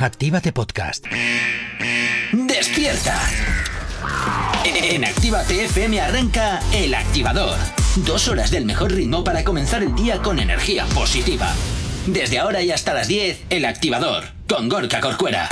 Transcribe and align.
Actívate 0.00 0.52
Podcast. 0.52 1.06
¡Despierta! 2.30 3.18
En 4.64 5.04
Actívate 5.04 5.64
FM 5.64 6.00
arranca 6.00 6.60
El 6.72 6.94
Activador. 6.94 7.58
Dos 7.96 8.28
horas 8.28 8.52
del 8.52 8.64
mejor 8.64 8.92
ritmo 8.92 9.24
para 9.24 9.42
comenzar 9.42 9.82
el 9.82 9.96
día 9.96 10.18
con 10.18 10.38
energía 10.38 10.86
positiva. 10.94 11.52
Desde 12.06 12.38
ahora 12.38 12.62
y 12.62 12.70
hasta 12.70 12.94
las 12.94 13.08
10, 13.08 13.46
El 13.50 13.64
Activador, 13.64 14.24
con 14.48 14.68
Gorka 14.68 15.00
Corcuera. 15.00 15.48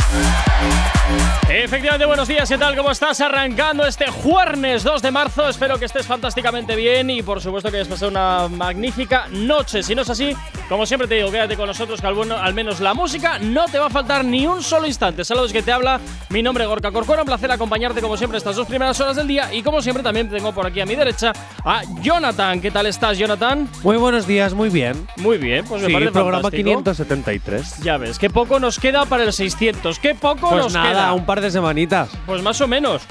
Efectivamente, 1.48 2.06
buenos 2.06 2.28
días, 2.28 2.48
¿qué 2.48 2.56
tal? 2.56 2.74
¿Cómo 2.76 2.92
estás? 2.92 3.20
Arrancando 3.20 3.84
este 3.84 4.06
jueves 4.06 4.82
2 4.84 5.02
de 5.02 5.10
marzo. 5.10 5.48
Espero 5.48 5.78
que 5.78 5.84
estés 5.84 6.06
fantásticamente 6.06 6.76
bien 6.76 7.10
y 7.10 7.22
por 7.22 7.42
supuesto 7.42 7.70
que 7.70 7.78
hayas 7.78 7.88
pasado 7.88 8.10
una 8.10 8.48
magnífica 8.48 9.26
noche. 9.30 9.82
Si 9.82 9.94
no 9.94 10.02
es 10.02 10.08
así, 10.10 10.34
como 10.68 10.84
siempre 10.86 11.06
te 11.06 11.14
digo, 11.16 11.30
quédate 11.30 11.56
con 11.56 11.66
nosotros 11.68 12.00
que 12.00 12.06
al, 12.06 12.14
bueno, 12.14 12.36
al 12.36 12.52
menos 12.54 12.80
la 12.80 12.92
música 12.94 13.38
no 13.38 13.66
te 13.66 13.78
va 13.78 13.86
a 13.86 13.90
faltar 13.90 14.24
ni 14.24 14.46
un 14.46 14.62
solo 14.62 14.86
instante. 14.86 15.24
Saludos 15.24 15.52
que 15.52 15.62
te 15.62 15.70
habla, 15.72 16.00
mi 16.30 16.42
nombre 16.42 16.64
es 16.64 16.68
Gorka 16.70 16.90
Corcuera, 16.90 17.22
un 17.22 17.26
placer 17.26 17.50
acompañarte 17.52 18.00
como 18.00 18.16
siempre 18.16 18.38
estas 18.38 18.56
dos 18.56 18.66
primeras 18.66 19.00
horas 19.00 19.16
del 19.16 19.28
día 19.28 19.52
y 19.54 19.62
como 19.62 19.80
siempre 19.80 20.02
también 20.02 20.28
tengo 20.28 20.52
por 20.52 20.66
aquí 20.66 20.80
a 20.80 20.86
mi 20.86 20.96
derecha 20.96 21.32
a 21.64 21.82
Jonathan. 22.02 22.60
¿Qué 22.60 22.70
tal 22.70 22.86
estás, 22.86 23.16
Jonathan? 23.16 23.68
Muy 23.82 23.96
buenos 23.96 24.26
días, 24.26 24.54
muy 24.54 24.68
bien. 24.68 25.06
Muy 25.16 25.38
bien, 25.38 25.64
pues 25.66 25.82
me 25.82 25.88
Sí, 25.88 25.92
parece 25.92 26.12
programa 26.12 26.42
fantástico. 26.42 26.68
573. 26.70 27.78
Ya 27.82 27.96
ves, 27.96 28.18
qué 28.18 28.28
poco 28.30 28.58
nos 28.58 28.78
queda 28.78 29.04
para 29.06 29.22
el 29.24 29.32
600. 29.32 29.98
Qué 30.00 30.14
poco 30.14 30.50
Pues 30.50 30.64
nos 30.64 30.72
nada, 30.74 30.88
queda. 30.90 31.12
un 31.12 31.24
par 31.26 31.40
de 31.40 31.50
semanitas. 31.50 32.08
Pues 32.26 32.42
más 32.42 32.60
o 32.60 32.66
menos. 32.66 33.02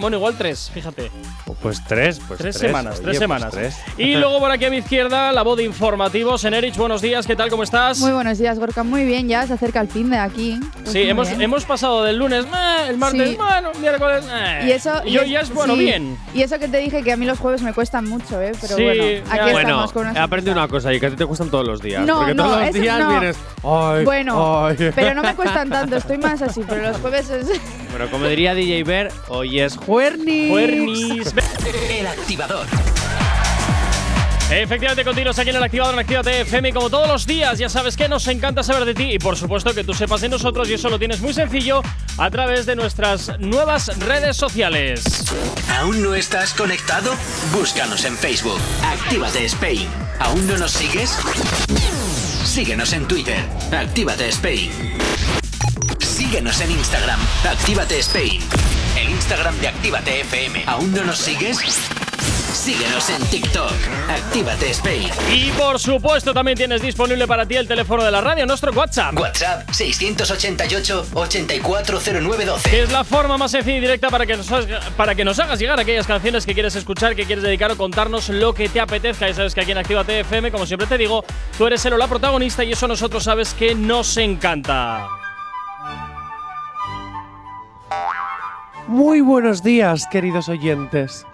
Bueno, 0.00 0.16
igual 0.16 0.34
tres, 0.38 0.70
fíjate. 0.72 1.10
Pues 1.62 1.82
tres, 1.86 2.20
pues 2.26 2.38
Tres 2.40 2.56
tres. 2.56 2.68
semanas, 2.70 2.94
Oye, 2.94 3.02
tres 3.02 3.06
pues 3.10 3.18
semanas. 3.18 3.50
tres. 3.52 3.76
Y 3.98 4.14
luego 4.16 4.38
por 4.38 4.50
aquí 4.50 4.64
a 4.64 4.70
mi 4.70 4.78
izquierda, 4.78 5.30
la 5.30 5.42
voz 5.42 5.58
de 5.58 5.64
informativos. 5.64 6.42
Enerich, 6.44 6.74
buenos 6.76 7.02
días, 7.02 7.26
¿qué 7.26 7.36
tal? 7.36 7.50
¿Cómo 7.50 7.62
estás? 7.64 7.98
Muy 7.98 8.12
buenos 8.12 8.38
días, 8.38 8.58
Gorka. 8.58 8.82
Muy 8.82 9.04
bien, 9.04 9.28
ya 9.28 9.46
se 9.46 9.52
acerca 9.52 9.80
el 9.82 9.88
fin 9.88 10.08
de 10.08 10.16
aquí. 10.16 10.58
Pues 10.78 10.92
Sí, 10.92 11.02
hemos, 11.02 11.28
bien. 11.28 11.42
hemos 11.42 11.64
pasado 11.66 12.02
del 12.04 12.16
lunes, 12.16 12.46
meh, 12.46 12.88
el 12.88 12.96
martes, 12.96 13.30
Sí. 13.30 13.36
bueno, 13.36 13.72
miércoles, 13.78 14.24
eh. 14.32 14.64
Y 14.68 14.70
eso. 14.70 15.02
Y 15.04 15.18
hoy 15.18 15.26
es- 15.26 15.30
ya 15.32 15.40
es 15.40 15.52
bueno, 15.52 15.74
sí. 15.74 15.80
bien. 15.80 16.16
Y 16.34 16.42
eso 16.42 16.58
que 16.58 16.68
te 16.68 16.78
dije 16.78 17.02
que 17.02 17.12
a 17.12 17.16
mí 17.18 17.26
los 17.26 17.38
jueves 17.38 17.60
me 17.60 17.74
cuestan 17.74 18.08
mucho, 18.08 18.40
¿eh? 18.40 18.52
Pero 18.58 18.76
Sí, 18.76 18.82
bueno, 18.82 19.02
aquí. 19.30 19.40
Bueno, 19.52 19.58
estamos 19.58 19.92
con 19.92 20.06
una 20.08 20.18
he 20.18 20.22
aprendido 20.22 20.54
sonrisa. 20.54 20.64
una 20.64 20.68
cosa 20.68 20.94
y 20.94 21.00
que 21.00 21.06
a 21.06 21.10
ti 21.10 21.16
te 21.16 21.26
cuestan 21.26 21.50
todos 21.50 21.66
los 21.66 21.82
días. 21.82 22.06
No, 22.06 22.18
porque 22.20 22.34
no, 22.34 22.44
todos 22.44 22.60
los 22.64 22.72
días 22.72 22.98
no. 22.98 23.10
vienes. 23.10 23.36
Ay, 23.62 24.04
Bueno, 24.04 24.64
ay. 24.66 24.76
pero 24.94 25.14
no 25.14 25.22
me 25.22 25.34
cuestan 25.34 25.68
tanto, 25.68 25.96
estoy 25.96 26.16
más 26.16 26.40
así, 26.40 26.62
pero 26.66 26.80
los 26.88 26.96
jueves 26.98 27.28
es. 27.28 27.48
Bueno, 27.90 28.10
como 28.10 28.26
diría 28.26 28.54
DJ 28.54 28.82
Ver, 28.84 29.12
hoy 29.28 29.60
es 29.60 29.76
Juerni. 29.76 29.89
Juernis. 29.90 31.34
El 31.98 32.06
Activador. 32.06 32.64
Efectivamente, 34.48 35.02
continuos 35.02 35.36
aquí 35.36 35.50
en 35.50 35.56
el 35.56 35.64
Activador 35.64 35.94
en 35.94 35.98
Actívate 35.98 36.40
FM 36.42 36.68
y 36.68 36.72
como 36.72 36.88
todos 36.90 37.08
los 37.08 37.26
días, 37.26 37.58
ya 37.58 37.68
sabes 37.68 37.96
que 37.96 38.08
nos 38.08 38.28
encanta 38.28 38.62
saber 38.62 38.84
de 38.84 38.94
ti 38.94 39.14
y 39.14 39.18
por 39.18 39.36
supuesto 39.36 39.74
que 39.74 39.82
tú 39.82 39.92
sepas 39.92 40.20
de 40.20 40.28
nosotros 40.28 40.70
y 40.70 40.74
eso 40.74 40.90
lo 40.90 40.98
tienes 41.00 41.20
muy 41.20 41.34
sencillo 41.34 41.82
a 42.18 42.30
través 42.30 42.66
de 42.66 42.76
nuestras 42.76 43.36
nuevas 43.40 43.90
redes 43.98 44.36
sociales. 44.36 45.24
¿Aún 45.80 46.00
no 46.04 46.14
estás 46.14 46.54
conectado? 46.54 47.12
Búscanos 47.52 48.04
en 48.04 48.16
Facebook. 48.16 48.60
Actívate 48.84 49.44
Spain. 49.46 49.88
¿Aún 50.20 50.46
no 50.46 50.56
nos 50.56 50.70
sigues? 50.70 51.18
Síguenos 52.44 52.92
en 52.92 53.08
Twitter. 53.08 53.44
Actívate 53.72 54.28
Spain. 54.28 54.70
Síguenos 55.98 56.60
en 56.60 56.70
Instagram. 56.70 57.18
Actívate 57.44 57.98
Spain. 57.98 58.40
Instagram 59.10 59.58
de 59.58 59.68
Actívate 59.68 60.20
FM. 60.20 60.64
¿Aún 60.66 60.92
no 60.92 61.04
nos 61.04 61.18
sigues? 61.18 61.58
Síguenos 62.52 63.08
en 63.10 63.22
TikTok. 63.26 63.72
Actívate 64.08 64.70
Spain. 64.70 65.08
Y 65.32 65.50
por 65.52 65.78
supuesto 65.78 66.34
también 66.34 66.58
tienes 66.58 66.82
disponible 66.82 67.26
para 67.26 67.46
ti 67.46 67.56
el 67.56 67.66
teléfono 67.66 68.04
de 68.04 68.10
la 68.10 68.20
radio, 68.20 68.44
nuestro 68.46 68.72
WhatsApp. 68.72 69.18
WhatsApp 69.18 69.66
688-840912. 69.70 72.62
Que 72.62 72.82
es 72.82 72.92
la 72.92 73.04
forma 73.04 73.38
más 73.38 73.52
sencilla 73.52 73.78
y 73.78 73.80
directa 73.80 74.10
para 74.10 74.26
que, 74.26 74.36
nos 74.36 74.46
para 74.96 75.14
que 75.14 75.24
nos 75.24 75.38
hagas 75.38 75.58
llegar 75.58 75.80
aquellas 75.80 76.06
canciones 76.06 76.44
que 76.44 76.52
quieres 76.54 76.76
escuchar, 76.76 77.16
que 77.16 77.24
quieres 77.24 77.42
dedicar 77.42 77.72
o 77.72 77.76
contarnos 77.76 78.28
lo 78.28 78.52
que 78.52 78.68
te 78.68 78.80
apetezca. 78.80 79.26
Ya 79.28 79.34
sabes 79.34 79.54
que 79.54 79.62
aquí 79.62 79.72
en 79.72 79.78
Actívate 79.78 80.20
FM, 80.20 80.50
como 80.50 80.66
siempre 80.66 80.86
te 80.86 80.98
digo, 80.98 81.24
tú 81.56 81.66
eres 81.66 81.84
el 81.86 81.94
o 81.94 81.98
la 81.98 82.08
protagonista 82.08 82.62
y 82.64 82.72
eso 82.72 82.86
nosotros 82.86 83.24
sabes 83.24 83.54
que 83.54 83.74
nos 83.74 84.16
encanta. 84.16 85.08
Muy 88.90 89.20
buenos 89.20 89.62
días, 89.62 90.08
queridos 90.10 90.48
oyentes. 90.48 91.24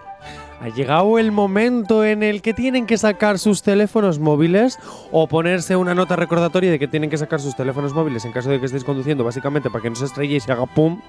Ha 0.61 0.69
llegado 0.69 1.17
el 1.17 1.31
momento 1.31 2.05
en 2.05 2.21
el 2.21 2.43
que 2.43 2.53
tienen 2.53 2.85
que 2.85 2.99
sacar 2.99 3.39
sus 3.39 3.63
teléfonos 3.63 4.19
móviles 4.19 4.77
o 5.11 5.25
ponerse 5.27 5.75
una 5.75 5.95
nota 5.95 6.15
recordatoria 6.15 6.69
de 6.69 6.77
que 6.77 6.87
tienen 6.87 7.09
que 7.09 7.17
sacar 7.17 7.41
sus 7.41 7.55
teléfonos 7.55 7.95
móviles 7.95 8.25
en 8.25 8.31
caso 8.31 8.51
de 8.51 8.59
que 8.59 8.67
estéis 8.67 8.83
conduciendo, 8.83 9.23
básicamente 9.23 9.71
para 9.71 9.81
que 9.81 9.89
no 9.89 9.95
se 9.95 10.05
estrelléis 10.05 10.47
y 10.47 10.51
haga 10.51 10.67
pum. 10.67 11.01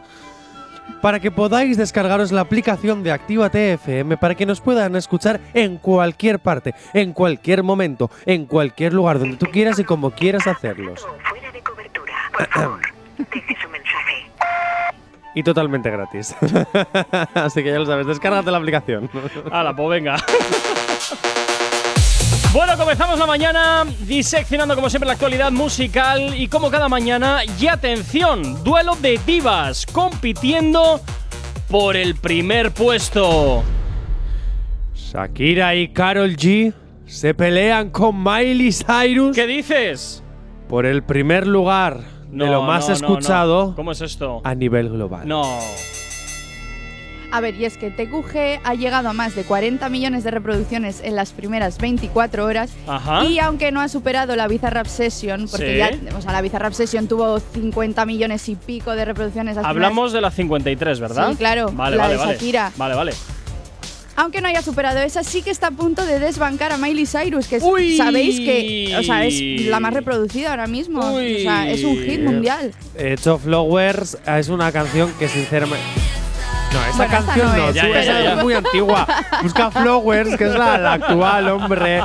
Para 1.03 1.21
que 1.21 1.31
podáis 1.31 1.77
descargaros 1.77 2.33
la 2.33 2.41
aplicación 2.41 3.03
de 3.03 3.13
Actívate 3.13 3.75
FM 3.75 4.17
para 4.17 4.35
que 4.35 4.47
nos 4.47 4.63
puedan 4.63 4.97
escuchar 4.97 5.43
en 5.53 5.77
cualquier 5.77 6.39
parte, 6.39 6.75
en 6.95 7.13
cualquier 7.13 7.63
momento, 7.63 8.11
en 8.25 8.47
cualquier 8.47 8.95
lugar 8.95 9.19
donde 9.19 9.37
tú 9.37 9.49
quieras 9.53 9.79
y 9.81 9.85
como 9.85 10.13
quieras 10.13 10.47
hacerlos. 10.47 11.07
Fuera 11.29 11.53
de 11.53 11.61
cobertura. 11.61 12.15
Su 13.19 13.69
mensaje. 13.69 14.08
Y 15.39 15.45
totalmente 15.45 15.89
gratis. 15.89 16.35
Así 17.35 17.63
que 17.63 17.71
ya 17.71 17.79
lo 17.79 17.87
sabes, 17.87 18.09
descárgate 18.09 18.51
la 18.51 18.59
aplicación. 18.59 19.09
Hala, 19.53 19.75
pues 19.77 19.89
venga. 19.89 20.17
Bueno, 22.51 22.79
comenzamos 22.79 23.19
la 23.19 23.27
mañana 23.27 23.85
diseccionando 24.01 24.75
como 24.75 24.89
siempre 24.89 25.07
la 25.07 25.13
actualidad 25.13 25.53
musical 25.53 26.35
y 26.35 26.49
como 26.49 26.71
cada 26.71 26.89
mañana, 26.89 27.43
y 27.45 27.67
atención, 27.67 28.65
duelo 28.65 28.97
de 28.97 29.21
divas 29.27 29.85
compitiendo 29.85 30.99
por 31.69 31.95
el 31.95 32.15
primer 32.15 32.73
puesto. 32.73 33.63
Shakira 34.95 35.75
y 35.75 35.89
Carol 35.89 36.37
G 36.37 36.73
se 37.05 37.35
pelean 37.35 37.91
con 37.91 38.25
Miley 38.25 38.73
Cyrus 38.73 39.37
¿Qué 39.37 39.47
dices? 39.47 40.25
por 40.69 40.87
el 40.87 41.03
primer 41.03 41.47
lugar 41.47 42.18
de 42.31 42.47
lo 42.47 42.63
más 42.63 42.83
no, 42.89 42.89
no, 42.89 42.95
escuchado 42.95 43.67
no. 43.69 43.75
¿Cómo 43.77 43.93
es 43.93 44.01
esto? 44.01 44.41
a 44.45 44.55
nivel 44.55 44.89
global. 44.91 45.27
No. 45.27 45.59
A 47.31 47.43
ver, 47.43 47.57
y 47.57 47.67
es 47.67 47.77
que 47.77 47.91
TQG 47.91 48.63
ha 48.65 48.73
llegado 48.75 49.11
a 49.11 49.13
más 49.13 49.35
de 49.35 49.45
40 49.45 49.87
millones 49.91 50.25
de 50.25 50.31
reproducciones 50.31 51.03
en 51.05 51.15
las 51.15 51.33
primeras 51.33 51.77
24 51.77 52.47
horas. 52.47 52.71
Ajá. 52.87 53.25
Y 53.27 53.39
aunque 53.39 53.71
no 53.71 53.83
ha 53.83 53.89
superado 53.89 54.35
la 54.35 54.49
Bizarrap 54.49 54.87
Session, 54.87 55.47
porque 55.51 55.73
Sí. 55.73 55.77
ya, 56.07 56.17
o 56.17 56.23
sea, 56.23 56.33
la 56.33 56.41
Bizarrap 56.41 56.73
Session 56.73 57.07
tuvo 57.07 57.39
50 57.39 58.07
millones 58.07 58.49
y 58.49 58.55
pico 58.55 58.93
de 58.93 59.05
reproducciones. 59.05 59.57
las 59.57 59.67
Hablamos 59.67 60.15
de 60.15 60.23
la 60.23 60.31
53, 60.31 61.01
¿verdad? 61.01 61.31
Sí, 61.33 61.37
claro, 61.37 61.71
Vale, 61.71 61.97
la 61.97 62.03
vale, 62.05 62.15
de 62.15 62.19
vale. 62.19 62.33
Shakira. 62.33 62.73
Vale, 62.79 62.95
vale. 62.95 63.13
Aunque 64.21 64.41
no 64.41 64.49
haya 64.49 64.63
superado 64.63 64.99
esa, 64.99 65.23
sí 65.23 65.43
que 65.43 65.51
está 65.51 65.69
a 65.69 65.71
punto 65.71 66.05
de 66.05 66.19
desbancar 66.19 66.73
a 66.73 66.77
Miley 66.77 67.07
Cyrus, 67.07 67.47
que 67.47 67.57
es- 67.57 67.97
sabéis 67.97 68.41
que 68.41 68.93
o 68.99 69.03
sea, 69.05 69.25
es 69.25 69.41
la 69.67 69.79
más 69.79 69.95
reproducida 69.95 70.51
ahora 70.51 70.67
mismo. 70.67 70.99
O 71.01 71.21
sea, 71.21 71.71
es 71.71 71.85
un 71.85 71.97
hit 72.03 72.21
mundial. 72.23 72.73
Hecho 72.97 73.39
Flowers 73.39 74.19
es 74.27 74.49
una 74.49 74.73
canción 74.73 75.13
que 75.21 75.29
sinceramente. 75.29 75.85
No, 76.73 76.81
esa 76.85 76.97
Bueno, 76.97 77.13
canción 77.13 77.47
no 77.47 77.57
no, 77.57 77.63
es, 77.69 77.71
tú, 77.71 77.75
Ya, 77.77 77.89
ya, 77.89 78.01
esa 78.01 78.13
ya, 78.13 78.23
ya. 78.25 78.35
es 78.35 78.43
muy 78.43 78.55
antigua. 78.55 79.07
Busca 79.43 79.71
Flowers, 79.71 80.37
que 80.37 80.45
es 80.49 80.55
la, 80.55 80.79
la 80.79 80.93
actual, 80.95 81.49
hombre. 81.51 82.03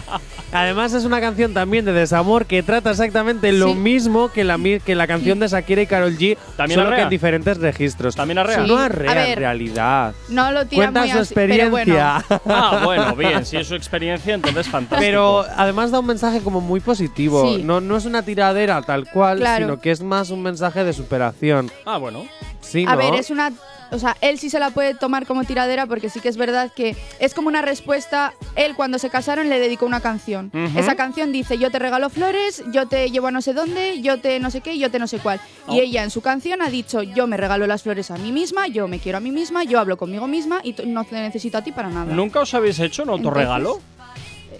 Además 0.53 0.93
es 0.93 1.03
una 1.05 1.19
canción 1.19 1.53
también 1.53 1.83
de 1.83 1.93
desamor 1.93 2.45
que 2.45 2.61
trata 2.63 2.91
exactamente 2.91 3.51
lo 3.51 3.73
mismo 3.73 4.29
que 4.31 4.43
la, 4.43 4.57
que 4.85 4.93
la 4.95 5.07
canción 5.07 5.39
de 5.39 5.47
Shakira 5.47 5.81
y 5.81 5.87
Carol 5.87 6.15
G, 6.17 6.37
¿También 6.55 6.77
solo 6.79 6.87
arrea? 6.89 6.97
que 6.99 7.03
en 7.05 7.09
diferentes 7.09 7.57
registros. 7.57 8.15
¿También 8.15 8.37
arrea? 8.37 8.61
Sí. 8.63 8.67
No 8.67 8.77
A 8.77 8.85
arrea, 8.85 9.31
en 9.31 9.37
realidad. 9.37 10.13
No 10.29 10.51
lo 10.51 10.65
tira 10.67 10.91
Cuenta 10.91 10.99
muy 11.01 11.09
su 11.09 11.13
bueno. 11.15 11.23
experiencia. 11.23 12.25
Ah, 12.45 12.81
bueno, 12.83 13.15
bien. 13.15 13.45
Si 13.45 13.57
es 13.57 13.67
su 13.67 13.75
experiencia, 13.75 14.33
entonces 14.35 14.67
fantástico. 14.67 15.01
Pero 15.01 15.45
además 15.57 15.91
da 15.91 15.99
un 15.99 16.05
mensaje 16.05 16.39
como 16.41 16.61
muy 16.61 16.79
positivo. 16.79 17.45
Sí. 17.55 17.63
No, 17.63 17.81
no 17.81 17.97
es 17.97 18.05
una 18.05 18.23
tiradera 18.23 18.81
tal 18.81 19.09
cual, 19.09 19.39
Claro. 19.39 19.65
sino 19.65 19.79
que 19.81 19.91
es 19.91 20.01
más 20.01 20.29
un 20.29 20.41
mensaje 20.43 20.83
de 20.83 20.93
superación. 20.93 21.71
Ah, 21.85 21.97
bueno. 21.97 22.25
Sí, 22.61 22.85
A 22.87 22.91
¿no? 22.91 22.97
ver, 22.97 23.15
es 23.15 23.29
una. 23.29 23.51
O 23.93 23.99
sea, 23.99 24.17
él 24.21 24.39
sí 24.39 24.49
se 24.49 24.59
la 24.59 24.71
puede 24.71 24.95
tomar 24.95 25.25
como 25.25 25.43
tiradera 25.43 25.85
porque 25.85 26.09
sí 26.09 26.19
que 26.19 26.29
es 26.29 26.37
verdad 26.37 26.71
que 26.75 26.95
es 27.19 27.33
como 27.33 27.47
una 27.47 27.61
respuesta. 27.61 28.33
Él, 28.55 28.75
cuando 28.75 28.99
se 28.99 29.09
casaron, 29.09 29.49
le 29.49 29.59
dedicó 29.59 29.85
una 29.85 30.01
canción. 30.01 30.51
Esa 30.75 30.95
canción 30.95 31.31
dice: 31.31 31.57
Yo 31.57 31.71
te 31.71 31.79
regalo 31.79 32.09
flores, 32.09 32.63
yo 32.71 32.87
te 32.87 33.09
llevo 33.11 33.27
a 33.27 33.31
no 33.31 33.41
sé 33.41 33.53
dónde, 33.53 34.01
yo 34.01 34.19
te 34.19 34.39
no 34.39 34.51
sé 34.51 34.61
qué, 34.61 34.77
yo 34.77 34.89
te 34.89 34.99
no 34.99 35.07
sé 35.07 35.19
cuál. 35.19 35.39
Oh. 35.67 35.75
Y 35.75 35.81
ella 35.81 36.03
en 36.03 36.09
su 36.09 36.21
canción 36.21 36.61
ha 36.61 36.69
dicho: 36.69 37.03
Yo 37.03 37.27
me 37.27 37.37
regalo 37.37 37.67
las 37.67 37.83
flores 37.83 38.11
a 38.11 38.17
mí 38.17 38.31
misma, 38.31 38.67
yo 38.67 38.87
me 38.87 38.99
quiero 38.99 39.17
a 39.19 39.21
mí 39.21 39.31
misma, 39.31 39.63
yo 39.63 39.79
hablo 39.79 39.97
conmigo 39.97 40.27
misma 40.27 40.59
y 40.63 40.75
no 40.85 41.03
te 41.03 41.15
necesito 41.15 41.57
a 41.57 41.61
ti 41.63 41.71
para 41.71 41.89
nada. 41.89 42.13
¿Nunca 42.13 42.41
os 42.41 42.53
habéis 42.53 42.79
hecho 42.79 43.03
un 43.03 43.09
autorregalo? 43.09 43.77
Eh, 43.77 43.92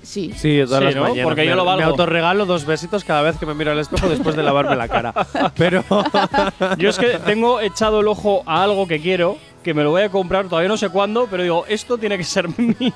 Sí. 0.03 0.33
Sí, 0.35 0.61
todas 0.65 0.79
Sí, 0.79 0.85
las 0.85 0.95
¿no? 0.95 1.01
mañanas. 1.03 1.23
Porque 1.23 1.41
me, 1.41 1.47
yo 1.47 1.55
lo 1.55 1.65
valgo. 1.65 1.79
Me 1.79 1.85
autorregalo 1.85 2.45
dos 2.45 2.65
besitos 2.65 3.03
cada 3.03 3.21
vez 3.21 3.37
que 3.37 3.45
me 3.45 3.53
miro 3.53 3.71
al 3.71 3.79
espejo 3.79 4.09
después 4.09 4.35
de 4.35 4.43
lavarme 4.43 4.75
la 4.75 4.87
cara. 4.87 5.13
Pero. 5.57 5.83
Yo 6.77 6.89
es 6.89 6.97
que 6.99 7.19
tengo 7.19 7.59
echado 7.61 8.01
el 8.01 8.07
ojo 8.07 8.43
a 8.45 8.63
algo 8.63 8.85
que 8.87 8.99
quiero, 8.99 9.37
que 9.63 9.73
me 9.73 9.81
lo 9.83 9.91
voy 9.91 10.01
a 10.01 10.09
comprar, 10.09 10.47
todavía 10.49 10.67
no 10.67 10.77
sé 10.77 10.89
cuándo, 10.89 11.27
pero 11.31 11.43
digo, 11.43 11.65
esto 11.69 11.97
tiene 11.97 12.17
que 12.17 12.23
ser 12.25 12.47
mío. 12.59 12.91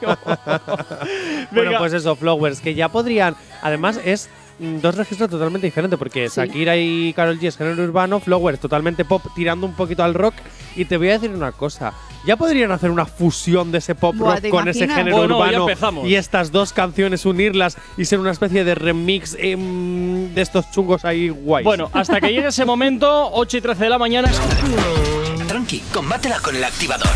bueno, 1.52 1.72
pues 1.78 1.94
eso, 1.94 2.16
Flowers, 2.16 2.60
que 2.62 2.74
ya 2.76 2.90
podrían. 2.90 3.36
Además, 3.62 4.00
es 4.04 4.30
dos 4.60 4.96
registros 4.96 5.30
totalmente 5.30 5.68
diferentes, 5.68 5.98
porque 5.98 6.28
Shakira 6.28 6.78
y 6.78 7.14
Karol 7.14 7.40
G 7.40 7.48
es 7.48 7.58
género 7.58 7.84
urbano, 7.84 8.20
Flower 8.20 8.56
es 8.56 8.60
totalmente 8.60 9.06
pop, 9.06 9.24
tirando 9.36 9.66
un 9.66 9.74
poquito 9.74 10.04
al 10.04 10.14
rock. 10.14 10.36
Y 10.76 10.86
te 10.86 10.98
voy 10.98 11.10
a 11.10 11.14
decir 11.14 11.32
una 11.32 11.52
cosa, 11.52 11.94
ya 12.26 12.38
podrían 12.38 12.72
hacer 12.72 12.92
una 12.92 13.06
fusión 13.06 13.72
de 13.72 13.80
ese 13.80 13.96
pop 13.96 14.16
Buah, 14.16 14.34
rock 14.34 14.42
¿te 14.42 14.50
con 14.50 14.68
ese 14.68 14.88
género 14.88 15.18
Bueno, 15.18 15.38
urbano 15.38 16.06
y 16.06 16.16
estas 16.16 16.52
dos 16.52 16.74
canciones 16.74 17.26
unirlas 17.26 17.78
y 17.98 18.06
ser 18.06 18.20
una 18.20 18.32
especie 18.32 18.64
de 18.64 18.76
remix 18.76 19.36
em, 19.40 20.34
de 20.34 20.42
estos 20.42 20.70
chungos 20.72 21.06
ahí 21.06 21.30
guays. 21.30 21.66
Bueno, 21.66 21.90
hasta 21.94 22.22
que 22.22 22.32
llegue 22.32 22.48
ese 22.48 22.66
momento, 22.66 23.32
8 23.34 23.58
y 23.58 23.62
13 23.62 23.84
de 23.86 23.90
la 23.90 23.98
mañana. 23.98 24.32
Tranqui, 25.58 25.80
combátela 25.92 26.40
con 26.40 26.56
el 26.56 26.64
activador. 26.64 27.10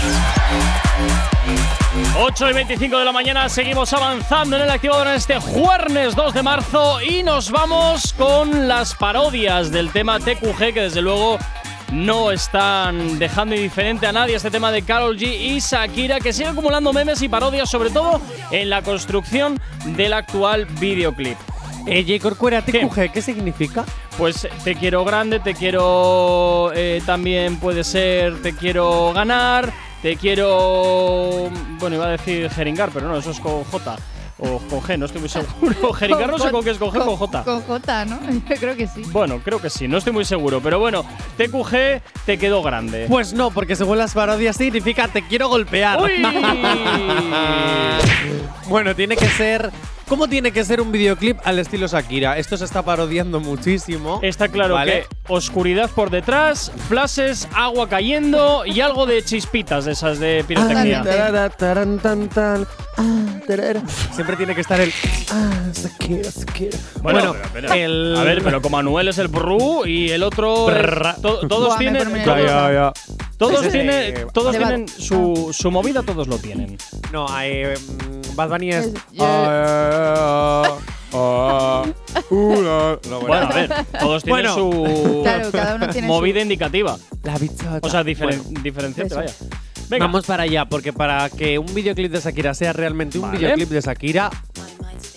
8 2.17 2.49
y 2.49 2.53
25 2.53 2.97
de 2.97 3.05
la 3.05 3.11
mañana, 3.11 3.47
seguimos 3.47 3.93
avanzando 3.93 4.55
en 4.55 4.63
el 4.63 4.69
activador 4.71 5.05
en 5.05 5.13
este 5.13 5.39
jueves 5.39 6.15
2 6.15 6.33
de 6.33 6.41
marzo 6.41 6.99
y 7.03 7.21
nos 7.21 7.51
vamos 7.51 8.13
con 8.13 8.67
las 8.67 8.95
parodias 8.95 9.69
del 9.69 9.91
tema 9.91 10.19
TQG 10.19 10.73
que 10.73 10.81
desde 10.81 11.03
luego 11.03 11.37
no 11.91 12.31
están 12.31 13.19
dejando 13.19 13.53
indiferente 13.53 14.07
a 14.07 14.11
nadie 14.11 14.37
este 14.37 14.49
tema 14.49 14.71
de 14.71 14.81
Carol 14.81 15.15
G 15.19 15.27
y 15.27 15.59
Shakira 15.59 16.19
que 16.19 16.33
sigue 16.33 16.49
acumulando 16.49 16.93
memes 16.93 17.21
y 17.21 17.29
parodias 17.29 17.69
sobre 17.69 17.91
todo 17.91 18.19
en 18.49 18.71
la 18.71 18.81
construcción 18.81 19.61
del 19.85 20.13
actual 20.13 20.65
videoclip. 20.65 21.37
Eh, 21.87 22.03
J. 22.07 22.19
Corcuera, 22.21 22.63
¿Qué? 22.63 22.79
TQG, 22.85 23.11
¿qué 23.11 23.21
significa? 23.21 23.83
Pues 24.17 24.47
te 24.63 24.75
quiero 24.75 25.03
grande, 25.03 25.39
te 25.39 25.53
quiero 25.55 26.71
eh, 26.75 27.01
también 27.05 27.57
puede 27.57 27.83
ser 27.83 28.41
te 28.41 28.53
quiero 28.53 29.11
ganar, 29.13 29.71
te 30.01 30.15
quiero 30.15 31.49
bueno 31.79 31.95
iba 31.95 32.05
a 32.05 32.09
decir 32.11 32.49
jeringar, 32.51 32.91
pero 32.93 33.07
no, 33.07 33.17
eso 33.17 33.31
es 33.31 33.39
con 33.39 33.63
J 33.63 33.95
o 34.43 34.57
con 34.69 34.81
G, 34.81 34.97
no 34.97 35.05
estoy 35.05 35.21
muy 35.21 35.29
seguro. 35.69 35.93
jeringar 35.93 36.29
no 36.29 36.37
sé 36.39 36.51
con 36.51 36.63
qué 36.63 36.71
es 36.71 36.77
con 36.77 36.89
G 36.91 37.01
o 37.01 37.05
con 37.05 37.15
J. 37.17 37.43
Con 37.43 37.61
J, 37.61 38.05
¿no? 38.05 38.19
Yo 38.49 38.55
creo 38.57 38.75
que 38.75 38.87
sí. 38.87 39.01
Bueno, 39.11 39.39
creo 39.43 39.59
que 39.59 39.69
sí, 39.69 39.87
no 39.87 39.97
estoy 39.97 40.13
muy 40.13 40.25
seguro, 40.25 40.61
pero 40.61 40.77
bueno, 40.79 41.03
TQG 41.37 42.01
te 42.25 42.37
quedó 42.37 42.61
grande. 42.61 43.05
Pues 43.09 43.33
no, 43.33 43.49
porque 43.51 43.75
según 43.75 43.97
las 43.97 44.13
parodias 44.13 44.55
significa 44.57 45.07
te 45.07 45.23
quiero 45.27 45.49
golpear. 45.49 45.99
¡Uy! 46.01 46.21
Bueno, 48.69 48.95
tiene 48.95 49.17
que 49.17 49.27
ser. 49.27 49.69
¿Cómo 50.11 50.27
tiene 50.27 50.51
que 50.51 50.65
ser 50.65 50.81
un 50.81 50.91
videoclip 50.91 51.39
al 51.45 51.57
estilo 51.57 51.87
Shakira? 51.87 52.37
Esto 52.37 52.57
se 52.57 52.65
está 52.65 52.83
parodiando 52.83 53.39
muchísimo. 53.39 54.19
Está 54.21 54.49
claro 54.49 54.73
¿vale? 54.73 55.07
que 55.07 55.15
oscuridad 55.29 55.89
por 55.89 56.09
detrás, 56.09 56.69
flashes, 56.89 57.47
agua 57.55 57.87
cayendo 57.87 58.65
y 58.65 58.81
algo 58.81 59.05
de 59.05 59.23
chispitas 59.23 59.85
de 59.85 59.93
esas 59.93 60.19
de 60.19 60.43
pirotecnia. 60.45 61.01
Tan, 61.57 62.27
tan. 62.27 62.67
Ah. 62.97 63.21
Siempre 64.13 64.35
tiene 64.35 64.53
que 64.53 64.59
estar 64.59 64.81
el. 64.81 64.91
Ah, 65.31 65.69
Shakira, 65.73 66.29
Shakira. 66.29 66.77
Bueno, 67.01 67.33
pero, 67.53 67.67
pero- 67.69 67.73
el. 67.73 68.15
a 68.17 68.23
ver, 68.23 68.43
pero 68.43 68.61
como 68.61 68.75
Manuel 68.77 69.07
es 69.07 69.17
el 69.17 69.29
brru 69.29 69.85
y 69.85 70.09
el 70.09 70.23
otro 70.23 70.69
es- 70.69 70.75
Brrra. 70.75 71.15
to- 71.21 71.47
todos 71.47 71.77
tienen 71.77 72.03
todos, 72.03 72.37
nerviosa. 72.37 72.93
todos 73.37 73.61
Sí. 73.61 73.69
tienen 73.71 74.27
todos 74.33 74.57
tienen 74.57 74.87
su, 74.89 75.55
su 75.57 75.71
movida, 75.71 76.03
todos 76.03 76.27
lo 76.27 76.37
tienen. 76.37 76.77
No, 77.13 77.27
eh, 77.41 77.75
mm, 77.77 78.20
Bad 78.45 78.49
Bunny 78.49 78.69
es. 78.71 78.91
Uh, 81.13 82.61
la- 82.61 82.99
no, 83.09 83.19
Bueno, 83.21 83.47
a 83.49 83.53
ver, 83.53 83.69
todos 83.99 84.23
tienen 84.23 84.45
Bueno. 84.45 84.55
su 84.55 85.21
Claro, 85.23 85.51
cada 85.51 85.75
uno 85.75 85.89
tiene 85.89 86.07
su- 86.07 86.13
movida 86.13 86.41
indicativa. 86.41 86.97
La 87.23 87.37
bichota. 87.37 87.79
O 87.81 87.89
sea, 87.89 88.03
diferen- 88.03 88.41
Bueno, 88.43 88.61
diferenciante, 88.63 89.15
vaya. 89.15 89.33
Venga, 89.89 90.05
Vamos 90.05 90.25
para 90.25 90.43
allá, 90.43 90.65
porque 90.65 90.93
para 90.93 91.29
que 91.29 91.59
un 91.59 91.73
videoclip 91.73 92.11
de 92.13 92.21
Shakira 92.21 92.53
sea 92.53 92.71
realmente 92.71 93.17
un 93.17 93.23
Vale. 93.25 93.37
videoclip 93.39 93.69
de 93.69 93.81
Shakira, 93.81 94.29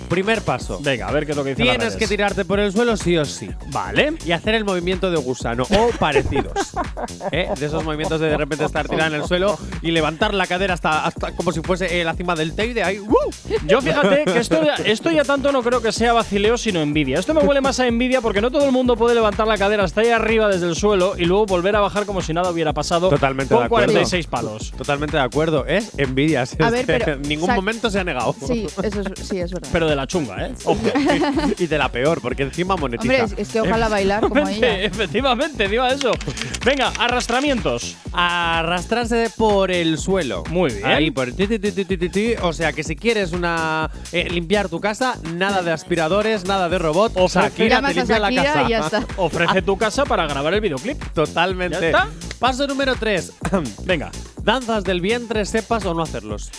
primer 0.04 0.42
paso. 0.42 0.78
venga, 0.82 1.08
a 1.08 1.12
ver 1.12 1.24
qué 1.26 1.32
es 1.32 1.36
lo 1.36 1.44
que 1.44 1.50
dicen 1.50 1.66
las 1.66 1.74
Tienes 1.76 1.94
redes. 1.94 2.08
que 2.08 2.14
tirarte 2.14 2.44
por 2.44 2.60
el 2.60 2.72
suelo 2.72 2.96
sí 2.96 3.16
o 3.16 3.24
sí. 3.24 3.50
Vale. 3.68 4.14
Y 4.24 4.32
hacer 4.32 4.54
el 4.54 4.64
movimiento 4.64 5.10
de 5.10 5.16
gusano 5.18 5.64
o 5.64 5.90
parecidos. 5.98 6.52
¿Eh? 7.32 7.48
De 7.58 7.66
esos 7.66 7.84
movimientos 7.84 8.20
de 8.20 8.28
de 8.28 8.36
repente 8.36 8.64
estar 8.64 8.88
tirado 8.88 9.14
en 9.14 9.20
el 9.20 9.26
suelo 9.28 9.58
y 9.82 9.90
levantar 9.90 10.34
la 10.34 10.46
cadera 10.46 10.74
hasta, 10.74 11.04
hasta 11.04 11.32
como 11.32 11.52
si 11.52 11.60
fuese 11.60 12.00
eh, 12.00 12.04
la 12.04 12.14
cima 12.14 12.34
del 12.34 12.54
teide 12.54 12.82
ahí. 12.82 12.98
¡uh! 12.98 13.14
Yo 13.66 13.80
fíjate 13.80 14.24
que 14.24 14.38
esto 14.38 14.62
ya, 14.64 14.74
esto 14.84 15.10
ya 15.10 15.24
tanto 15.24 15.52
no 15.52 15.62
creo 15.62 15.80
que 15.80 15.92
sea 15.92 16.12
vacileo, 16.12 16.56
sino 16.58 16.80
envidia. 16.80 17.18
Esto 17.18 17.34
me 17.34 17.40
huele 17.40 17.60
más 17.60 17.78
a 17.80 17.86
envidia 17.86 18.20
porque 18.20 18.40
no 18.40 18.50
todo 18.50 18.64
el 18.64 18.72
mundo 18.72 18.96
puede 18.96 19.14
levantar 19.14 19.46
la 19.46 19.56
cadera 19.58 19.84
hasta 19.84 20.00
ahí 20.00 20.08
arriba 20.10 20.48
desde 20.48 20.66
el 20.68 20.74
suelo 20.76 21.14
y 21.16 21.24
luego 21.24 21.46
volver 21.46 21.76
a 21.76 21.80
bajar 21.80 22.06
como 22.06 22.22
si 22.22 22.32
nada 22.32 22.50
hubiera 22.50 22.72
pasado 22.72 23.08
Totalmente 23.08 23.54
con 23.54 23.60
de 23.62 23.66
acuerdo. 23.66 23.86
46 23.92 24.26
palos. 24.26 24.72
Totalmente 24.76 25.16
de 25.16 25.22
acuerdo. 25.22 25.66
Es 25.66 25.90
envidia. 25.98 26.46
si 26.46 26.56
A 26.62 26.66
es 26.66 26.72
ver, 26.72 26.86
pero 26.86 27.12
en 27.14 27.22
ningún 27.22 27.54
momento 27.54 27.90
se 27.90 28.00
ha 28.00 28.04
negado. 28.04 28.34
Sí, 28.46 28.66
eso 28.82 29.00
es, 29.00 29.26
sí, 29.28 29.38
es 29.38 29.52
verdad. 29.52 29.68
Pero 29.72 29.88
de 29.88 29.96
la 29.96 30.03
chunga, 30.06 30.46
¿eh? 30.46 30.54
Ojo. 30.64 30.80
y 31.58 31.66
de 31.66 31.78
la 31.78 31.88
peor, 31.90 32.20
porque 32.20 32.42
encima 32.42 32.76
monetiza. 32.76 33.24
Hombre, 33.24 33.42
es, 33.42 33.48
que 33.48 33.60
ojalá 33.60 33.88
bailar 33.88 34.28
como 34.28 34.48
ella. 34.48 34.80
Efectivamente, 34.82 35.68
diga 35.68 35.88
eso. 35.88 36.12
Venga, 36.64 36.92
arrastramientos. 36.98 37.96
Arrastrarse 38.12 39.30
por 39.36 39.70
el 39.70 39.98
suelo. 39.98 40.44
Muy 40.50 40.72
bien. 40.72 40.86
Ahí, 40.86 41.10
por 41.10 41.32
ti, 41.32 41.46
ti, 41.46 41.58
ti, 41.58 41.72
ti, 41.72 41.84
ti, 41.84 41.96
ti, 41.96 42.08
ti. 42.08 42.34
O 42.42 42.52
sea 42.52 42.72
que 42.72 42.82
si 42.82 42.96
quieres 42.96 43.32
una 43.32 43.90
eh, 44.12 44.28
limpiar 44.30 44.68
tu 44.68 44.80
casa, 44.80 45.18
nada 45.34 45.62
de 45.62 45.72
aspiradores, 45.72 46.44
nada 46.44 46.68
de 46.68 46.78
robot. 46.78 47.12
O 47.16 47.28
Shakira 47.28 47.76
Llamas 47.76 47.94
te 47.94 48.00
limpia 48.00 48.18
la 48.18 48.34
casa. 48.34 48.62
y 48.62 48.68
ya 48.70 48.80
está. 48.80 49.06
Ofrece 49.16 49.62
tu 49.62 49.76
casa 49.76 50.04
para 50.04 50.26
grabar 50.26 50.54
el 50.54 50.60
videoclip. 50.60 51.02
Totalmente. 51.12 51.80
¿Ya 51.80 51.86
está? 51.86 52.08
Paso 52.38 52.66
número 52.66 52.94
3. 52.94 53.32
Venga. 53.84 54.10
Danzas 54.42 54.84
del 54.84 55.00
vientre, 55.00 55.46
sepas 55.46 55.84
o 55.86 55.94
no 55.94 56.02
hacerlos. 56.02 56.50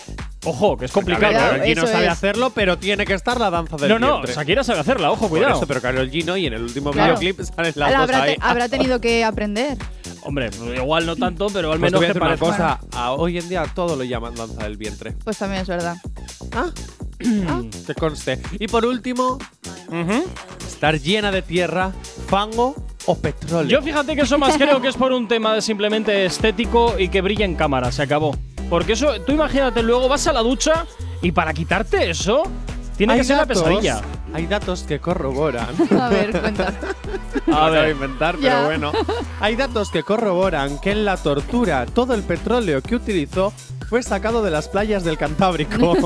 Ojo, 0.45 0.77
que 0.77 0.85
es 0.85 0.91
complicado. 0.91 1.25
Cuidado, 1.33 1.47
¿eh? 1.55 1.57
Karol 1.59 1.67
G 1.67 1.75
no 1.75 1.87
sabe 1.87 2.05
es. 2.05 2.11
hacerlo, 2.11 2.49
pero 2.51 2.77
tiene 2.77 3.05
que 3.05 3.13
estar 3.13 3.39
la 3.39 3.49
danza 3.49 3.77
del 3.77 3.89
No, 3.89 3.99
no, 3.99 4.13
vientre. 4.17 4.33
Shakira 4.35 4.63
sabe 4.63 4.79
hacerla, 4.79 5.11
ojo, 5.11 5.21
Por 5.21 5.29
cuidado. 5.31 5.55
eso, 5.57 5.67
pero 5.67 5.81
Karol 5.81 6.09
G 6.11 6.23
no, 6.23 6.37
y 6.37 6.45
en 6.45 6.53
el 6.53 6.61
último 6.63 6.91
Claro. 6.91 7.17
videoclip 7.17 7.45
salen 7.53 7.73
las 7.75 7.91
dos 7.91 7.99
habrá, 8.01 8.21
ahí. 8.23 8.35
te- 8.35 8.39
habrá 8.41 8.69
tenido 8.69 9.01
que 9.01 9.23
aprender. 9.23 9.77
Hombre, 10.23 10.49
igual 10.75 11.05
no 11.05 11.15
tanto, 11.15 11.47
pero 11.53 11.71
al 11.71 11.79
Pues 11.79 11.91
te 11.91 11.97
menos 11.97 11.99
voy 11.99 12.05
a 12.05 12.07
que 12.07 12.19
decir 12.19 12.23
una 12.23 12.37
cosa, 12.37 12.79
a- 12.95 13.11
hoy 13.13 13.37
en 13.37 13.49
día 13.49 13.65
todo 13.73 13.95
lo 13.95 14.03
llaman 14.03 14.35
danza 14.35 14.63
del 14.63 14.77
vientre. 14.77 15.13
Pues 15.23 15.37
también 15.37 15.61
es 15.63 15.67
verdad. 15.67 15.97
Ah, 17.47 17.61
que 17.87 17.95
conste. 17.95 18.41
Y 18.59 18.67
por 18.67 18.85
último, 18.85 19.37
Ujú. 19.87 20.23
estar 20.67 20.99
llena 20.99 21.31
de 21.31 21.41
tierra, 21.41 21.91
fango 22.27 22.75
o 23.05 23.15
petróleo. 23.17 23.69
Yo 23.79 23.81
fíjate 23.81 24.15
que 24.15 24.21
eso 24.23 24.37
más 24.37 24.57
creo 24.57 24.81
que 24.81 24.89
es 24.89 24.95
por 24.97 25.13
un 25.13 25.27
tema 25.27 25.53
de 25.55 25.61
simplemente 25.61 26.25
estético 26.25 26.95
y 26.99 27.07
que 27.07 27.21
brilla 27.21 27.45
en 27.45 27.55
cámara, 27.55 27.91
se 27.93 28.01
acabó. 28.03 28.35
Porque 28.69 28.93
eso, 28.93 29.21
tú 29.21 29.31
imagínate, 29.31 29.83
luego 29.83 30.07
vas 30.07 30.27
a 30.27 30.33
la 30.33 30.41
ducha 30.41 30.85
y 31.21 31.31
para 31.31 31.53
quitarte 31.53 32.09
eso, 32.09 32.43
tiene 32.97 33.13
Hay 33.13 33.19
que 33.19 33.25
ser 33.25 33.37
datos- 33.37 33.57
una 33.61 33.67
pesadilla. 33.79 34.01
Hay 34.33 34.47
datos 34.47 34.83
que 34.83 34.99
corroboran. 34.99 35.67
A 36.01 36.09
ver, 36.09 36.31
cuenta. 36.39 36.73
A 37.53 37.69
ver, 37.69 37.91
inventar, 37.91 38.37
Ya. 38.39 38.51
pero 38.55 38.65
bueno. 38.65 38.91
Hay 39.39 39.55
datos 39.55 39.91
que 39.91 40.03
corroboran 40.03 40.79
que 40.79 40.91
en 40.91 41.05
la 41.05 41.17
tortura 41.17 41.85
todo 41.85 42.13
el 42.13 42.23
petróleo 42.23 42.81
que 42.81 42.95
utilizó 42.95 43.53
fue 43.89 44.01
sacado 44.03 44.41
de 44.43 44.49
las 44.51 44.67
playas 44.67 45.03
del 45.03 45.17
Cantábrico. 45.17 45.95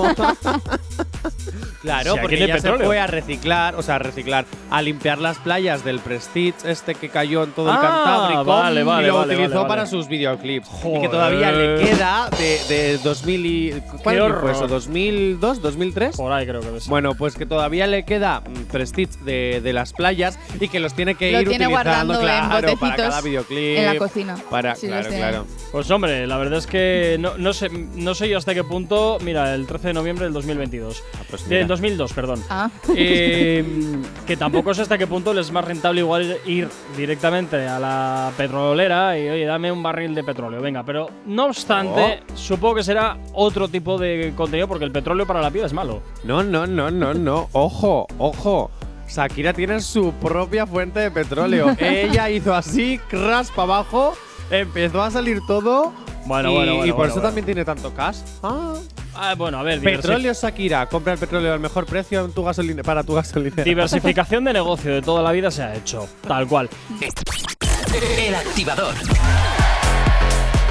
claro, 1.82 2.14
Si 2.16 2.20
porque 2.20 2.38
ya 2.40 2.48
se 2.48 2.54
petróleo. 2.62 2.88
fue 2.88 3.00
a 3.00 3.08
reciclar, 3.08 3.76
o 3.76 3.82
sea, 3.82 3.96
a 3.96 4.00
reciclar, 4.00 4.46
a 4.70 4.82
limpiar 4.82 5.18
las 5.20 5.38
playas 5.38 5.84
del 5.86 6.00
Prestige, 6.00 6.54
este 6.66 6.94
que 6.96 7.08
cayó 7.10 7.44
en 7.44 7.52
todo 7.52 7.70
el 7.70 7.78
Ah, 7.78 7.82
Cantábrico, 7.82 8.44
vale, 8.46 8.84
vale, 8.84 9.04
y 9.08 9.08
lo 9.12 9.16
vale, 9.18 9.34
utilizó 9.36 9.56
vale, 9.60 9.68
para 9.70 9.86
sus 9.86 10.08
videoclips. 10.10 10.68
Y 10.68 10.72
Joder. 10.84 11.02
que 11.02 11.10
todavía 11.10 11.52
le 11.52 11.84
queda 11.86 12.30
de, 12.38 12.60
de 12.76 12.98
2000 12.98 13.46
y… 13.46 13.82
¿Cuál 14.04 14.18
fue 14.42 14.52
eso? 14.52 14.66
horror. 14.66 14.82
¿2002? 14.82 15.40
¿2003? 15.62 16.16
por 16.18 16.32
ahí 16.34 16.46
creo 16.46 16.60
que 16.62 16.72
Bueno, 16.88 17.16
pues 17.16 17.36
que 17.36 17.46
todavía 17.46 17.88
le 17.88 18.06
queda 18.06 18.42
mm, 18.42 18.69
Prestige 18.72 19.12
de, 19.26 19.62
de 19.62 19.74
las 19.74 19.94
playas 19.94 20.40
y 20.60 20.68
que 20.70 20.80
los 20.80 20.94
tiene 20.94 21.16
que 21.16 21.32
Lo 21.32 21.42
ir 21.42 21.50
tiene 21.50 21.66
utilizando, 21.68 21.70
guardando 21.92 22.14
en 22.16 22.20
claro, 22.22 22.50
para 22.50 22.72
botecitos 22.72 22.96
cada 22.96 23.22
videoclip. 23.22 23.78
en 23.78 23.86
la 23.86 23.96
cocina. 23.98 24.36
Para, 24.50 24.76
Sí, 24.76 24.88
claro, 24.88 25.02
los 25.02 25.08
tiene. 25.10 25.28
claro. 25.30 25.46
Pues 25.72 25.92
hombre, 25.92 26.26
la 26.28 26.38
verdad 26.38 26.60
es 26.60 26.68
que 26.68 27.18
no, 27.20 27.38
no 27.38 27.54
sé 27.54 27.70
no 27.70 28.16
sé 28.16 28.30
yo 28.30 28.38
hasta 28.38 28.54
qué 28.54 28.64
punto. 28.64 29.18
Mira, 29.22 29.54
el 29.56 29.68
13 29.68 29.90
de 29.90 29.94
noviembre 29.94 30.26
del 30.26 30.34
2022. 30.34 31.04
Ah, 31.14 31.18
pues 31.30 31.46
mira. 31.48 31.58
del 31.60 31.68
2002, 31.68 32.14
perdón. 32.14 32.44
Ah. 32.50 32.70
Eh, 32.96 33.64
que 34.28 34.38
tampoco 34.38 34.74
sé 34.74 34.82
hasta 34.84 34.98
qué 34.98 35.08
punto 35.08 35.34
les 35.34 35.48
es 35.48 35.52
más 35.54 35.66
rentable 35.66 36.02
igual 36.02 36.38
ir 36.46 36.68
directamente 36.96 37.68
a 37.68 37.80
la 37.80 38.32
petrolera 38.38 39.18
y 39.18 39.28
oye, 39.30 39.46
dame 39.46 39.72
un 39.72 39.82
barril 39.82 40.14
de 40.14 40.24
petróleo, 40.24 40.62
venga. 40.62 40.84
Pero 40.84 41.10
no 41.26 41.46
obstante, 41.48 42.20
Oh. 42.32 42.38
supongo 42.38 42.76
que 42.76 42.84
será 42.84 43.18
otro 43.34 43.68
tipo 43.68 43.98
de 43.98 44.34
contenido 44.36 44.68
porque 44.68 44.86
el 44.86 44.92
petróleo 44.92 45.26
para 45.26 45.42
la 45.42 45.50
piel 45.50 45.66
es 45.66 45.74
malo. 45.74 46.02
No, 46.24 46.44
no, 46.44 46.68
no, 46.68 46.92
no, 46.92 47.14
no. 47.14 47.50
Ojo, 47.54 48.06
ojo. 48.18 48.59
Shakira 49.10 49.54
tiene 49.54 49.82
su 49.82 50.14
propia 50.14 50.66
fuente 50.66 51.00
de 51.00 51.12
petróleo. 51.12 51.76
Ella 51.80 52.30
hizo 52.30 52.54
así, 52.54 53.00
crash 53.10 53.48
para 53.50 53.64
abajo, 53.64 54.16
empezó 54.52 55.02
a 55.02 55.12
salir 55.12 55.40
todo. 55.48 55.94
Bueno, 56.26 56.52
y, 56.52 56.56
bueno, 56.56 56.72
bueno, 56.76 56.86
y 56.86 56.90
por 56.90 56.98
bueno, 56.98 57.12
eso 57.12 57.16
bueno. 57.16 57.28
también 57.30 57.46
tiene 57.46 57.66
tanto 57.66 57.94
cash. 57.94 58.18
Ah. 58.44 58.76
Ah, 59.16 59.36
bueno, 59.36 59.58
a 59.60 59.64
ver, 59.64 59.82
Petróleo 59.82 60.32
Shakira, 60.34 60.86
compra 60.86 61.14
el 61.14 61.20
petróleo 61.20 61.54
al 61.54 61.60
mejor 61.60 61.86
precio 61.86 62.24
en 62.24 62.32
tu 62.32 62.44
gasolina, 62.44 62.84
para 62.84 63.04
tu 63.04 63.16
gasolinera. 63.16 63.64
diversificación 63.64 64.46
de 64.46 64.54
negocio 64.54 64.94
de 64.94 65.02
toda 65.02 65.22
la 65.22 65.32
vida 65.32 65.52
se 65.52 65.64
ha 65.64 65.76
hecho, 65.76 66.08
tal 66.26 66.48
cual. 66.48 66.70
El 68.18 68.36
activador. 68.36 68.94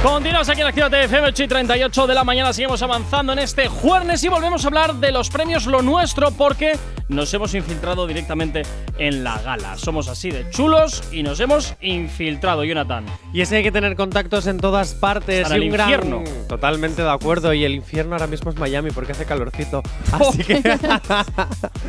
Continuamos 0.02 0.48
aquí 0.48 0.60
en 0.60 0.66
Actívate 0.68 1.04
FM 1.04 1.26
8 1.28 1.42
y 1.42 1.48
38 1.48 2.06
de 2.06 2.14
la 2.14 2.22
mañana. 2.22 2.52
Seguimos 2.52 2.80
avanzando 2.82 3.32
en 3.32 3.40
este 3.40 3.66
jueves 3.66 4.22
y 4.22 4.28
volvemos 4.28 4.64
a 4.64 4.68
hablar 4.68 4.94
de 4.94 5.10
los 5.10 5.28
premios 5.28 5.66
Lo 5.66 5.82
Nuestro 5.82 6.30
porque 6.30 6.78
nos 7.08 7.34
hemos 7.34 7.52
infiltrado 7.54 8.06
directamente 8.06 8.62
en 8.96 9.24
la 9.24 9.38
gala. 9.42 9.76
Somos 9.76 10.06
así 10.06 10.30
de 10.30 10.48
chulos 10.50 11.02
y 11.10 11.24
nos 11.24 11.40
hemos 11.40 11.74
infiltrado, 11.80 12.62
Jonathan. 12.64 13.06
Y 13.32 13.40
es 13.40 13.48
que 13.50 13.56
hay 13.56 13.62
que 13.64 13.72
tener 13.72 13.96
contactos 13.96 14.46
en 14.46 14.58
todas 14.58 14.94
partes. 14.94 15.42
Para 15.42 15.56
y 15.58 15.62
el 15.62 15.66
un 15.66 15.72
gran- 15.72 15.90
infierno. 15.90 16.24
Totalmente 16.48 17.02
de 17.02 17.10
acuerdo. 17.10 17.52
Y 17.52 17.64
el 17.64 17.74
infierno 17.74 18.12
ahora 18.14 18.28
mismo 18.28 18.52
es 18.52 18.56
Miami 18.56 18.92
porque 18.92 19.12
hace 19.12 19.24
calorcito. 19.24 19.82
Así 20.12 20.44
que. 20.44 20.62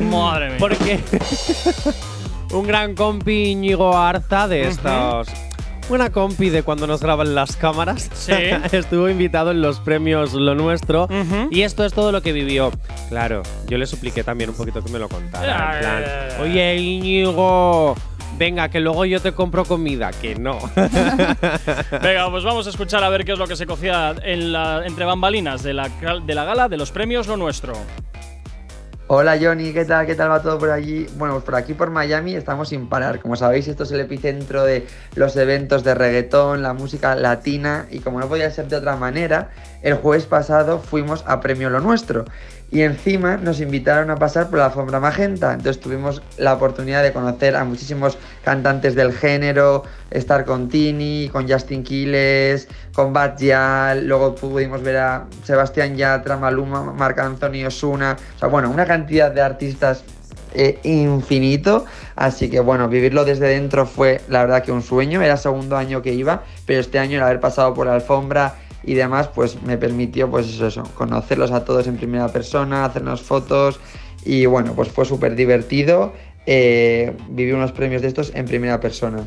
Madre 0.04 0.48
mía. 0.48 0.56
porque. 0.58 0.98
un 2.52 2.66
gran 2.66 2.96
compi 2.96 3.50
Íñigo 3.52 3.96
Arza 3.96 4.48
de 4.48 4.66
estos. 4.66 5.28
Una 5.90 6.10
compi 6.10 6.50
de 6.50 6.62
cuando 6.62 6.86
nos 6.86 7.00
graban 7.02 7.34
las 7.34 7.56
cámaras. 7.56 8.08
Sí. 8.14 8.32
Estuvo 8.72 9.08
invitado 9.08 9.50
en 9.50 9.60
los 9.60 9.80
premios 9.80 10.32
Lo 10.34 10.54
Nuestro. 10.54 11.08
Y 11.50 11.62
esto 11.62 11.84
es 11.84 11.92
todo 11.92 12.12
lo 12.12 12.22
que 12.22 12.32
vivió. 12.32 12.70
Claro, 13.08 13.42
yo 13.66 13.76
le 13.76 13.86
supliqué 13.86 14.22
también 14.22 14.50
un 14.50 14.56
poquito 14.56 14.82
que 14.84 14.90
me 14.92 14.98
lo 15.00 15.08
contara. 15.08 15.74
en 15.74 15.80
plan, 15.80 16.04
Oye, 16.42 16.76
Íñigo. 16.76 17.96
Venga, 18.38 18.68
que 18.70 18.80
luego 18.80 19.04
yo 19.04 19.20
te 19.20 19.32
compro 19.32 19.64
comida. 19.64 20.12
Que 20.12 20.34
no. 20.36 20.58
Venga, 22.02 22.30
pues 22.30 22.44
vamos 22.44 22.66
a 22.66 22.70
escuchar 22.70 23.02
a 23.04 23.08
ver 23.10 23.24
qué 23.24 23.32
es 23.32 23.38
lo 23.38 23.46
que 23.46 23.56
se 23.56 23.66
cocía 23.66 24.14
en 24.22 24.52
la, 24.52 24.82
entre 24.86 25.04
bambalinas 25.04 25.62
de 25.62 25.74
la, 25.74 25.88
cal- 26.00 26.24
de 26.24 26.34
la 26.34 26.44
gala 26.44 26.68
de 26.68 26.76
los 26.76 26.90
premios 26.92 27.26
Lo 27.26 27.36
Nuestro. 27.36 27.74
Hola 29.12 29.36
Johnny, 29.42 29.72
¿qué 29.72 29.84
tal? 29.84 30.06
¿Qué 30.06 30.14
tal 30.14 30.30
va 30.30 30.40
todo 30.40 30.56
por 30.56 30.70
allí? 30.70 31.04
Bueno, 31.16 31.34
pues 31.34 31.44
por 31.44 31.56
aquí 31.56 31.74
por 31.74 31.90
Miami 31.90 32.36
estamos 32.36 32.68
sin 32.68 32.88
parar. 32.88 33.18
Como 33.18 33.34
sabéis, 33.34 33.66
esto 33.66 33.82
es 33.82 33.90
el 33.90 33.98
epicentro 33.98 34.62
de 34.62 34.86
los 35.16 35.36
eventos 35.36 35.82
de 35.82 35.96
reggaetón, 35.96 36.62
la 36.62 36.74
música 36.74 37.16
latina 37.16 37.86
y 37.90 37.98
como 37.98 38.20
no 38.20 38.28
podía 38.28 38.48
ser 38.52 38.68
de 38.68 38.76
otra 38.76 38.94
manera, 38.94 39.50
el 39.82 39.94
jueves 39.94 40.26
pasado 40.26 40.78
fuimos 40.78 41.24
a 41.26 41.40
Premio 41.40 41.70
Lo 41.70 41.80
Nuestro 41.80 42.24
y 42.72 42.82
encima 42.82 43.36
nos 43.36 43.60
invitaron 43.60 44.10
a 44.10 44.16
pasar 44.16 44.48
por 44.48 44.58
la 44.58 44.66
alfombra 44.66 45.00
magenta. 45.00 45.52
Entonces 45.52 45.80
tuvimos 45.80 46.22
la 46.38 46.54
oportunidad 46.54 47.02
de 47.02 47.12
conocer 47.12 47.56
a 47.56 47.64
muchísimos 47.64 48.16
cantantes 48.44 48.94
del 48.94 49.12
género, 49.12 49.82
estar 50.10 50.44
con 50.44 50.68
Tini, 50.68 51.28
con 51.32 51.48
Justin 51.48 51.82
Quiles, 51.82 52.68
con 52.92 53.12
Bad 53.12 53.38
Gyal, 53.38 54.06
luego 54.06 54.34
pudimos 54.34 54.82
ver 54.82 54.98
a 54.98 55.26
Sebastián 55.44 55.96
Yatra, 55.96 56.36
Maluma, 56.36 56.92
Marc 56.92 57.18
Anthony 57.18 57.66
Osuna, 57.66 58.16
o 58.36 58.38
sea, 58.38 58.48
bueno, 58.48 58.70
una 58.70 58.86
cantidad 58.86 59.30
de 59.32 59.40
artistas 59.40 60.04
eh, 60.52 60.80
infinito, 60.82 61.84
así 62.16 62.50
que 62.50 62.58
bueno, 62.58 62.88
vivirlo 62.88 63.24
desde 63.24 63.46
dentro 63.48 63.86
fue 63.86 64.20
la 64.28 64.40
verdad 64.40 64.64
que 64.64 64.72
un 64.72 64.82
sueño, 64.82 65.22
era 65.22 65.36
segundo 65.36 65.76
año 65.76 66.02
que 66.02 66.12
iba, 66.12 66.42
pero 66.66 66.80
este 66.80 66.98
año 66.98 67.18
el 67.18 67.22
haber 67.22 67.40
pasado 67.40 67.72
por 67.72 67.86
la 67.86 67.94
alfombra 67.94 68.54
y 68.82 68.94
demás, 68.94 69.28
pues 69.28 69.62
me 69.62 69.76
permitió, 69.76 70.30
pues 70.30 70.60
eso, 70.60 70.84
conocerlos 70.94 71.50
a 71.50 71.64
todos 71.64 71.86
en 71.86 71.96
primera 71.96 72.28
persona, 72.28 72.84
hacernos 72.84 73.22
fotos 73.22 73.80
y 74.24 74.46
bueno, 74.46 74.74
pues 74.74 74.88
fue 74.88 75.04
súper 75.04 75.34
divertido 75.34 76.12
eh, 76.46 77.16
vivir 77.28 77.54
unos 77.54 77.72
premios 77.72 78.02
de 78.02 78.08
estos 78.08 78.32
en 78.34 78.46
primera 78.46 78.80
persona. 78.80 79.24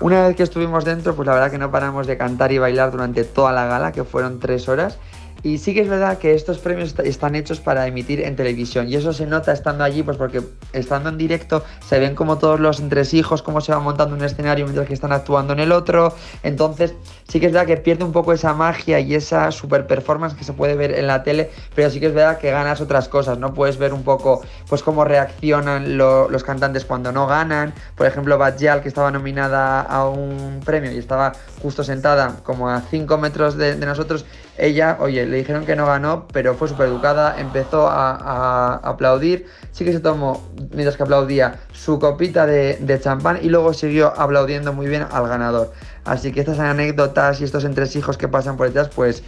Una 0.00 0.26
vez 0.26 0.36
que 0.36 0.42
estuvimos 0.42 0.84
dentro, 0.84 1.14
pues 1.14 1.26
la 1.26 1.34
verdad 1.34 1.50
que 1.50 1.58
no 1.58 1.70
paramos 1.70 2.06
de 2.06 2.16
cantar 2.16 2.52
y 2.52 2.58
bailar 2.58 2.90
durante 2.90 3.24
toda 3.24 3.52
la 3.52 3.66
gala, 3.66 3.92
que 3.92 4.02
fueron 4.04 4.40
tres 4.40 4.66
horas. 4.68 4.98
Y 5.42 5.58
sí 5.58 5.72
que 5.74 5.80
es 5.80 5.88
verdad 5.88 6.18
que 6.18 6.34
estos 6.34 6.58
premios 6.58 6.88
est- 6.90 7.00
están 7.00 7.34
hechos 7.34 7.60
para 7.60 7.86
emitir 7.86 8.20
en 8.20 8.36
televisión 8.36 8.88
y 8.88 8.94
eso 8.96 9.12
se 9.12 9.26
nota 9.26 9.52
estando 9.52 9.84
allí, 9.84 10.02
pues 10.02 10.16
porque 10.18 10.42
estando 10.72 11.08
en 11.08 11.16
directo 11.16 11.64
se 11.86 11.98
ven 11.98 12.14
como 12.14 12.36
todos 12.38 12.60
los 12.60 12.78
entresijos, 12.80 13.42
cómo 13.42 13.60
se 13.60 13.72
va 13.72 13.80
montando 13.80 14.14
un 14.14 14.22
escenario 14.22 14.66
mientras 14.66 14.86
que 14.86 14.94
están 14.94 15.12
actuando 15.12 15.52
en 15.54 15.60
el 15.60 15.72
otro. 15.72 16.14
Entonces 16.42 16.94
sí 17.28 17.40
que 17.40 17.46
es 17.46 17.52
verdad 17.52 17.66
que 17.66 17.76
pierde 17.78 18.04
un 18.04 18.12
poco 18.12 18.32
esa 18.32 18.52
magia 18.54 19.00
y 19.00 19.14
esa 19.14 19.50
super 19.50 19.86
performance 19.86 20.34
que 20.34 20.44
se 20.44 20.52
puede 20.52 20.74
ver 20.74 20.92
en 20.92 21.06
la 21.06 21.22
tele, 21.22 21.50
pero 21.74 21.88
sí 21.90 22.00
que 22.00 22.06
es 22.06 22.14
verdad 22.14 22.38
que 22.38 22.50
ganas 22.50 22.80
otras 22.80 23.08
cosas, 23.08 23.38
¿no? 23.38 23.54
Puedes 23.54 23.78
ver 23.78 23.94
un 23.94 24.02
poco 24.02 24.42
pues 24.68 24.82
cómo 24.82 25.04
reaccionan 25.04 25.96
lo- 25.96 26.28
los 26.28 26.44
cantantes 26.44 26.84
cuando 26.84 27.12
no 27.12 27.26
ganan. 27.26 27.72
Por 27.96 28.06
ejemplo, 28.06 28.36
Bad 28.36 28.58
Gyal, 28.58 28.82
que 28.82 28.88
estaba 28.88 29.10
nominada 29.10 29.80
a 29.80 30.06
un 30.08 30.60
premio 30.64 30.92
y 30.92 30.98
estaba 30.98 31.32
justo 31.62 31.82
sentada 31.82 32.36
como 32.42 32.68
a 32.68 32.80
5 32.90 33.16
metros 33.16 33.56
de 33.56 33.74
nosotros, 33.76 34.24
ella, 34.60 34.98
oye, 35.00 35.24
le 35.26 35.38
dijeron 35.38 35.64
que 35.64 35.74
no 35.74 35.86
ganó, 35.86 36.26
pero 36.32 36.54
fue 36.54 36.68
súper 36.68 36.88
educada, 36.88 37.40
empezó 37.40 37.88
a, 37.88 38.74
aplaudir, 38.82 39.46
sí 39.72 39.84
que 39.84 39.92
se 39.92 40.00
tomó, 40.00 40.46
mientras 40.72 40.96
que 40.96 41.02
aplaudía, 41.02 41.60
su 41.72 41.98
copita 41.98 42.46
de, 42.46 43.00
champán 43.02 43.38
y 43.42 43.48
luego 43.48 43.72
siguió 43.72 44.12
aplaudiendo 44.20 44.72
muy 44.72 44.86
bien 44.86 45.06
al 45.10 45.26
ganador. 45.28 45.72
Así 46.04 46.30
que 46.32 46.40
estas 46.40 46.58
anécdotas 46.58 47.40
y 47.40 47.44
estos 47.44 47.64
entresijos 47.64 48.18
que 48.18 48.28
pasan 48.28 48.56
por 48.56 48.66
detrás, 48.66 48.90
pues 48.94 49.22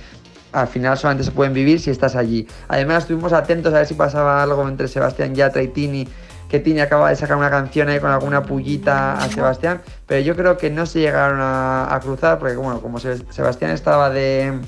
al 0.53 0.69
final 0.69 0.99
solamente 0.99 1.25
se 1.25 1.31
pueden 1.31 1.55
vivir 1.55 1.81
si 1.81 1.91
estás 1.91 2.15
allí. 2.15 2.47
Además, 2.69 3.05
estuvimos 3.05 3.33
atentos 3.33 3.73
a 3.73 3.79
ver 3.79 3.87
si 3.87 3.95
pasaba 3.95 4.43
algo 4.43 4.69
entre 4.69 4.87
Sebastián 4.87 5.35
Yatra 5.35 5.62
y 5.62 5.69
Tini, 5.69 6.07
que 6.51 6.61
Tini 6.61 6.81
acaba 6.81 7.09
de 7.09 7.17
sacar 7.17 7.39
una 7.39 7.49
canción 7.49 7.89
ahí 7.89 7.99
con 7.99 8.11
alguna 8.11 8.43
pullita 8.43 9.15
a 9.15 9.29
Sebastián, 9.31 9.81
pero 10.07 10.21
yo 10.21 10.37
creo 10.37 10.59
que 10.59 10.69
no 10.69 10.85
se 10.85 11.01
llegaron 11.01 11.41
a, 11.41 11.95
a 11.95 12.01
cruzar, 12.01 12.39
porque 12.39 12.57
bueno, 12.57 12.83
como 12.83 12.99
Se- 13.01 13.25
Sebastián 13.33 13.71
estaba 13.71 14.11
de, 14.11 14.61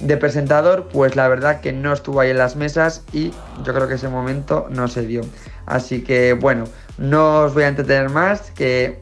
de 0.00 0.16
presentador, 0.16 0.88
pues 0.92 1.16
la 1.16 1.28
verdad 1.28 1.60
que 1.60 1.72
no 1.72 1.92
estuvo 1.92 2.20
ahí 2.20 2.30
en 2.30 2.38
las 2.38 2.56
mesas 2.56 3.04
y 3.12 3.32
yo 3.64 3.74
creo 3.74 3.88
que 3.88 3.94
ese 3.94 4.08
momento 4.08 4.66
no 4.70 4.88
se 4.88 5.06
dio. 5.06 5.22
Así 5.66 6.02
que 6.02 6.34
bueno, 6.34 6.64
no 6.98 7.40
os 7.40 7.54
voy 7.54 7.64
a 7.64 7.68
entretener 7.68 8.10
más, 8.10 8.50
que 8.52 9.00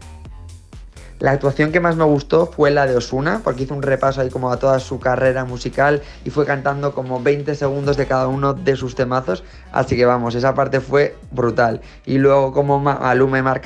la 1.21 1.30
actuación 1.30 1.73
que 1.73 1.80
más 1.80 1.97
me 1.97 2.04
gustó 2.04 2.47
fue 2.47 2.71
la 2.71 2.87
de 2.87 2.97
Osuna, 2.97 3.40
porque 3.44 3.62
hizo 3.62 3.75
un 3.75 3.83
repaso 3.83 4.21
ahí 4.21 4.30
como 4.30 4.50
a 4.50 4.59
toda 4.59 4.78
su 4.80 4.99
carrera 4.99 5.44
musical 5.44 6.02
y 6.25 6.30
fue 6.30 6.44
cantando 6.44 6.92
como 6.94 7.23
20 7.23 7.54
segundos 7.54 7.97
de 7.97 8.06
cada 8.06 8.28
uno 8.28 8.52
de 8.52 8.76
sus 8.76 8.94
temazos. 8.94 9.44
Así 9.73 9.97
que 9.97 10.04
vamos, 10.04 10.35
esa 10.35 10.54
parte 10.54 10.80
fue 10.80 11.16
brutal. 11.30 11.80
Y 12.04 12.18
luego 12.18 12.52
como 12.52 12.78
Ma- 12.80 12.99
Maluma 13.00 13.38
y 13.38 13.42
Marc 13.42 13.64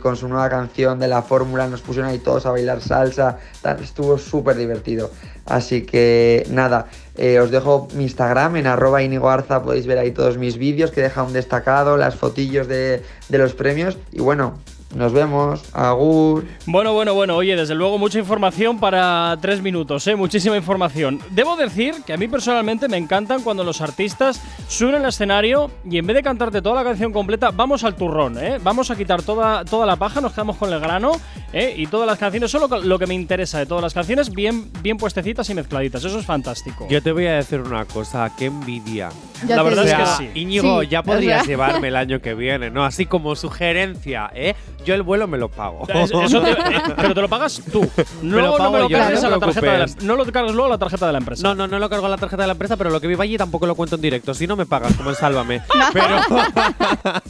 con 0.00 0.16
su 0.16 0.28
nueva 0.28 0.48
canción 0.48 0.98
de 0.98 1.08
la 1.08 1.22
fórmula 1.22 1.66
nos 1.66 1.80
pusieron 1.80 2.10
ahí 2.10 2.18
todos 2.18 2.46
a 2.46 2.50
bailar 2.50 2.80
salsa, 2.80 3.38
estuvo 3.82 4.18
súper 4.18 4.56
divertido. 4.56 5.10
Así 5.44 5.82
que 5.82 6.46
nada, 6.50 6.86
eh, 7.16 7.40
os 7.40 7.50
dejo 7.50 7.88
mi 7.94 8.04
Instagram 8.04 8.56
en 8.56 8.68
arroba 8.68 9.02
Inigo 9.02 9.28
Arza, 9.28 9.62
podéis 9.62 9.86
ver 9.86 9.98
ahí 9.98 10.12
todos 10.12 10.38
mis 10.38 10.56
vídeos 10.56 10.92
que 10.92 11.00
deja 11.02 11.24
un 11.24 11.32
destacado, 11.32 11.96
las 11.96 12.14
fotillos 12.14 12.68
de 12.68 13.02
los 13.30 13.54
premios 13.54 13.98
y 14.12 14.20
bueno, 14.20 14.54
nos 14.94 15.12
vemos, 15.12 15.62
agur. 15.72 16.44
Bueno, 16.66 16.92
bueno, 16.92 17.14
bueno, 17.14 17.36
oye, 17.36 17.56
desde 17.56 17.74
luego 17.74 17.98
mucha 17.98 18.18
información 18.18 18.78
para 18.78 19.36
tres 19.40 19.62
minutos, 19.62 20.06
¿eh? 20.06 20.16
Muchísima 20.16 20.56
información. 20.56 21.18
Debo 21.30 21.56
decir 21.56 21.94
que 22.06 22.12
a 22.12 22.16
mí 22.16 22.28
personalmente 22.28 22.88
me 22.88 22.96
encantan 22.96 23.42
cuando 23.42 23.64
los 23.64 23.80
artistas 23.80 24.40
suben 24.68 24.96
al 24.96 25.06
escenario 25.06 25.70
y 25.88 25.98
en 25.98 26.06
vez 26.06 26.16
de 26.16 26.22
cantarte 26.22 26.60
toda 26.62 26.76
la 26.76 26.84
canción 26.84 27.12
completa, 27.12 27.50
vamos 27.50 27.84
al 27.84 27.94
turrón, 27.96 28.36
¿eh? 28.38 28.58
Vamos 28.62 28.90
a 28.90 28.96
quitar 28.96 29.22
toda, 29.22 29.64
toda 29.64 29.86
la 29.86 29.96
paja, 29.96 30.20
nos 30.20 30.32
quedamos 30.32 30.56
con 30.56 30.72
el 30.72 30.80
grano, 30.80 31.12
¿eh? 31.52 31.74
Y 31.76 31.86
todas 31.86 32.06
las 32.06 32.18
canciones, 32.18 32.50
solo 32.50 32.68
lo 32.82 32.98
que 32.98 33.06
me 33.06 33.14
interesa 33.14 33.58
de 33.58 33.66
todas 33.66 33.82
las 33.82 33.94
canciones, 33.94 34.30
bien, 34.30 34.70
bien 34.82 34.96
puestecitas 34.98 35.48
y 35.50 35.54
mezcladitas. 35.54 36.04
Eso 36.04 36.18
es 36.18 36.26
fantástico. 36.26 36.86
Yo 36.90 37.02
te 37.02 37.12
voy 37.12 37.26
a 37.26 37.34
decir 37.36 37.60
una 37.60 37.84
cosa, 37.86 38.30
qué 38.36 38.46
envidia. 38.46 39.08
Ya 39.46 39.56
La 39.56 39.62
verdad 39.62 39.86
es 39.86 39.94
que 39.94 40.06
sí. 40.32 40.40
Íñigo, 40.40 40.82
Sí, 40.82 40.88
ya 40.88 41.00
o 41.00 41.02
podrías 41.02 41.40
sea. 41.40 41.48
llevarme 41.48 41.88
el 41.88 41.96
año 42.02 42.20
que 42.20 42.34
viene, 42.34 42.70
¿no? 42.70 42.84
Así 42.84 43.06
como 43.06 43.34
sugerencia, 43.34 44.30
¿eh? 44.34 44.54
Yo 44.84 44.94
el 44.94 45.02
vuelo 45.02 45.26
me 45.28 45.38
lo 45.38 45.48
pago. 45.48 45.86
Es- 45.88 46.10
eso 46.10 46.40
te- 46.42 46.50
eh, 46.52 46.56
pero 46.96 47.14
te 47.14 47.20
lo 47.22 47.28
pagas 47.28 47.60
tú. 47.70 47.88
No, 48.22 48.36
lo 48.40 48.46
no 48.52 48.56
pago 48.56 48.72
me 48.72 48.78
lo 48.80 48.88
yo, 48.88 48.98
cargues 48.98 49.20
no 49.22 49.26
a 49.28 49.30
te 49.30 49.36
la 49.36 49.40
tarjeta 49.40 49.60
de 49.72 49.78
la, 49.78 49.84
preocupes. 49.84 50.04
no 50.04 50.16
lo 50.16 50.24
cargues 50.32 50.52
luego 50.52 50.66
a 50.66 50.70
la 50.70 50.78
tarjeta 50.78 51.06
de 51.06 51.12
la 51.12 51.18
empresa. 51.18 51.42
No, 51.42 51.54
no, 51.54 51.66
no 51.68 51.78
lo 51.78 51.88
cargo 51.90 52.06
en 52.06 52.10
la 52.12 52.16
tarjeta 52.18 52.42
de 52.42 52.46
la 52.48 52.52
empresa, 52.52 52.76
pero 52.76 52.90
lo 52.90 53.00
que 53.00 53.06
viva 53.06 53.24
allí 53.24 53.36
tampoco 53.36 53.66
lo 53.66 53.74
cuento 53.74 53.96
en 53.96 54.02
directo. 54.02 54.34
Si 54.34 54.46
no 54.46 54.56
me 54.56 54.66
pagas, 54.66 54.94
como 54.94 55.10
en 55.10 55.16
Sálvame. 55.16 55.62
pero, 55.92 56.16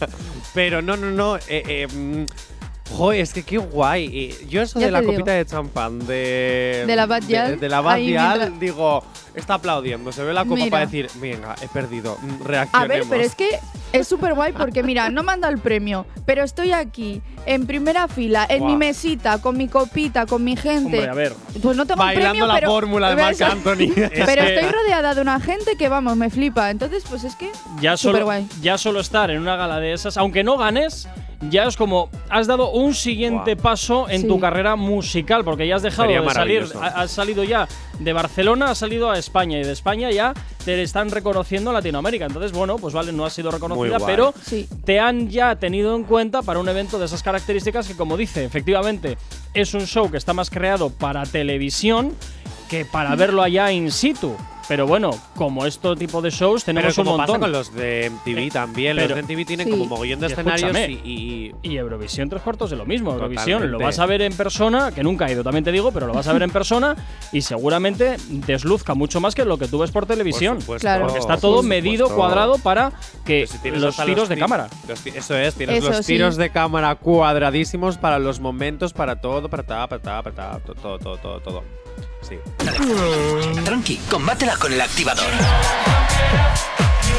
pero 0.55 0.83
no, 0.83 0.97
no, 0.97 1.11
no. 1.11 1.37
Eh, 1.37 1.41
eh, 1.89 2.27
Joder, 2.93 3.21
es 3.21 3.33
que 3.33 3.43
qué 3.43 3.59
guay. 3.59 4.35
Yo 4.49 4.63
eso 4.63 4.79
Ya 4.79 4.87
de 4.87 4.93
la 4.93 5.01
digo. 5.01 5.13
copita 5.13 5.33
de 5.33 5.47
champán 5.47 5.99
de… 6.07 6.85
De 6.87 6.97
la 6.97 7.07
Bad 7.07 7.23
de- 7.23 7.57
De, 7.57 7.69
la 7.69 7.81
Bad 7.81 7.97
mientras- 7.99 8.61
digo, 8.61 9.03
está 9.35 9.55
aplaudiendo. 9.55 10.13
Se 10.13 10.23
ve 10.23 10.33
la 10.33 10.45
copa 10.45 10.57
Mira. 10.57 10.71
para 10.71 10.85
decir, 10.87 11.09
venga, 11.17 11.55
he 11.63 11.69
perdido, 11.69 12.19
mm, 12.21 12.43
A 12.43 12.47
reaccionemos. 12.47 12.89
ver, 12.89 13.05
pero 13.09 13.23
es 13.25 13.35
que 13.35 13.49
es 13.93 14.07
súper 14.09 14.35
guay 14.35 14.53
porque, 14.53 14.83
mira, 14.83 15.09
no 15.11 15.23
me 15.23 15.33
han 15.33 15.41
dado 15.41 15.53
el 15.55 15.61
premio, 15.61 16.07
pero 16.27 16.43
estoy 16.45 16.73
aquí, 16.73 17.21
en 17.47 17.67
primera 17.67 18.09
fila, 18.09 18.47
en 18.49 18.61
mi 18.61 18.67
Guau. 18.69 18.79
mesita, 18.79 19.39
con 19.39 19.57
mi 19.57 19.69
copita, 19.69 20.27
con 20.27 20.45
mi 20.45 20.57
gente. 20.57 20.97
Hombre, 20.99 21.09
a 21.09 21.15
ver. 21.15 21.35
Pues 21.63 21.77
no 21.77 21.85
tengo 21.87 22.01
un 22.01 22.07
Bailando 22.07 22.31
premio, 22.33 22.47
la 22.47 22.55
pero, 22.55 22.69
fórmula 22.71 23.11
de 23.11 23.17
Marc 23.23 23.41
Anthony. 23.43 23.93
Pero 23.95 24.43
estoy 24.43 24.69
rodeada 24.71 25.15
de 25.15 25.21
una 25.21 25.41
gente 25.41 25.77
que, 25.77 25.89
vamos, 25.89 26.17
me 26.17 26.31
flipa. 26.31 26.71
Entonces, 26.71 27.03
pues 27.09 27.25
es 27.25 27.35
que 27.37 27.51
Ya 27.81 27.97
solo, 27.97 28.19
Superguay. 28.19 28.47
ya 28.61 28.77
solo 28.79 29.01
estar 29.01 29.31
en 29.31 29.41
una 29.41 29.57
gala 29.57 29.81
de 29.81 29.93
esas, 29.93 30.17
aunque 30.17 30.45
no 30.45 30.57
ganes, 30.57 31.09
ya 31.51 31.65
es 31.65 31.77
como 31.77 32.09
has 32.29 32.47
dado 32.47 32.71
un 32.71 32.95
siguiente 32.95 33.57
paso 33.57 34.09
en 34.09 34.23
Sí. 34.23 34.29
tu 34.29 34.39
carrera 34.41 34.77
musical, 34.77 35.45
porque 35.45 35.67
ya 35.67 35.77
has 35.77 35.83
dejado 35.83 36.09
Sería 36.09 36.21
de 36.23 36.31
salir, 36.31 36.67
has 36.81 37.11
salido 37.11 37.45
ya 37.45 37.67
de 37.99 38.13
Barcelona, 38.13 38.71
has 38.71 38.79
salido 38.79 39.11
a 39.11 39.19
España 39.19 39.59
y 39.59 39.65
de 39.65 39.73
España 39.73 40.11
ya 40.11 40.35
te 40.65 40.81
están 40.83 41.11
reconociendo 41.11 41.71
en 41.71 41.75
Latinoamérica. 41.75 42.27
Entonces, 42.27 42.53
bueno, 42.53 42.77
pues 42.79 42.95
vale, 42.95 43.13
no 43.13 43.25
has 43.25 43.33
sido 43.33 43.51
reconocida, 43.51 43.99
pero 44.07 44.33
Sí. 44.45 44.69
te 44.85 45.01
han 45.01 45.29
ya 45.31 45.57
tenido 45.57 45.97
en 45.97 46.05
cuenta 46.05 46.43
para 46.43 46.61
un 46.61 46.69
evento 46.69 46.99
de 46.99 47.07
esas 47.07 47.23
características 47.23 47.89
que, 47.89 47.97
como 47.97 48.17
dice, 48.17 48.45
efectivamente 48.45 49.19
es 49.55 49.75
un 49.75 49.87
show 49.87 50.11
que 50.11 50.17
está 50.19 50.33
más 50.33 50.51
creado 50.51 50.91
para 50.91 51.25
televisión 51.25 52.13
que 52.69 52.85
para 52.85 53.15
verlo 53.17 53.43
allá 53.43 53.71
in 53.73 53.91
situ. 53.91 54.35
Pero 54.69 54.87
bueno, 54.87 55.11
como 55.37 55.67
este 55.67 55.95
tipo 55.97 56.23
de 56.23 56.31
shows 56.31 56.65
Pero 56.65 56.77
tenemos 56.77 56.97
un 56.99 57.05
como 57.05 57.17
pasa 57.17 57.33
montón. 57.33 57.41
con 57.41 57.53
los 57.53 57.75
de 57.75 58.07
MTV 58.11 58.39
Eh, 58.47 58.51
también. 58.51 58.97
pero- 58.97 59.09
los 59.09 59.17
de 59.17 59.23
MTV 59.35 59.45
tienen 59.45 59.67
Sí. 59.67 59.71
como 59.73 59.87
mogollón 59.87 60.21
de 60.21 60.29
Y 60.29 60.33
escenarios 60.33 60.77
y, 60.89 60.93
y- 61.05 61.53
Y 61.63 61.77
Eurovisión 61.77 62.29
tres 62.29 62.43
cuartos 62.43 62.71
de 62.71 62.77
lo 62.77 62.87
mismo. 62.87 63.13
Eurovisión 63.13 63.71
lo 63.71 63.79
vas 63.79 63.99
a 63.99 64.07
ver 64.07 64.23
en 64.23 64.33
persona, 64.35 64.93
que 64.93 65.03
nunca 65.03 65.27
he 65.27 65.33
ido, 65.33 65.43
también 65.43 65.65
te 65.65 65.73
digo, 65.73 65.91
pero 65.93 66.07
lo 66.07 66.13
vas 66.15 66.27
a 66.29 66.33
ver 66.33 66.43
en 66.43 66.51
persona 66.53 66.97
y 67.33 67.43
seguramente 67.43 68.17
desluzca 68.29 68.95
mucho 68.95 69.21
más 69.21 69.35
que 69.35 69.45
lo 69.45 69.59
que 69.59 69.69
tú 69.69 69.79
ves 69.79 69.91
por 69.91 70.07
televisión. 70.07 70.55
Por 70.57 70.63
supuesto, 70.63 70.87
Claro. 70.87 71.05
porque 71.07 71.19
está 71.19 71.37
todo 71.39 71.63
medido, 71.63 72.09
cuadrado 72.15 72.59
para 72.59 72.93
que 73.25 73.47
si 73.47 73.71
los 73.71 73.97
tiros 73.97 74.29
de 74.29 74.37
cámara. 74.39 74.69
los 74.89 75.07
eso 75.07 75.37
es, 75.37 75.55
tienes 75.55 75.79
Eso 75.79 75.89
los 75.89 75.99
sí. 76.07 76.13
tiros 76.15 76.37
de 76.37 76.51
cámara 76.51 76.95
cuadradísimos 76.95 77.99
para 77.99 78.19
los 78.19 78.41
momentos, 78.41 78.93
para 78.93 79.21
todo, 79.21 79.49
para 79.49 79.63
ta, 79.65 79.87
para 79.89 80.03
ta, 80.03 80.23
para 80.23 80.35
ta, 80.37 80.59
to- 80.61 80.75
todo, 80.75 80.99
todo, 80.99 81.17
todo, 81.19 81.41
todo. 81.41 81.65
Sí. 82.23 82.39
Tranqui, 83.65 83.97
combátela 84.09 84.57
con 84.57 84.73
el 84.73 84.81
activador. 84.81 85.27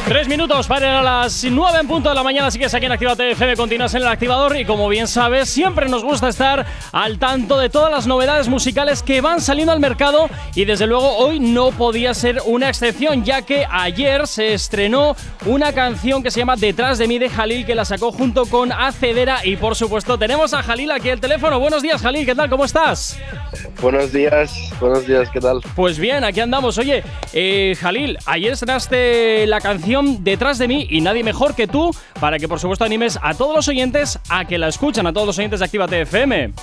Tres 0.07 0.27
minutos 0.27 0.67
para 0.67 1.01
las 1.01 1.45
nueve 1.45 1.79
en 1.79 1.87
punto 1.87 2.09
de 2.09 2.15
la 2.15 2.23
mañana, 2.23 2.47
así 2.47 2.59
que 2.59 2.65
aquí 2.65 2.85
en 2.85 2.91
Actívate 2.91 3.31
FM 3.31 3.55
continúas 3.55 3.93
en 3.93 4.01
el 4.01 4.07
activador 4.09 4.57
y 4.57 4.65
como 4.65 4.89
bien 4.89 5.07
sabes, 5.07 5.49
siempre 5.49 5.87
nos 5.87 6.03
gusta 6.03 6.27
estar 6.27 6.65
al 6.91 7.17
tanto 7.19 7.57
de 7.57 7.69
todas 7.69 7.89
las 7.89 8.05
novedades 8.05 8.49
musicales 8.49 9.01
que 9.01 9.21
van 9.21 9.39
saliendo 9.39 9.71
al 9.71 9.79
mercado 9.79 10.29
y 10.55 10.65
desde 10.65 10.87
luego 10.87 11.15
hoy 11.17 11.39
no 11.39 11.71
podía 11.71 12.13
ser 12.13 12.41
una 12.45 12.67
excepción, 12.67 13.23
ya 13.23 13.43
que 13.43 13.65
ayer 13.69 14.27
se 14.27 14.53
estrenó 14.53 15.15
una 15.45 15.71
canción 15.71 16.21
que 16.21 16.31
se 16.31 16.41
llama 16.41 16.57
Detrás 16.57 16.97
de 16.97 17.07
mí 17.07 17.17
de 17.17 17.29
Jalil, 17.29 17.65
que 17.65 17.73
la 17.73 17.85
sacó 17.85 18.11
junto 18.11 18.45
con 18.45 18.73
Acedera 18.73 19.45
y 19.45 19.55
por 19.55 19.75
supuesto 19.75 20.17
tenemos 20.17 20.53
a 20.53 20.61
Jalil 20.63 20.91
aquí 20.91 21.11
al 21.11 21.21
teléfono. 21.21 21.61
Buenos 21.61 21.81
días 21.81 22.01
Jalil, 22.01 22.25
¿qué 22.25 22.35
tal? 22.35 22.49
¿Cómo 22.49 22.65
estás? 22.65 23.17
Buenos 23.81 24.11
días, 24.11 24.53
buenos 24.79 25.07
días, 25.07 25.29
¿qué 25.29 25.39
tal? 25.39 25.61
Pues 25.75 25.97
bien, 25.97 26.23
aquí 26.23 26.41
andamos. 26.41 26.77
Oye, 26.77 27.03
eh, 27.31 27.75
Jalil, 27.79 28.17
ayer 28.25 28.53
estrenaste 28.53 29.47
la 29.47 29.61
canción 29.61 29.82
Detrás 30.19 30.57
de 30.57 30.67
mí 30.67 30.87
y 30.89 31.01
nadie 31.01 31.23
mejor 31.23 31.55
que 31.55 31.67
tú 31.67 31.93
para 32.19 32.39
que 32.39 32.47
por 32.47 32.59
supuesto 32.59 32.85
animes 32.85 33.19
a 33.21 33.33
todos 33.33 33.55
los 33.55 33.67
oyentes 33.67 34.19
a 34.29 34.45
que 34.45 34.57
la 34.57 34.67
escuchan, 34.69 35.05
a 35.07 35.13
todos 35.13 35.27
los 35.27 35.37
oyentes 35.37 35.59
de 35.59 35.65
Actívate 35.65 36.01
FM. 36.01 36.53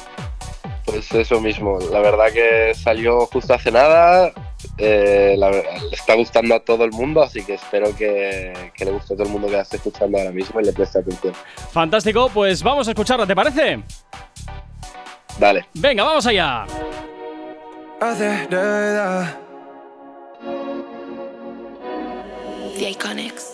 Pues 0.86 1.12
eso 1.12 1.40
mismo, 1.40 1.78
la 1.92 2.00
verdad 2.00 2.32
que 2.32 2.72
salió 2.74 3.26
justo 3.26 3.54
hace 3.54 3.70
nada, 3.70 4.32
eh, 4.78 5.34
la 5.38 5.50
ver- 5.50 5.64
le 5.88 5.94
está 5.94 6.14
gustando 6.14 6.54
a 6.54 6.60
todo 6.60 6.84
el 6.84 6.90
mundo, 6.90 7.22
así 7.22 7.44
que 7.44 7.54
espero 7.54 7.94
que, 7.96 8.52
que 8.74 8.84
le 8.86 8.90
guste 8.90 9.14
a 9.14 9.16
todo 9.16 9.26
el 9.26 9.32
mundo 9.32 9.46
que 9.48 9.56
la 9.56 9.62
esté 9.62 9.76
escuchando 9.76 10.18
ahora 10.18 10.32
mismo 10.32 10.58
y 10.60 10.64
le 10.64 10.72
preste 10.72 10.98
atención. 10.98 11.34
Fantástico, 11.70 12.28
pues 12.34 12.62
vamos 12.62 12.88
a 12.88 12.90
escucharla, 12.92 13.26
¿te 13.26 13.36
parece? 13.36 13.80
Dale. 15.38 15.66
Venga, 15.74 16.02
vamos 16.02 16.26
allá. 16.26 16.64
Acelera, 18.00 19.38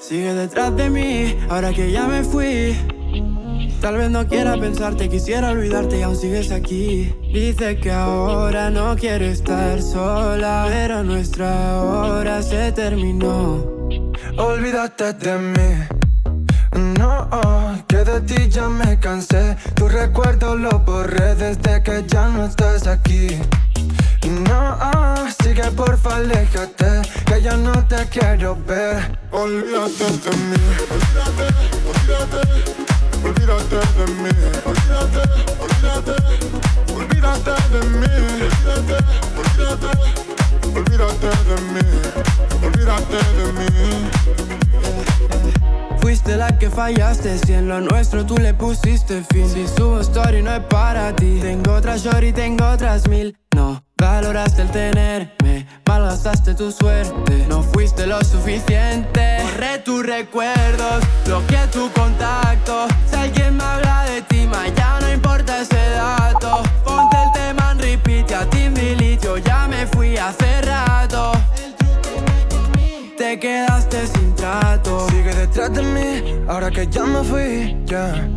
Sigue 0.02 0.34
detrás 0.34 0.76
de 0.76 0.88
mí, 0.88 1.36
ahora 1.48 1.72
que 1.72 1.90
ya 1.90 2.06
me 2.06 2.22
fui. 2.22 2.76
Tal 3.80 3.96
vez 3.96 4.08
no 4.08 4.24
quiera 4.28 4.56
pensarte, 4.56 5.08
quisiera 5.08 5.50
olvidarte 5.50 5.98
y 5.98 6.02
aún 6.02 6.14
sigues 6.14 6.52
aquí. 6.52 7.12
Dice 7.34 7.76
que 7.76 7.90
ahora 7.90 8.70
no 8.70 8.94
quiere 8.94 9.32
estar 9.32 9.82
sola, 9.82 10.66
pero 10.68 11.02
nuestra 11.02 11.82
hora 11.82 12.40
se 12.40 12.70
terminó. 12.70 13.88
Olvídate 14.38 15.12
de 15.14 15.38
mí. 15.38 15.96
No, 16.96 17.28
que 17.88 17.96
de 17.96 18.20
ti 18.20 18.48
ya 18.48 18.68
me 18.68 19.00
cansé. 19.00 19.56
Tu 19.74 19.88
recuerdo 19.88 20.54
lo 20.54 20.78
borré 20.78 21.34
desde 21.34 21.82
que 21.82 22.04
ya 22.06 22.28
no 22.28 22.44
estás 22.46 22.86
aquí. 22.86 23.26
Y 24.26 24.28
no, 24.28 24.76
sigue 25.40 25.70
porfa, 25.70 26.16
aléjate, 26.16 27.02
que 27.26 27.40
ya 27.40 27.56
no 27.56 27.72
te 27.86 28.04
quiero 28.06 28.56
ver. 28.66 29.16
Olvídate 29.30 30.04
de 30.24 30.36
mí. 30.48 30.56
Olvídate, 30.90 31.46
olvídate, 31.86 32.40
olvídate 33.22 33.78
de 33.96 34.06
mí. 34.22 34.34
Olvídate, 34.66 35.22
olvídate, 35.62 36.16
olvídate 36.92 37.54
de 37.70 37.80
mí. 37.86 38.14
Olvídate, 38.66 38.98
olvídate, 39.38 39.90
olvídate 40.74 41.30
de 41.46 41.56
mí. 41.72 41.86
Olvídate 42.66 43.20
de 43.36 43.46
mí. 43.52 43.70
Fuiste 46.00 46.36
la 46.36 46.58
que 46.58 46.68
fallaste, 46.68 47.38
si 47.38 47.52
en 47.52 47.68
lo 47.68 47.80
nuestro 47.80 48.26
tú 48.26 48.38
le 48.38 48.54
pusiste 48.54 49.22
fin. 49.30 49.48
Si 49.48 49.68
subo 49.68 50.00
story 50.00 50.42
no 50.42 50.52
es 50.52 50.64
para 50.64 51.14
ti. 51.14 51.38
Tengo 51.40 51.74
otras 51.74 52.02
shorty, 52.02 52.32
tengo 52.32 52.66
otras 52.66 53.06
mil. 53.06 53.38
No 53.54 53.85
valoraste 53.96 54.62
el 54.62 54.70
tenerme, 54.70 55.66
malgastaste 55.86 56.54
tu 56.54 56.70
suerte. 56.70 57.46
No 57.48 57.62
fuiste 57.62 58.06
lo 58.06 58.22
suficiente. 58.22 59.38
Borré 59.42 59.78
tus 59.78 60.04
recuerdos, 60.04 61.04
bloqueé 61.24 61.66
tu 61.68 61.90
contacto. 61.92 62.86
Si 63.10 63.16
alguien 63.16 63.56
me 63.56 63.64
habla 63.64 64.04
de 64.04 64.22
ti, 64.22 64.46
ma, 64.46 64.68
ya 64.68 64.98
no 65.00 65.12
importa 65.12 65.60
ese 65.60 65.90
dato. 65.90 66.62
Ponte 66.84 67.16
el 67.16 67.32
tema 67.32 67.72
en 67.72 67.78
repeat, 67.78 68.32
a 68.32 68.44
Delete, 68.46 69.18
yo 69.24 69.38
ya 69.38 69.66
me 69.68 69.86
fui 69.86 70.16
hace 70.16 70.62
rato. 70.62 71.32
Te 73.16 73.38
quedaste 73.38 74.06
sin 74.06 74.34
trato. 74.34 75.08
Sigue 75.08 75.34
detrás 75.34 75.72
de 75.72 75.82
mí, 75.82 76.44
ahora 76.48 76.70
que 76.70 76.86
ya 76.86 77.04
me 77.04 77.22
fui, 77.24 77.76
ya. 77.86 78.28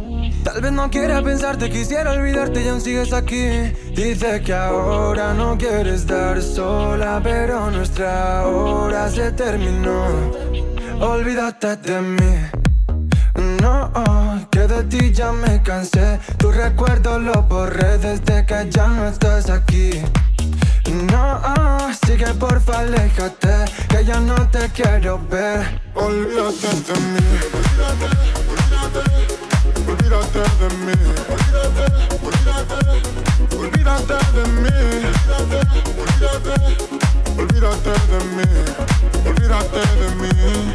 Tal 0.44 0.62
vez 0.62 0.72
no 0.72 0.90
quiera 0.90 1.22
pensarte, 1.22 1.70
quisiera 1.70 2.12
olvidarte 2.12 2.64
y 2.64 2.68
aún 2.70 2.82
sigues 2.82 3.14
aquí. 3.14 3.74
Dice 3.96 4.42
que 4.42 4.54
ahora 4.54 5.34
no 5.34 5.58
quieres 5.58 6.02
estar 6.02 6.42
sola, 6.42 7.20
pero 7.24 7.70
nuestra 7.70 8.48
hora 8.48 9.10
se 9.10 9.32
terminó. 9.32 10.06
Olvídate 11.00 11.76
de 11.78 12.02
mí. 12.02 12.36
No, 13.62 13.92
que 14.50 14.60
de 14.60 14.84
ti 14.84 15.12
ya 15.12 15.32
me 15.32 15.62
cansé. 15.62 16.20
Tu 16.38 16.52
recuerdo 16.52 17.20
lo 17.20 17.44
borré 17.44 17.98
desde 17.98 18.46
que 18.46 18.70
ya 18.70 18.88
no 18.88 19.08
estás 19.08 19.50
aquí. 19.50 20.02
No, 21.12 21.40
sigue 22.06 22.34
porfa, 22.34 22.80
aléjate, 22.80 23.66
que 23.90 24.04
ya 24.06 24.20
no 24.20 24.36
te 24.50 24.70
quiero 24.70 25.20
ver. 25.30 25.82
Olvídate 25.96 26.68
de 26.88 27.00
mí. 27.00 27.28
Olvídate, 27.54 28.06
olvídate, 28.40 29.39
olvídate 29.92 30.40
de 30.60 30.68
mí. 30.86 30.98
Olvídate, 31.34 31.86
olvídate, 32.26 32.80
olvídate 33.58 34.18
de 34.36 34.44
mí. 34.62 34.78
Olvídate, 36.08 36.54
olvídate 37.38 37.94
de 38.12 38.20
mí. 38.36 38.50
Olvídate 39.26 39.82
de 40.00 40.10
mí. 40.16 40.74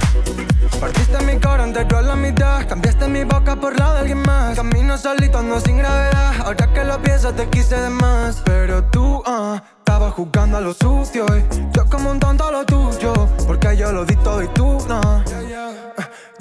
Partiste 0.80 1.18
mi 1.22 1.38
cora 1.38 1.64
entero 1.64 1.98
a 1.98 2.02
la 2.02 2.16
mitad 2.16 2.66
Cambiaste 2.68 3.08
mi 3.08 3.24
boca 3.24 3.56
por 3.56 3.78
la 3.78 3.94
de 3.94 3.98
alguien 4.00 4.22
más 4.22 4.56
Camino 4.56 4.98
solito, 4.98 5.38
ando 5.38 5.60
sin 5.60 5.78
gravedad 5.78 6.34
Ahora 6.44 6.72
que 6.72 6.84
lo 6.84 7.00
pienso 7.00 7.32
te 7.32 7.48
quise 7.48 7.76
de 7.76 7.90
más 7.90 8.42
Pero 8.44 8.84
tú, 8.84 9.22
ah, 9.24 9.62
estabas 9.78 10.12
jugando 10.14 10.58
a 10.58 10.60
lo 10.60 10.74
sucio 10.74 11.24
Y 11.38 11.76
yo 11.76 11.86
como 11.86 12.10
un 12.10 12.18
tonto 12.20 12.44
a 12.44 12.50
lo 12.50 12.66
tuyo 12.66 13.14
Porque 13.46 13.76
yo 13.76 13.92
lo 13.92 14.04
di 14.04 14.16
todo 14.16 14.42
y 14.42 14.48
tú, 14.48 14.78
no 14.88 15.22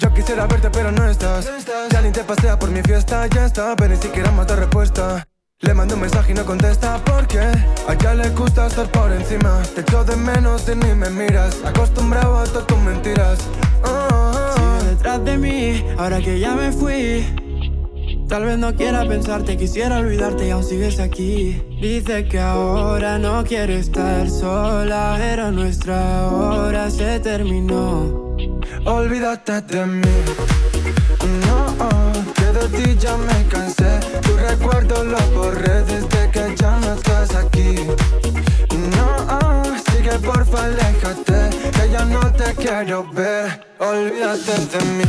Yo 0.04 0.12
quisiera 0.12 0.46
verte 0.46 0.68
pero 0.70 0.92
no 0.92 1.08
estás 1.08 1.50
Ya 1.90 2.02
ni 2.02 2.12
te 2.12 2.22
pasea 2.24 2.58
por 2.58 2.70
mi 2.70 2.82
fiesta, 2.82 3.26
ya 3.26 3.46
está 3.46 3.74
Pero 3.74 3.94
ni 3.94 4.00
siquiera 4.00 4.30
más 4.32 4.46
de 4.46 4.56
respuesta 4.56 5.26
le 5.60 5.72
mando 5.72 5.94
un 5.94 6.02
mensaje 6.02 6.32
y 6.32 6.34
no 6.34 6.44
contesta 6.44 7.00
porque 7.06 7.38
a 7.38 7.92
ella 7.94 8.14
le 8.14 8.28
gusta 8.30 8.66
estar 8.66 8.86
por 8.90 9.10
encima. 9.10 9.62
Te 9.74 9.80
echo 9.80 10.04
de 10.04 10.14
menos 10.14 10.68
y 10.68 10.76
ni 10.76 10.94
me 10.94 11.08
miras. 11.08 11.64
Acostumbrado 11.64 12.38
a 12.38 12.44
todas 12.44 12.66
tus 12.66 12.78
mentiras. 12.78 13.38
Sigue 14.54 14.90
detrás 14.90 15.24
de 15.24 15.38
mí, 15.38 15.84
ahora 15.96 16.20
que 16.20 16.38
ya 16.38 16.54
me 16.54 16.70
fui. 16.70 17.24
Tal 18.28 18.44
vez 18.44 18.58
no 18.58 18.74
quiera 18.74 19.08
pensarte, 19.08 19.56
quisiera 19.56 19.98
olvidarte 19.98 20.48
y 20.48 20.50
aún 20.50 20.64
sigues 20.64 21.00
aquí. 21.00 21.62
Dice 21.80 22.26
que 22.28 22.40
ahora 22.40 23.18
no 23.18 23.42
quiere 23.44 23.78
estar 23.78 24.28
sola, 24.28 25.16
pero 25.18 25.50
nuestra 25.50 26.28
hora 26.28 26.90
se 26.90 27.20
terminó. 27.20 28.24
Olvídate 28.84 29.60
de 29.62 29.86
mí. 29.86 30.02
No, 31.46 31.74
que 32.34 32.44
de 32.44 32.68
ti 32.76 32.96
ya 32.98 33.16
me 33.16 33.46
cansé. 33.48 34.00
Tu 34.22 34.36
recuerdo 34.36 35.04
lo 35.04 35.18
borré 35.34 35.82
desde 35.84 36.30
que 36.30 36.54
ya 36.56 36.78
no 36.80 36.94
estás 36.94 37.34
aquí. 37.34 37.86
No, 38.96 39.62
sigue 39.90 40.18
porfa, 40.18 40.64
aléjate, 40.64 41.63
ya 41.94 42.04
no 42.06 42.20
te 42.32 42.54
quiero 42.56 43.04
ver. 43.12 43.60
Olvídate 43.78 44.52
de 44.52 44.84
mí. 44.84 45.04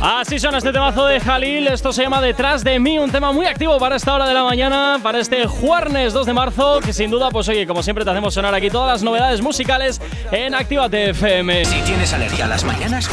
Así 0.00 0.38
suena 0.38 0.58
este 0.58 0.72
temazo 0.72 1.06
de 1.06 1.20
Jalil. 1.20 1.68
Esto 1.68 1.92
se 1.92 2.02
llama 2.02 2.20
Detrás 2.20 2.62
de 2.62 2.78
mí, 2.78 2.98
un 2.98 3.10
tema 3.10 3.32
muy 3.32 3.46
activo 3.46 3.78
para 3.78 3.96
esta 3.96 4.12
hora 4.12 4.26
de 4.28 4.34
la 4.34 4.44
mañana, 4.44 5.00
para 5.02 5.20
este 5.20 5.46
jueves 5.46 6.12
2 6.12 6.26
de 6.26 6.32
marzo, 6.34 6.80
que 6.80 6.92
sin 6.92 7.10
duda, 7.10 7.30
pues 7.30 7.48
oye, 7.48 7.66
como 7.66 7.82
siempre 7.82 8.04
te 8.04 8.10
hacemos 8.10 8.34
sonar 8.34 8.54
aquí 8.54 8.68
todas 8.68 8.92
las 8.92 9.02
novedades 9.02 9.40
musicales 9.40 10.00
en 10.30 10.54
Actívate 10.54 11.10
FM. 11.10 11.64
Si 11.64 11.80
tienes 11.82 12.12
alergia 12.12 12.44
a 12.44 12.48
las 12.48 12.64
mañanas, 12.64 13.08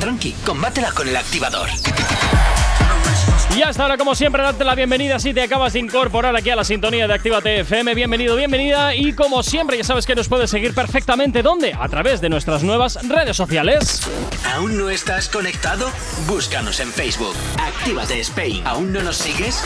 tranqui, 0.00 0.32
combátela 0.44 0.92
con 0.92 1.08
el 1.08 1.16
activador. 1.16 1.68
Y 3.58 3.62
hasta 3.62 3.82
ahora, 3.82 3.96
como 3.96 4.14
siempre, 4.14 4.40
darte 4.40 4.62
la 4.62 4.76
bienvenida 4.76 5.18
si 5.18 5.34
te 5.34 5.42
acabas 5.42 5.72
de 5.72 5.80
incorporar 5.80 6.36
aquí 6.36 6.48
a 6.48 6.54
la 6.54 6.62
sintonía 6.62 7.08
de 7.08 7.14
Actívate 7.14 7.58
FM. 7.58 7.92
Bienvenido, 7.92 8.36
bienvenida. 8.36 8.94
Y 8.94 9.14
como 9.14 9.42
siempre, 9.42 9.76
ya 9.76 9.82
sabes 9.82 10.06
que 10.06 10.14
nos 10.14 10.28
puedes 10.28 10.48
seguir 10.48 10.74
perfectamente. 10.74 11.42
¿Dónde? 11.42 11.74
A 11.76 11.88
través 11.88 12.20
de 12.20 12.28
nuestras 12.28 12.62
nuevas 12.62 13.00
redes 13.08 13.36
sociales. 13.36 14.02
¿Aún 14.54 14.78
no 14.78 14.90
estás 14.90 15.28
conectado? 15.28 15.90
Búscanos 16.28 16.78
en 16.78 16.92
Facebook. 16.92 17.34
Actívate 17.60 18.20
Spain. 18.20 18.64
¿Aún 18.64 18.92
no 18.92 19.02
nos 19.02 19.16
sigues? 19.16 19.64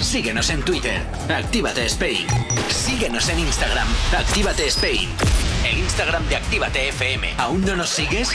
Síguenos 0.00 0.48
en 0.50 0.62
Twitter. 0.62 1.02
Actívate 1.28 1.86
Spain. 1.86 2.24
Síguenos 2.68 3.28
en 3.30 3.40
Instagram. 3.40 3.88
Actívate 4.16 4.68
Spain. 4.68 5.08
El 5.68 5.76
Instagram 5.76 6.24
de 6.28 6.36
Actívate 6.36 6.90
FM. 6.90 7.34
¿Aún 7.36 7.62
no 7.62 7.74
nos 7.74 7.90
sigues? 7.90 8.30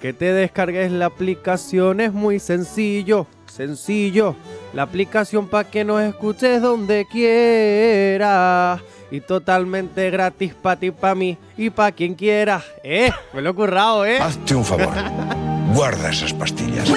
Que 0.00 0.12
te 0.12 0.32
descargues 0.32 0.92
la 0.92 1.06
aplicación 1.06 2.00
es 2.00 2.12
muy 2.12 2.38
sencillo, 2.38 3.26
sencillo. 3.46 4.36
La 4.72 4.82
aplicación 4.82 5.48
para 5.48 5.68
que 5.68 5.84
nos 5.84 6.02
escuches 6.02 6.62
donde 6.62 7.06
quieras. 7.10 8.80
Y 9.10 9.20
totalmente 9.20 10.08
gratis 10.10 10.54
para 10.54 10.78
ti, 10.80 10.90
para 10.92 11.14
mí 11.14 11.36
y 11.56 11.68
para 11.70 11.92
quien 11.92 12.14
quiera. 12.14 12.62
Eh, 12.82 13.10
me 13.34 13.42
lo 13.42 13.50
he 13.50 13.54
currado, 13.54 14.06
eh. 14.06 14.18
Hazte 14.18 14.54
un 14.54 14.64
favor. 14.64 14.88
Guarda 15.74 16.10
esas 16.10 16.34
pastillas. 16.34 16.86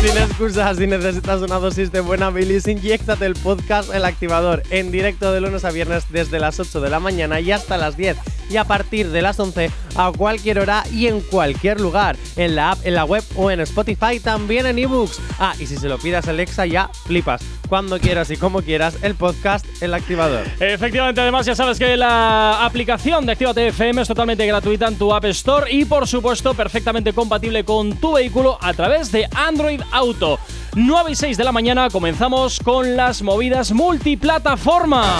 Sin 0.00 0.16
excusas, 0.18 0.76
si 0.76 0.86
necesitas 0.86 1.40
una 1.40 1.56
dosis 1.58 1.90
de 1.90 2.00
buena 2.00 2.30
bilis, 2.30 2.66
inyectate 2.66 3.24
el 3.24 3.34
podcast 3.34 3.94
El 3.94 4.04
Activador 4.04 4.62
en 4.70 4.92
directo 4.92 5.32
de 5.32 5.40
lunes 5.40 5.64
a 5.64 5.70
viernes 5.70 6.04
desde 6.10 6.38
las 6.38 6.60
8 6.60 6.80
de 6.82 6.90
la 6.90 7.00
mañana 7.00 7.40
y 7.40 7.52
hasta 7.52 7.78
las 7.78 7.96
10 7.96 8.18
y 8.50 8.56
a 8.56 8.64
partir 8.64 9.10
de 9.10 9.22
las 9.22 9.38
11 9.40 9.70
a 9.96 10.12
cualquier 10.16 10.58
hora 10.58 10.84
y 10.92 11.06
en 11.06 11.20
cualquier 11.20 11.80
lugar, 11.80 12.16
en 12.36 12.54
la 12.54 12.72
app, 12.72 12.78
en 12.84 12.94
la 12.94 13.04
web 13.04 13.24
o 13.34 13.50
en 13.50 13.60
Spotify, 13.60 14.20
también 14.20 14.66
en 14.66 14.78
ebooks. 14.78 15.20
Ah, 15.38 15.54
y 15.58 15.66
si 15.66 15.76
se 15.76 15.88
lo 15.88 15.98
pidas 15.98 16.28
a 16.28 16.30
Alexa 16.30 16.66
ya 16.66 16.90
flipas. 17.06 17.42
Cuando 17.68 17.98
quieras 17.98 18.30
y 18.30 18.36
como 18.36 18.62
quieras, 18.62 18.96
el 19.02 19.16
podcast 19.16 19.66
El 19.80 19.92
Activador. 19.94 20.46
Efectivamente, 20.60 21.20
además 21.20 21.46
ya 21.46 21.56
sabes 21.56 21.78
que 21.78 21.96
la 21.96 22.64
aplicación 22.64 23.26
de 23.26 23.32
Actívate 23.32 23.66
FM 23.68 24.02
es 24.02 24.08
totalmente 24.08 24.46
gratuita 24.46 24.86
en 24.86 24.96
tu 24.96 25.12
App 25.12 25.24
Store 25.24 25.72
y 25.72 25.84
por 25.84 26.06
supuesto 26.06 26.54
perfectamente 26.66 27.12
compatible 27.12 27.64
con 27.64 27.92
tu 27.92 28.14
vehículo 28.14 28.58
a 28.60 28.74
través 28.74 29.12
de 29.12 29.28
Android 29.36 29.80
Auto. 29.92 30.40
9 30.74 31.12
y 31.12 31.14
6 31.14 31.36
de 31.36 31.44
la 31.44 31.52
mañana 31.52 31.88
comenzamos 31.90 32.58
con 32.58 32.96
las 32.96 33.22
movidas 33.22 33.70
multiplataforma. 33.70 35.16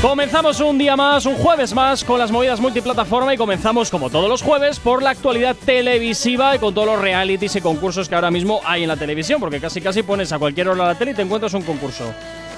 Comenzamos 0.00 0.60
un 0.60 0.78
día 0.78 0.96
más, 0.96 1.26
un 1.26 1.34
jueves 1.34 1.74
más, 1.74 2.04
con 2.04 2.18
las 2.18 2.30
movidas 2.30 2.58
multiplataforma 2.58 3.34
y 3.34 3.36
comenzamos, 3.36 3.90
como 3.90 4.08
todos 4.08 4.30
los 4.30 4.40
jueves, 4.40 4.80
por 4.80 5.02
la 5.02 5.10
actualidad 5.10 5.54
televisiva 5.62 6.56
y 6.56 6.58
con 6.58 6.72
todos 6.72 6.86
los 6.86 6.98
realities 6.98 7.54
y 7.56 7.60
concursos 7.60 8.08
que 8.08 8.14
ahora 8.14 8.30
mismo 8.30 8.62
hay 8.64 8.84
en 8.84 8.88
la 8.88 8.96
televisión, 8.96 9.40
porque 9.40 9.60
casi 9.60 9.82
casi 9.82 10.02
pones 10.02 10.32
a 10.32 10.38
cualquier 10.38 10.68
hora 10.68 10.86
la 10.86 10.94
tele 10.94 11.10
y 11.10 11.14
te 11.14 11.20
encuentras 11.20 11.52
un 11.52 11.62
concurso. 11.62 12.14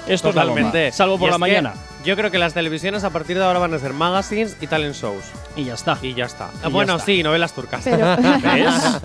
Esto 0.07 0.29
es 0.29 0.35
la 0.35 0.45
bomba, 0.45 0.55
Totalmente. 0.55 0.91
salvo 0.93 1.19
por 1.19 1.27
Y 1.27 1.31
la 1.31 1.37
mañana. 1.37 1.73
Yo 2.03 2.15
creo 2.15 2.31
que 2.31 2.39
las 2.39 2.53
televisiones 2.53 3.03
a 3.03 3.09
partir 3.11 3.37
de 3.37 3.43
ahora 3.43 3.59
van 3.59 3.73
a 3.73 3.79
ser 3.79 3.93
magazines 3.93 4.57
y 4.59 4.67
talent 4.67 4.95
shows. 4.95 5.23
Y 5.55 5.65
ya 5.65 5.75
está. 5.75 5.97
Y 6.01 6.13
ya 6.13 6.25
está. 6.25 6.49
Y 6.59 6.63
ya 6.63 6.69
bueno, 6.69 6.93
está. 6.95 7.05
sí, 7.05 7.21
novelas 7.23 7.53
turcas. 7.53 7.81
Pero- 7.83 8.15
¿Ves? 8.17 8.41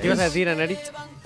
¿Qué 0.00 0.06
ibas 0.08 0.18
a 0.18 0.24
decir, 0.24 0.48
Enerich? 0.48 0.78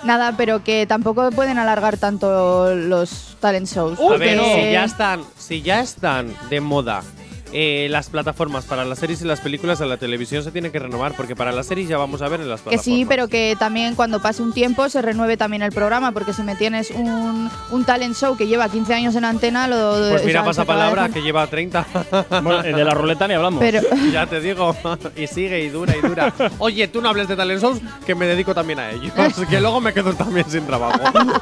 Nada, 0.05 0.35
pero 0.37 0.62
que 0.62 0.87
tampoco 0.87 1.31
pueden 1.33 1.59
alargar 1.59 1.97
tanto 1.97 2.75
los 2.77 3.37
talent 3.41 3.67
shows. 3.67 3.99
Uy, 3.99 4.14
a 4.14 4.19
ver, 4.19 4.38
si 4.41 4.71
ya 4.73 4.85
están, 4.85 5.25
si 5.37 5.62
ya 5.62 5.81
están 5.81 6.33
de 6.49 6.61
moda 6.61 7.03
eh, 7.52 7.88
las 7.90 8.08
plataformas 8.11 8.64
para 8.66 8.84
las 8.84 8.98
series 8.98 9.22
y 9.22 9.24
las 9.24 9.40
películas, 9.40 9.80
a 9.80 9.87
la 9.87 9.96
televisión 9.96 10.42
se 10.44 10.50
tiene 10.50 10.70
que 10.70 10.78
renovar, 10.78 11.14
porque 11.14 11.34
para 11.37 11.52
las 11.52 11.66
series 11.66 11.88
ya 11.88 11.96
vamos 11.98 12.20
a 12.22 12.28
ver 12.28 12.40
en 12.40 12.48
las 12.48 12.61
Que 12.61 12.70
plataformas. 12.70 12.84
sí, 12.98 13.06
pero 13.08 13.28
que 13.28 13.56
también 13.58 13.94
cuando 13.94 14.20
pase 14.20 14.42
un 14.42 14.52
tiempo 14.52 14.88
se 14.88 15.00
renueve 15.02 15.37
también 15.37 15.62
el 15.62 15.72
programa, 15.72 16.12
porque 16.12 16.32
si 16.32 16.42
me 16.42 16.56
tienes 16.56 16.90
un, 16.90 17.50
un 17.70 17.84
talent 17.84 18.14
show 18.16 18.37
que 18.37 18.46
lleva 18.46 18.68
15 18.68 18.94
años 18.94 19.14
en 19.16 19.24
antena, 19.24 19.66
lo 19.68 20.11
Pues 20.11 20.24
mira, 20.24 20.40
o 20.40 20.44
sea, 20.44 20.44
pasa 20.44 20.64
palabra 20.64 21.08
que 21.08 21.22
lleva 21.22 21.46
30. 21.46 21.87
Bueno, 22.42 22.61
el 22.62 22.74
de 22.76 22.84
la 22.84 22.92
ruleta 22.94 23.26
ni 23.28 23.34
hablamos. 23.34 23.61
Pero 23.61 23.80
ya 24.12 24.26
te 24.26 24.40
digo. 24.40 24.76
y 25.16 25.26
sigue 25.26 25.61
y 25.64 25.68
dura 25.68 25.94
y 25.96 26.06
dura. 26.06 26.32
Oye, 26.58 26.88
tú 26.88 27.00
no 27.00 27.08
hables 27.08 27.28
de 27.28 27.37
talent 27.37 27.61
shows, 27.62 27.78
que 28.06 28.14
me 28.14 28.26
dedico 28.26 28.54
también 28.54 28.78
a 28.78 28.90
ellos. 28.90 29.12
que 29.50 29.61
luego 29.61 29.80
me 29.80 29.92
quedo 29.92 30.12
también 30.14 30.48
sin 30.50 30.66
trabajo. 30.66 30.98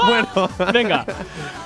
bueno. 0.07 0.49
Venga, 0.73 1.05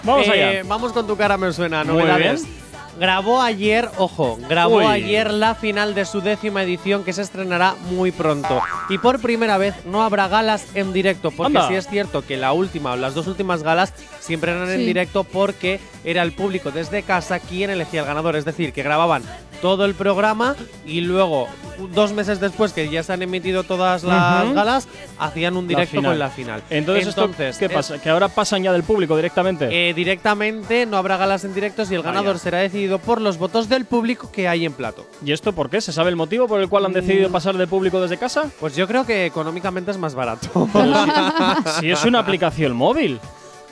vamos 0.04 0.26
Eh, 0.28 0.30
allá. 0.32 0.62
Vamos 0.66 0.92
con 0.92 1.06
tu 1.06 1.16
cara, 1.16 1.36
me 1.36 1.52
suena. 1.52 1.84
Muy 1.84 1.94
Novedades. 2.02 2.42
bien. 2.42 2.69
Grabó 2.98 3.40
ayer, 3.40 3.88
ojo, 3.98 4.38
grabó 4.48 4.78
Uy. 4.78 4.86
ayer 4.86 5.32
la 5.32 5.54
final 5.54 5.94
de 5.94 6.04
su 6.04 6.20
décima 6.20 6.62
edición 6.62 7.04
que 7.04 7.12
se 7.12 7.22
estrenará 7.22 7.74
muy 7.90 8.10
pronto. 8.10 8.60
Y 8.88 8.98
por 8.98 9.20
primera 9.20 9.58
vez 9.58 9.74
no 9.86 10.02
habrá 10.02 10.28
galas 10.28 10.66
en 10.74 10.92
directo, 10.92 11.30
porque 11.30 11.58
Anda. 11.58 11.68
sí 11.68 11.74
es 11.74 11.86
cierto 11.86 12.26
que 12.26 12.36
la 12.36 12.52
última 12.52 12.92
o 12.92 12.96
las 12.96 13.14
dos 13.14 13.26
últimas 13.26 13.62
galas 13.62 13.92
siempre 14.18 14.52
eran 14.52 14.68
en 14.70 14.84
directo 14.84 15.24
porque 15.24 15.80
era 16.04 16.22
el 16.22 16.32
público 16.32 16.70
desde 16.70 17.02
casa 17.02 17.38
quien 17.38 17.70
elegía 17.70 18.00
al 18.00 18.06
ganador. 18.06 18.36
Es 18.36 18.44
decir, 18.44 18.72
que 18.72 18.82
grababan 18.82 19.22
todo 19.60 19.84
el 19.84 19.94
programa 19.94 20.56
y 20.86 21.00
luego, 21.02 21.48
dos 21.94 22.12
meses 22.12 22.40
después 22.40 22.72
que 22.72 22.88
ya 22.88 23.02
se 23.02 23.12
han 23.12 23.22
emitido 23.22 23.62
todas 23.64 24.02
las 24.04 24.52
galas, 24.52 24.88
hacían 25.18 25.56
un 25.56 25.64
La 25.64 25.68
directo 25.68 25.96
final. 25.96 26.10
con 26.12 26.18
la 26.18 26.28
final. 26.30 26.62
Entonces, 26.70 27.06
¿esto 27.08 27.22
Entonces, 27.24 27.58
¿qué 27.58 27.66
es- 27.66 27.72
pasa? 27.72 27.98
¿Que 28.00 28.10
ahora 28.10 28.28
pasan 28.28 28.62
ya 28.62 28.72
del 28.72 28.82
público 28.82 29.16
directamente? 29.16 29.68
eh, 29.90 29.94
directamente 29.94 30.86
no 30.86 30.96
habrá 30.96 31.16
galas 31.16 31.44
en 31.44 31.54
directos 31.54 31.90
y 31.90 31.94
el 31.94 32.00
Ah, 32.00 32.04
ganador 32.04 32.38
será 32.38 32.58
decidido 32.58 32.98
por 32.98 33.20
los 33.20 33.38
votos 33.38 33.68
del 33.68 33.84
público 33.84 34.30
que 34.32 34.48
hay 34.48 34.64
en 34.66 34.72
plato. 34.72 35.06
¿Y 35.24 35.32
esto 35.32 35.52
por 35.52 35.70
qué? 35.70 35.80
¿Se 35.80 35.92
sabe 35.92 36.10
el 36.10 36.16
motivo 36.16 36.46
por 36.48 36.60
el 36.60 36.68
cual 36.68 36.86
han 36.86 36.92
decidido 36.92 37.28
Mm. 37.28 37.32
pasar 37.32 37.56
de 37.56 37.66
público 37.66 38.00
desde 38.00 38.16
casa? 38.18 38.44
Pues 38.60 38.74
yo 38.76 38.86
creo 38.88 39.04
que 39.06 39.26
económicamente 39.26 39.90
es 39.90 39.98
más 39.98 40.14
barato. 40.14 40.68
Si 41.80 41.90
es 41.90 42.04
una 42.04 42.18
aplicación 42.20 42.74
móvil. 42.76 43.20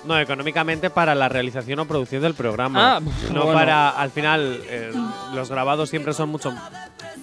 No, 0.05 0.19
económicamente 0.19 0.91
para 0.91 1.15
la 1.15 1.29
realización 1.29 1.79
o 1.81 1.85
producción 1.87 2.23
del 2.23 2.35
programa. 2.35 2.97
Ah, 2.97 3.01
no 3.33 3.43
bueno. 3.45 3.53
para, 3.53 3.91
al 3.91 4.11
final, 4.11 4.61
eh, 4.69 4.93
los 5.35 5.51
grabados 5.51 5.91
siempre 5.91 6.13
son 6.13 6.29
mucho 6.31 6.53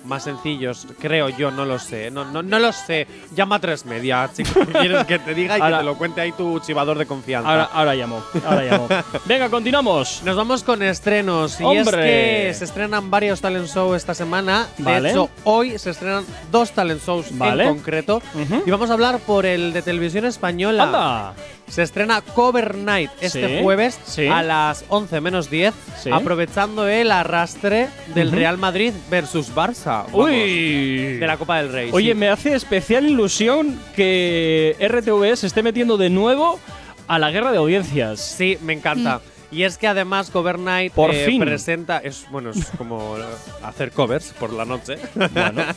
más 0.06 0.24
sencillos, 0.24 0.86
creo 1.00 1.30
yo, 1.30 1.50
no 1.50 1.66
lo 1.66 1.80
sé. 1.80 2.12
No, 2.12 2.26
no, 2.26 2.44
no 2.44 2.60
lo 2.60 2.72
sé. 2.72 3.08
Llama 3.34 3.56
a 3.56 3.60
tres 3.60 3.86
media. 3.86 4.30
¿Qué 4.38 4.44
quieres 4.44 5.04
que 5.06 5.18
te 5.18 5.34
diga 5.34 5.58
y 5.58 5.62
Ahora- 5.62 5.78
que 5.78 5.82
te 5.82 5.86
lo 5.86 5.98
cuente 5.98 6.22
ahí 6.22 6.32
tu 6.32 6.60
chivador 6.60 6.98
de 7.00 7.06
confianza? 7.08 7.50
Ahora, 7.50 7.70
ahora 7.74 7.96
llamo, 7.96 8.24
ahora 8.46 8.62
llamo. 8.64 8.88
Venga, 9.26 9.50
continuamos. 9.50 10.22
Nos 10.24 10.36
vamos 10.36 10.64
con 10.64 10.84
estrenos. 10.84 11.60
Y 11.60 11.78
es 11.78 11.90
que 11.90 12.54
se 12.56 12.66
estrenan 12.66 13.10
varios 13.10 13.42
talent 13.42 13.68
shows 13.68 13.98
esta 13.98 14.14
semana. 14.14 14.68
De 14.78 14.84
Vale. 14.84 15.10
hecho, 15.10 15.30
hoy 15.44 15.78
se 15.80 15.90
estrenan 15.90 16.24
dos 16.52 16.72
talent 16.72 17.02
shows 17.04 17.36
Vale. 17.38 17.64
en 17.64 17.70
concreto. 17.70 18.22
Y 18.66 18.70
vamos 18.70 18.90
a 18.92 18.94
hablar 18.94 19.20
por 19.20 19.46
el 19.48 19.74
de 19.74 19.82
televisión 19.82 20.26
española. 20.26 20.84
¡Anda! 20.84 21.34
Se 21.68 21.82
estrena 21.82 22.22
Cover 22.22 22.76
Night 22.76 23.10
este 23.22 23.58
Sí, 23.58 23.64
jueves 23.64 24.00
sí. 24.06 24.28
a 24.28 24.44
las 24.44 24.86
11 24.88 25.20
menos 25.20 25.50
10, 25.50 25.74
Sí. 26.02 26.10
aprovechando 26.14 26.88
el 26.88 27.12
arrastre 27.12 27.90
del. 28.14 28.32
Real 28.32 28.58
Madrid 28.58 28.94
versus 29.10 29.54
Barça. 29.54 30.04
Vamos, 30.06 30.26
¡Uy! 30.30 31.18
De 31.18 31.26
la 31.28 31.38
Copa 31.38 31.58
del 31.58 31.72
Rey. 31.72 31.90
Oye, 31.92 32.12
sí. 32.12 32.18
me 32.18 32.30
hace 32.30 32.54
especial 32.56 33.08
ilusión 33.08 33.80
que 33.96 34.76
RTV 34.80 35.36
se 35.38 35.48
esté 35.48 35.64
metiendo 35.64 35.98
de 35.98 36.10
nuevo 36.10 36.60
a 37.08 37.18
la 37.20 37.32
guerra 37.32 37.52
de 37.52 37.58
audiencias. 37.58 38.20
Sí, 38.22 38.58
me 38.62 38.74
encanta. 38.74 39.22
Y 39.52 39.64
es 39.64 39.78
que 39.78 39.88
además 39.88 40.30
Cover 40.32 40.60
Night 40.60 40.92
Por 40.94 41.14
eh, 41.14 41.26
fin. 41.26 41.40
presenta. 41.42 41.98
Es, 42.00 42.26
bueno, 42.30 42.50
es 42.52 42.66
como 42.78 43.16
hacer 43.64 43.92
covers 43.92 44.34
por 44.40 44.52
la 44.54 44.66
noche. 44.66 44.98
Bueno. 45.16 45.64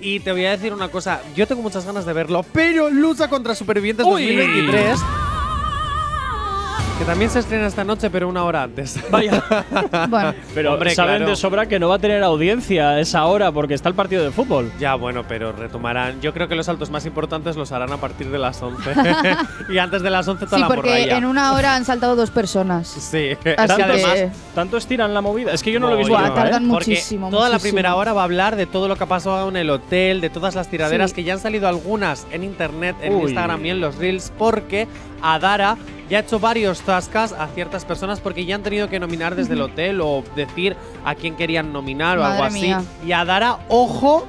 y 0.00 0.20
te 0.20 0.32
voy 0.32 0.44
a 0.44 0.50
decir 0.52 0.72
una 0.72 0.88
cosa. 0.88 1.20
Yo 1.34 1.46
tengo 1.46 1.62
muchas 1.62 1.84
ganas 1.84 2.04
de 2.06 2.12
verlo, 2.12 2.44
pero 2.52 2.90
lucha 2.90 3.28
contra 3.28 3.54
Supervivientes 3.54 4.06
Uy. 4.06 4.34
2023. 4.36 5.00
Que 6.98 7.04
también 7.04 7.30
se 7.30 7.40
estrena 7.40 7.66
esta 7.66 7.84
noche, 7.84 8.08
pero 8.08 8.26
una 8.26 8.42
hora 8.44 8.62
antes. 8.62 8.98
Vaya. 9.10 9.42
Bueno, 10.08 10.34
Pero 10.54 10.72
Hombre, 10.72 10.94
saben 10.94 11.16
claro. 11.16 11.30
de 11.30 11.36
sobra 11.36 11.66
que 11.66 11.78
no 11.78 11.90
va 11.90 11.96
a 11.96 11.98
tener 11.98 12.22
audiencia 12.22 12.88
a 12.90 13.00
esa 13.00 13.26
hora 13.26 13.52
porque 13.52 13.74
está 13.74 13.90
el 13.90 13.94
partido 13.94 14.24
de 14.24 14.30
fútbol. 14.30 14.72
Ya, 14.80 14.94
bueno, 14.94 15.22
pero 15.28 15.52
retomarán. 15.52 16.22
Yo 16.22 16.32
creo 16.32 16.48
que 16.48 16.54
los 16.54 16.64
saltos 16.64 16.90
más 16.90 17.04
importantes 17.04 17.54
los 17.54 17.70
harán 17.72 17.92
a 17.92 17.98
partir 17.98 18.30
de 18.30 18.38
las 18.38 18.62
11. 18.62 18.94
y 19.68 19.76
antes 19.76 20.00
de 20.02 20.08
las 20.08 20.26
11 20.26 20.46
toda 20.46 20.56
sí, 20.56 20.62
la 20.62 20.68
porque 20.68 20.88
morralla. 20.88 21.18
en 21.18 21.24
una 21.26 21.52
hora 21.52 21.76
han 21.76 21.84
saltado 21.84 22.16
dos 22.16 22.30
personas. 22.30 22.88
Sí, 22.88 22.98
Así 22.98 23.28
es 23.30 23.38
que 23.76 23.82
además 23.82 24.18
¿Tanto 24.54 24.78
estiran 24.78 25.12
la 25.12 25.20
movida? 25.20 25.52
Es 25.52 25.62
que 25.62 25.72
yo 25.72 25.78
no 25.80 25.88
lo 25.88 25.96
he 25.96 25.98
visto 25.98 26.14
nunca, 26.16 26.30
Buah, 26.30 26.38
¿eh? 26.38 26.42
tardan 26.44 26.68
Porque 26.70 26.90
muchísimo. 26.92 27.28
toda 27.28 27.50
la 27.50 27.58
primera 27.58 27.94
hora 27.96 28.14
va 28.14 28.22
a 28.22 28.24
hablar 28.24 28.56
de 28.56 28.64
todo 28.64 28.88
lo 28.88 28.96
que 28.96 29.04
ha 29.04 29.08
pasado 29.08 29.50
en 29.50 29.56
el 29.56 29.68
hotel, 29.68 30.22
de 30.22 30.30
todas 30.30 30.54
las 30.54 30.68
tiraderas 30.68 31.10
Sí. 31.10 31.16
que 31.16 31.24
ya 31.24 31.34
han 31.34 31.40
salido 31.40 31.68
algunas 31.68 32.26
en 32.32 32.42
internet, 32.42 32.96
en 33.02 33.14
Uy. 33.16 33.22
Instagram 33.24 33.66
y 33.66 33.70
en 33.70 33.80
los 33.80 33.96
reels, 33.96 34.32
porque 34.38 34.88
Adara 35.22 35.76
ya 36.08 36.18
ha 36.18 36.20
hecho 36.20 36.38
varios 36.38 36.82
tascas 36.82 37.32
a 37.32 37.48
ciertas 37.48 37.84
personas 37.84 38.20
porque 38.20 38.44
ya 38.44 38.54
han 38.54 38.62
tenido 38.62 38.88
que 38.88 39.00
nominar 39.00 39.34
desde 39.34 39.54
el 39.54 39.62
hotel 39.62 40.00
o 40.00 40.22
decir 40.36 40.76
a 41.04 41.14
quién 41.14 41.34
querían 41.34 41.72
nominar 41.72 42.18
o 42.18 42.24
algo 42.24 42.38
Madre 42.38 42.56
así. 42.58 42.66
mía. 42.66 42.82
Y 43.04 43.12
Adara, 43.12 43.58
ojo, 43.68 44.24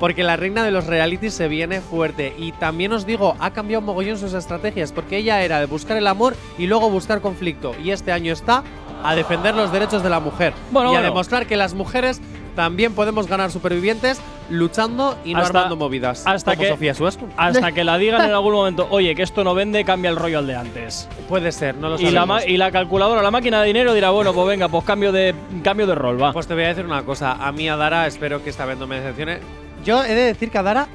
porque 0.00 0.24
la 0.24 0.36
reina 0.36 0.64
de 0.64 0.70
los 0.72 0.86
realities 0.86 1.34
se 1.34 1.46
viene 1.46 1.80
fuerte. 1.80 2.34
Y 2.36 2.52
también 2.52 2.92
os 2.92 3.06
digo, 3.06 3.36
ha 3.38 3.52
cambiado 3.52 3.82
mogollón 3.82 4.18
sus 4.18 4.32
estrategias, 4.34 4.92
porque 4.92 5.18
ella 5.18 5.42
era 5.42 5.60
de 5.60 5.66
buscar 5.66 5.96
el 5.96 6.06
amor 6.06 6.34
y 6.58 6.66
luego 6.66 6.90
buscar 6.90 7.20
conflicto. 7.20 7.74
Y 7.82 7.90
este 7.90 8.10
año 8.10 8.32
está 8.32 8.64
a 9.04 9.14
defender 9.14 9.54
los 9.54 9.70
derechos 9.72 10.02
de 10.02 10.10
la 10.10 10.18
mujer. 10.18 10.52
Bueno, 10.72 10.90
y 10.90 10.94
a 10.94 10.98
bueno. 10.98 11.12
demostrar 11.12 11.46
que 11.46 11.56
las 11.56 11.74
mujeres 11.74 12.20
también 12.56 12.94
podemos 12.94 13.28
ganar 13.28 13.50
supervivientes 13.50 14.20
luchando 14.50 15.16
y 15.24 15.32
no 15.32 15.40
Hasta- 15.40 15.58
armando 15.60 15.76
movidas. 15.76 16.26
hasta 16.26 16.52
como 16.52 16.62
que- 16.64 16.68
Sofía 16.70 16.94
Suescu. 16.94 17.26
Hasta 17.36 17.72
que 17.72 17.84
la 17.84 17.96
digan 17.98 18.22
en 18.24 18.32
algún 18.32 18.52
momento, 18.52 18.86
oye, 18.90 19.14
que 19.14 19.22
esto 19.22 19.44
no 19.44 19.54
vende, 19.54 19.84
cambia 19.84 20.10
el 20.10 20.16
rollo 20.16 20.38
al 20.40 20.46
de 20.46 20.56
antes. 20.56 21.08
Puede 21.28 21.52
ser, 21.52 21.76
no 21.76 21.88
lo 21.90 21.96
Y 22.00 22.04
la, 22.10 22.22
sabemos. 22.22 22.26
ma- 22.28 22.44
y 22.46 22.56
la 22.56 22.70
calculadora, 22.70 23.22
la 23.22 23.30
máquina 23.30 23.60
de 23.60 23.68
dinero 23.68 23.94
dirá, 23.94 24.10
bueno, 24.10 24.32
pues 24.34 24.46
venga, 24.48 24.68
pues 24.68 24.84
cambio 24.84 25.12
de, 25.12 25.34
cambio 25.62 25.86
de 25.86 25.94
rol, 25.94 26.20
va. 26.22 26.32
Pues 26.32 26.46
te 26.46 26.54
voy 26.54 26.64
a 26.64 26.68
decir 26.68 26.84
una 26.84 27.02
cosa. 27.04 27.32
A 27.32 27.52
mí 27.52 27.68
Adara 27.68 28.06
espero 28.06 28.42
que 28.42 28.50
esta 28.50 28.64
vez 28.66 28.76
no 28.78 28.86
me 28.86 28.96
decepcione. 29.00 29.38
Yo 29.84 30.02
he 30.04 30.14
de 30.14 30.22
decir 30.26 30.50
que 30.50 30.58
Adara 30.58 30.88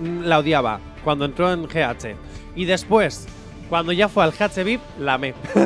mm, 0.00 0.22
la 0.24 0.38
odiaba 0.38 0.80
cuando 1.04 1.24
entró 1.24 1.52
en 1.52 1.64
GH. 1.66 2.16
Y 2.54 2.64
después, 2.66 3.26
cuando 3.72 3.90
ya 3.92 4.06
fue 4.06 4.22
al 4.22 4.32
GH 4.32 4.64
VIP, 4.64 4.82
la 5.00 5.14
amé. 5.14 5.32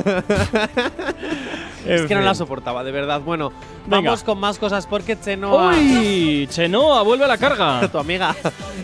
es 1.87 2.03
que 2.03 2.15
no 2.15 2.21
la 2.21 2.37
soportaba, 2.37 2.85
de 2.85 2.93
verdad. 2.93 3.21
Bueno, 3.21 3.53
Venga. 3.87 4.11
vamos 4.11 4.23
con 4.23 4.39
más 4.39 4.59
cosas 4.59 4.87
porque 4.87 5.19
Chenoa… 5.19 5.73
¡Uy! 5.77 6.47
Chenoa, 6.49 7.03
vuelve 7.03 7.25
a 7.25 7.29
la 7.29 7.37
carga. 7.39 7.89
tu 7.93 7.99
amiga 7.99 8.35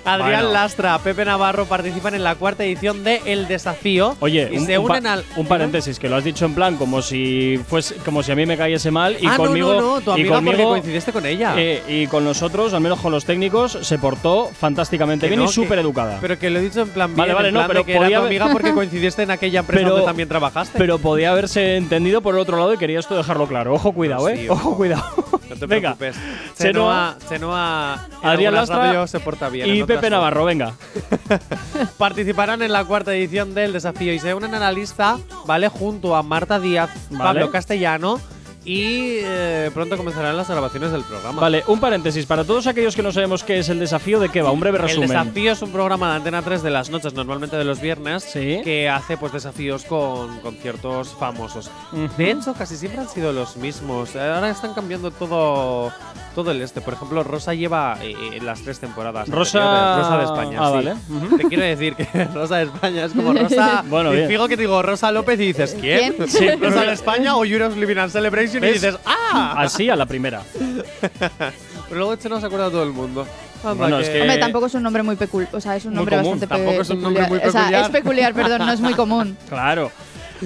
Adrián 0.04 0.40
Bueno. 0.42 0.52
Lastra, 0.52 0.98
Pepe 0.98 1.24
Navarro 1.24 1.66
participan 1.66 2.14
en 2.16 2.24
la 2.24 2.34
cuarta 2.34 2.64
edición 2.64 3.04
de 3.04 3.22
El 3.24 3.46
Desafío. 3.46 4.16
Oye, 4.18 4.48
y 4.52 4.58
un, 4.58 4.66
se 4.66 4.76
un 4.78 4.86
pa- 4.88 4.92
unen 4.94 5.06
al. 5.06 5.24
un 5.36 5.46
paréntesis, 5.46 6.00
que 6.00 6.08
lo 6.08 6.16
has 6.16 6.24
dicho 6.24 6.44
en 6.44 6.54
plan 6.56 6.76
como 6.76 7.00
si 7.02 7.60
fuese, 7.68 7.94
como 8.04 8.24
si 8.24 8.32
a 8.32 8.34
mí 8.34 8.44
me 8.46 8.56
cayese 8.56 8.90
mal 8.90 9.16
y 9.20 9.26
ah, 9.28 9.36
conmigo. 9.36 9.74
no, 9.74 9.80
no, 9.80 9.94
no, 9.96 10.00
tu 10.00 10.10
y 10.10 10.14
amiga 10.14 10.34
porque 10.36 10.50
conmigo, 10.50 10.70
coincidiste 10.70 11.12
con 11.12 11.26
ella. 11.26 11.54
eh, 11.56 11.82
y 11.88 12.06
con 12.08 12.24
nosotros, 12.24 12.74
al 12.74 12.80
menos 12.80 12.98
con 13.00 13.12
los 13.12 13.24
técnicos, 13.24 13.78
se 13.82 13.98
portó 13.98 14.48
fantásticamente 14.52 15.26
Que 15.26 15.30
bien 15.30 15.40
no, 15.44 15.46
y 15.48 15.52
súper 15.52 15.78
educada. 15.78 16.18
Pero 16.20 16.38
que 16.38 16.50
lo 16.50 16.58
he 16.58 16.62
dicho 16.62 16.80
en 16.82 16.88
plan 16.88 17.08
bien, 17.14 17.18
Vale, 17.18 17.34
vale, 17.34 17.52
no, 17.52 17.64
pero 17.68 17.84
que 17.84 17.92
era 17.92 18.00
podía 18.02 18.16
tu 18.18 18.24
haber- 18.24 18.42
amiga 18.42 18.52
porque 18.52 18.72
coincidiste 18.72 19.11
en 19.18 19.30
aquella 19.30 19.60
empresa 19.60 19.82
Pero- 19.82 19.90
donde 19.92 20.06
también 20.06 20.28
trabajaste. 20.28 20.78
Pero 20.78 20.98
podía 20.98 21.30
haberse 21.32 21.76
entendido 21.76 22.22
por 22.22 22.34
el 22.34 22.40
otro 22.40 22.56
lado 22.58 22.72
y 22.72 22.78
quería 22.78 22.98
esto 23.00 23.16
dejarlo 23.16 23.46
claro. 23.46 23.74
Ojo, 23.74 23.92
cuidado, 23.92 24.28
Sí, 24.28 24.34
eh. 24.46 24.50
ojo. 24.50 24.68
Ojo, 24.70 24.76
cuidado. 24.76 25.04
no 25.50 25.56
te 25.56 25.66
Venga. 25.66 25.94
preocupes. 25.94 26.16
Chenoa, 26.58 27.16
Chenoa, 27.28 27.28
Chenoa 27.28 28.08
en 28.22 28.28
Adrián 28.28 28.54
Lastra 28.54 29.06
se 29.06 29.20
porta 29.20 29.48
bien. 29.48 29.68
en 29.68 29.76
y 29.76 29.82
Pepe. 29.84 30.08
Navarro, 30.10 30.44
venga. 30.44 30.74
Participarán 31.98 32.62
en 32.62 32.72
la 32.72 32.84
cuarta 32.84 33.14
edición 33.14 33.54
del 33.54 33.72
desafío 33.72 34.12
y 34.12 34.18
se 34.18 34.34
unen 34.34 34.54
a 34.54 34.58
la 34.60 34.72
lista, 34.72 35.18
¿vale? 35.46 35.68
Junto 35.68 36.16
a 36.16 36.22
Marta 36.22 36.58
Díaz, 36.60 36.90
Vale. 37.10 37.22
Pablo 37.24 37.50
Castellano 37.50 38.20
y 38.64 39.18
eh, 39.22 39.70
pronto 39.74 39.96
comenzarán 39.96 40.36
las 40.36 40.48
grabaciones 40.48 40.92
del 40.92 41.02
programa. 41.02 41.40
Vale, 41.40 41.64
un 41.66 41.80
paréntesis. 41.80 42.26
Para 42.26 42.44
todos 42.44 42.66
aquellos 42.66 42.94
que 42.94 43.02
no 43.02 43.10
sabemos 43.12 43.42
qué 43.44 43.58
es 43.58 43.68
el 43.68 43.78
desafío, 43.80 44.20
¿de 44.20 44.28
qué 44.28 44.42
va? 44.42 44.50
Un 44.52 44.60
breve 44.60 44.78
El 44.78 44.84
resumen. 44.84 45.08
desafío 45.08 45.52
es 45.52 45.62
un 45.62 45.72
programa 45.72 46.10
de 46.10 46.16
Antena 46.16 46.42
3 46.42 46.62
de 46.62 46.70
las 46.70 46.90
noches, 46.90 47.14
normalmente 47.14 47.56
de 47.56 47.64
los 47.64 47.80
viernes, 47.80 48.22
Sí. 48.24 48.60
que 48.62 48.88
hace 48.88 49.16
pues 49.16 49.32
desafíos 49.32 49.84
con 49.84 50.38
conciertos 50.40 51.14
famosos. 51.18 51.70
Ujú. 51.92 52.08
De 52.16 52.30
hecho, 52.30 52.54
casi 52.54 52.76
siempre 52.76 53.00
han 53.00 53.08
sido 53.08 53.32
los 53.32 53.56
mismos. 53.56 54.14
Ahora 54.16 54.50
están 54.50 54.74
cambiando 54.74 55.10
todo, 55.10 55.92
todo 56.34 56.50
el 56.50 56.60
este. 56.62 56.80
Por 56.80 56.94
ejemplo, 56.94 57.22
Rosa 57.24 57.54
lleva 57.54 57.98
eh, 58.02 58.38
las 58.42 58.60
tres 58.62 58.78
temporadas. 58.78 59.28
Rosa- 59.28 60.16
de 60.18 60.24
España. 60.24 60.58
Ah, 60.60 60.68
sí. 60.68 60.74
vale. 60.74 60.94
Ujú. 61.08 61.36
Te 61.38 61.44
quiero 61.44 61.62
decir 61.64 61.94
que 61.96 62.06
Rosa 62.34 62.56
de 62.58 62.64
España 62.64 63.04
es 63.06 63.12
como 63.12 63.32
Rosa. 63.32 63.84
Bueno, 63.88 64.12
y 64.12 64.16
bien. 64.16 64.28
fijo 64.28 64.48
que 64.48 64.56
te 64.56 64.62
digo 64.62 64.82
Rosa 64.82 65.10
López 65.10 65.38
y 65.40 65.46
dices, 65.46 65.76
¿quién? 65.80 66.12
¿Quién? 66.14 66.28
Sí, 66.28 66.48
Rosa 66.60 66.82
de 66.82 66.92
España 66.92 67.36
o 67.36 67.44
Euro's 67.44 67.76
Living 67.76 67.96
and 67.96 68.10
Celebration 68.12 68.51
y 68.54 68.60
¿Ves? 68.60 68.74
dices, 68.80 68.96
¡ah! 69.04 69.54
Así 69.58 69.88
a 69.90 69.96
la 69.96 70.06
primera. 70.06 70.42
Pero 71.88 71.98
luego 71.98 72.12
este 72.14 72.28
no 72.28 72.40
se 72.40 72.46
acuerda 72.46 72.70
todo 72.70 72.82
el 72.82 72.90
mundo. 72.92 73.26
Anda 73.62 73.74
Bueno, 73.74 73.98
es 74.00 74.08
que- 74.08 74.20
Hombre, 74.22 74.38
tampoco 74.38 74.66
es 74.66 74.74
un 74.74 74.82
nombre 74.82 75.02
muy 75.02 75.16
peculiar. 75.16 75.54
O 75.54 75.60
sea, 75.60 75.76
es 75.76 75.84
un 75.84 75.90
Muy 75.90 75.96
nombre 75.98 76.16
común. 76.16 76.32
bastante 76.32 76.48
pe- 76.54 76.60
Tampoco 76.60 76.82
es 76.82 76.90
un 76.90 77.02
nombre 77.02 77.26
muy 77.28 77.38
O 77.38 77.40
sea, 77.42 77.52
peculiar. 77.52 77.82
es 77.84 77.88
peculiar, 77.90 78.34
perdón, 78.34 78.58
no 78.66 78.72
es 78.72 78.80
muy 78.80 78.94
común. 78.94 79.36
Claro. 79.48 79.90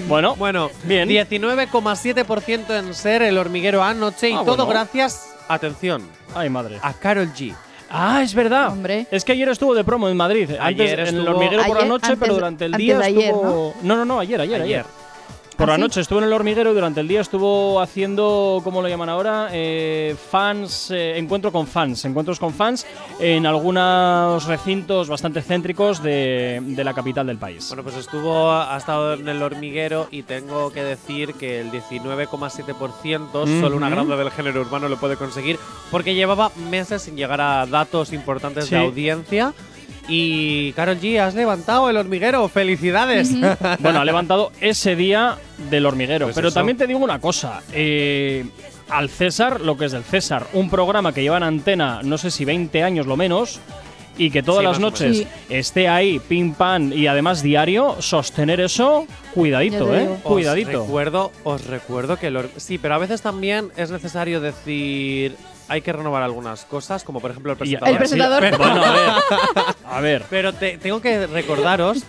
Bueno, 0.08 0.36
Bueno, 0.36 0.70
Bien. 0.84 1.08
19,7% 1.08 2.78
en 2.78 2.92
ser 2.94 3.22
el 3.22 3.38
hormiguero 3.38 3.82
anoche 3.82 4.28
y 4.28 4.34
Ah, 4.34 4.42
todo 4.44 4.66
bueno. 4.66 4.70
gracias, 4.70 5.30
atención, 5.48 6.02
ay 6.34 6.50
madre. 6.50 6.78
a 6.82 6.92
Carol 6.92 7.32
G. 7.32 7.54
Ah, 7.88 8.20
es 8.22 8.34
verdad. 8.34 8.68
Hombre. 8.72 9.06
Es 9.10 9.24
que 9.24 9.32
ayer 9.32 9.48
estuvo 9.48 9.74
de 9.74 9.84
promo 9.84 10.08
en 10.08 10.16
Madrid. 10.16 10.50
Antes 10.60 10.92
en 10.92 10.98
el 11.00 11.06
estuvo- 11.06 11.30
hormiguero 11.30 11.62
por 11.64 11.76
la 11.76 11.82
Ayer, 11.84 11.88
noche, 11.88 12.06
antes- 12.08 12.18
pero 12.20 12.34
durante 12.34 12.64
el 12.66 12.74
antes 12.74 12.84
día 12.84 12.98
de 12.98 13.04
ayer, 13.06 13.24
estuvo. 13.30 13.74
¿no? 13.82 13.96
no, 13.96 14.04
no, 14.04 14.18
ayer, 14.20 14.40
ayer, 14.40 14.60
ayer. 14.60 14.80
Ayer. 14.80 15.05
Por 15.56 15.68
¿Ah, 15.70 15.72
la 15.72 15.76
sí? 15.76 15.80
noche 15.80 16.00
estuvo 16.02 16.18
en 16.18 16.26
el 16.26 16.32
hormiguero 16.34 16.70
y 16.70 16.74
durante 16.74 17.00
el 17.00 17.08
día 17.08 17.22
estuvo 17.22 17.80
haciendo, 17.80 18.60
¿cómo 18.62 18.82
lo 18.82 18.88
llaman 18.88 19.08
ahora? 19.08 19.48
Eh, 19.52 20.14
fans, 20.30 20.90
eh, 20.90 21.16
encuentro 21.16 21.50
con 21.50 21.66
fans, 21.66 22.04
encuentros 22.04 22.38
con 22.38 22.52
fans 22.52 22.86
en 23.18 23.46
algunos 23.46 24.44
recintos 24.44 25.08
bastante 25.08 25.40
céntricos 25.40 26.02
de, 26.02 26.60
de 26.62 26.84
la 26.84 26.92
capital 26.92 27.26
del 27.26 27.38
país. 27.38 27.68
Bueno, 27.68 27.82
pues 27.84 27.96
estuvo, 27.96 28.52
ha 28.52 28.76
estado 28.76 29.14
en 29.14 29.26
el 29.28 29.42
hormiguero 29.42 30.08
y 30.10 30.24
tengo 30.24 30.70
que 30.72 30.84
decir 30.84 31.32
que 31.32 31.60
el 31.62 31.70
19,7% 31.72 33.60
solo 33.60 33.76
una 33.76 33.88
grande 33.88 34.14
del 34.14 34.30
género 34.30 34.60
urbano 34.60 34.90
lo 34.90 34.98
puede 34.98 35.16
conseguir 35.16 35.58
porque 35.90 36.14
llevaba 36.14 36.50
meses 36.70 37.00
sin 37.02 37.16
llegar 37.16 37.40
a 37.40 37.64
datos 37.64 38.12
importantes 38.12 38.66
Sí. 38.66 38.74
de 38.74 38.80
audiencia. 38.82 39.54
Y 40.08 40.72
Carol 40.72 41.00
G, 41.00 41.18
has 41.20 41.34
levantado 41.34 41.90
el 41.90 41.96
hormiguero, 41.96 42.48
felicidades. 42.48 43.30
Bueno, 43.80 44.00
ha 44.00 44.04
levantado 44.04 44.52
ese 44.60 44.94
día 44.96 45.36
del 45.70 45.84
hormiguero. 45.86 46.26
Pues 46.26 46.36
Pero 46.36 46.48
eso. 46.48 46.54
también 46.54 46.76
te 46.78 46.86
digo 46.86 47.00
una 47.00 47.20
cosa. 47.20 47.62
eh, 47.72 48.44
al 48.88 49.08
César, 49.10 49.62
lo 49.62 49.76
que 49.76 49.86
es 49.86 49.92
del 49.92 50.04
César, 50.04 50.46
un 50.52 50.70
programa 50.70 51.12
que 51.12 51.20
lleva 51.22 51.38
en 51.38 51.42
antena, 51.42 52.00
no 52.04 52.18
sé 52.18 52.30
si 52.30 52.44
20 52.44 52.84
años 52.84 53.04
lo 53.06 53.16
menos, 53.16 53.58
y 54.16 54.30
que 54.30 54.44
todas 54.44 54.60
Sí, 54.60 54.66
las 54.66 54.78
noches 54.78 55.26
esté 55.48 55.88
ahí, 55.88 56.20
pim 56.20 56.54
pam, 56.54 56.92
y 56.92 57.08
además 57.08 57.42
diario, 57.42 57.96
sostener 58.00 58.60
eso, 58.60 59.04
cuidadito, 59.34 59.92
¿eh? 59.92 60.02
digo. 60.02 60.14
Cuidadito. 60.22 60.82
Os 60.82 60.86
recuerdo, 60.86 61.32
os 61.42 61.66
recuerdo 61.66 62.16
que 62.16 62.28
el 62.28 62.38
sí, 62.58 62.78
pero 62.78 62.94
a 62.94 62.98
veces 62.98 63.22
también 63.22 63.70
es 63.76 63.90
necesario 63.90 64.40
decir 64.40 65.34
hay 65.68 65.80
que 65.82 65.92
renovar 65.92 66.22
algunas 66.22 66.64
cosas, 66.64 67.02
como 67.04 67.20
por 67.20 67.30
ejemplo 67.30 67.52
el 67.52 67.58
presentador. 67.58 67.92
El 67.92 67.98
presentador. 67.98 68.40
pero 68.40 68.58
bueno, 68.58 68.84
a 68.84 68.92
ver. 68.92 69.10
A 69.84 70.00
ver. 70.00 70.24
Pero 70.30 70.52
te- 70.52 70.78
tengo 70.78 71.00
que 71.00 71.26
recordaros 71.26 72.02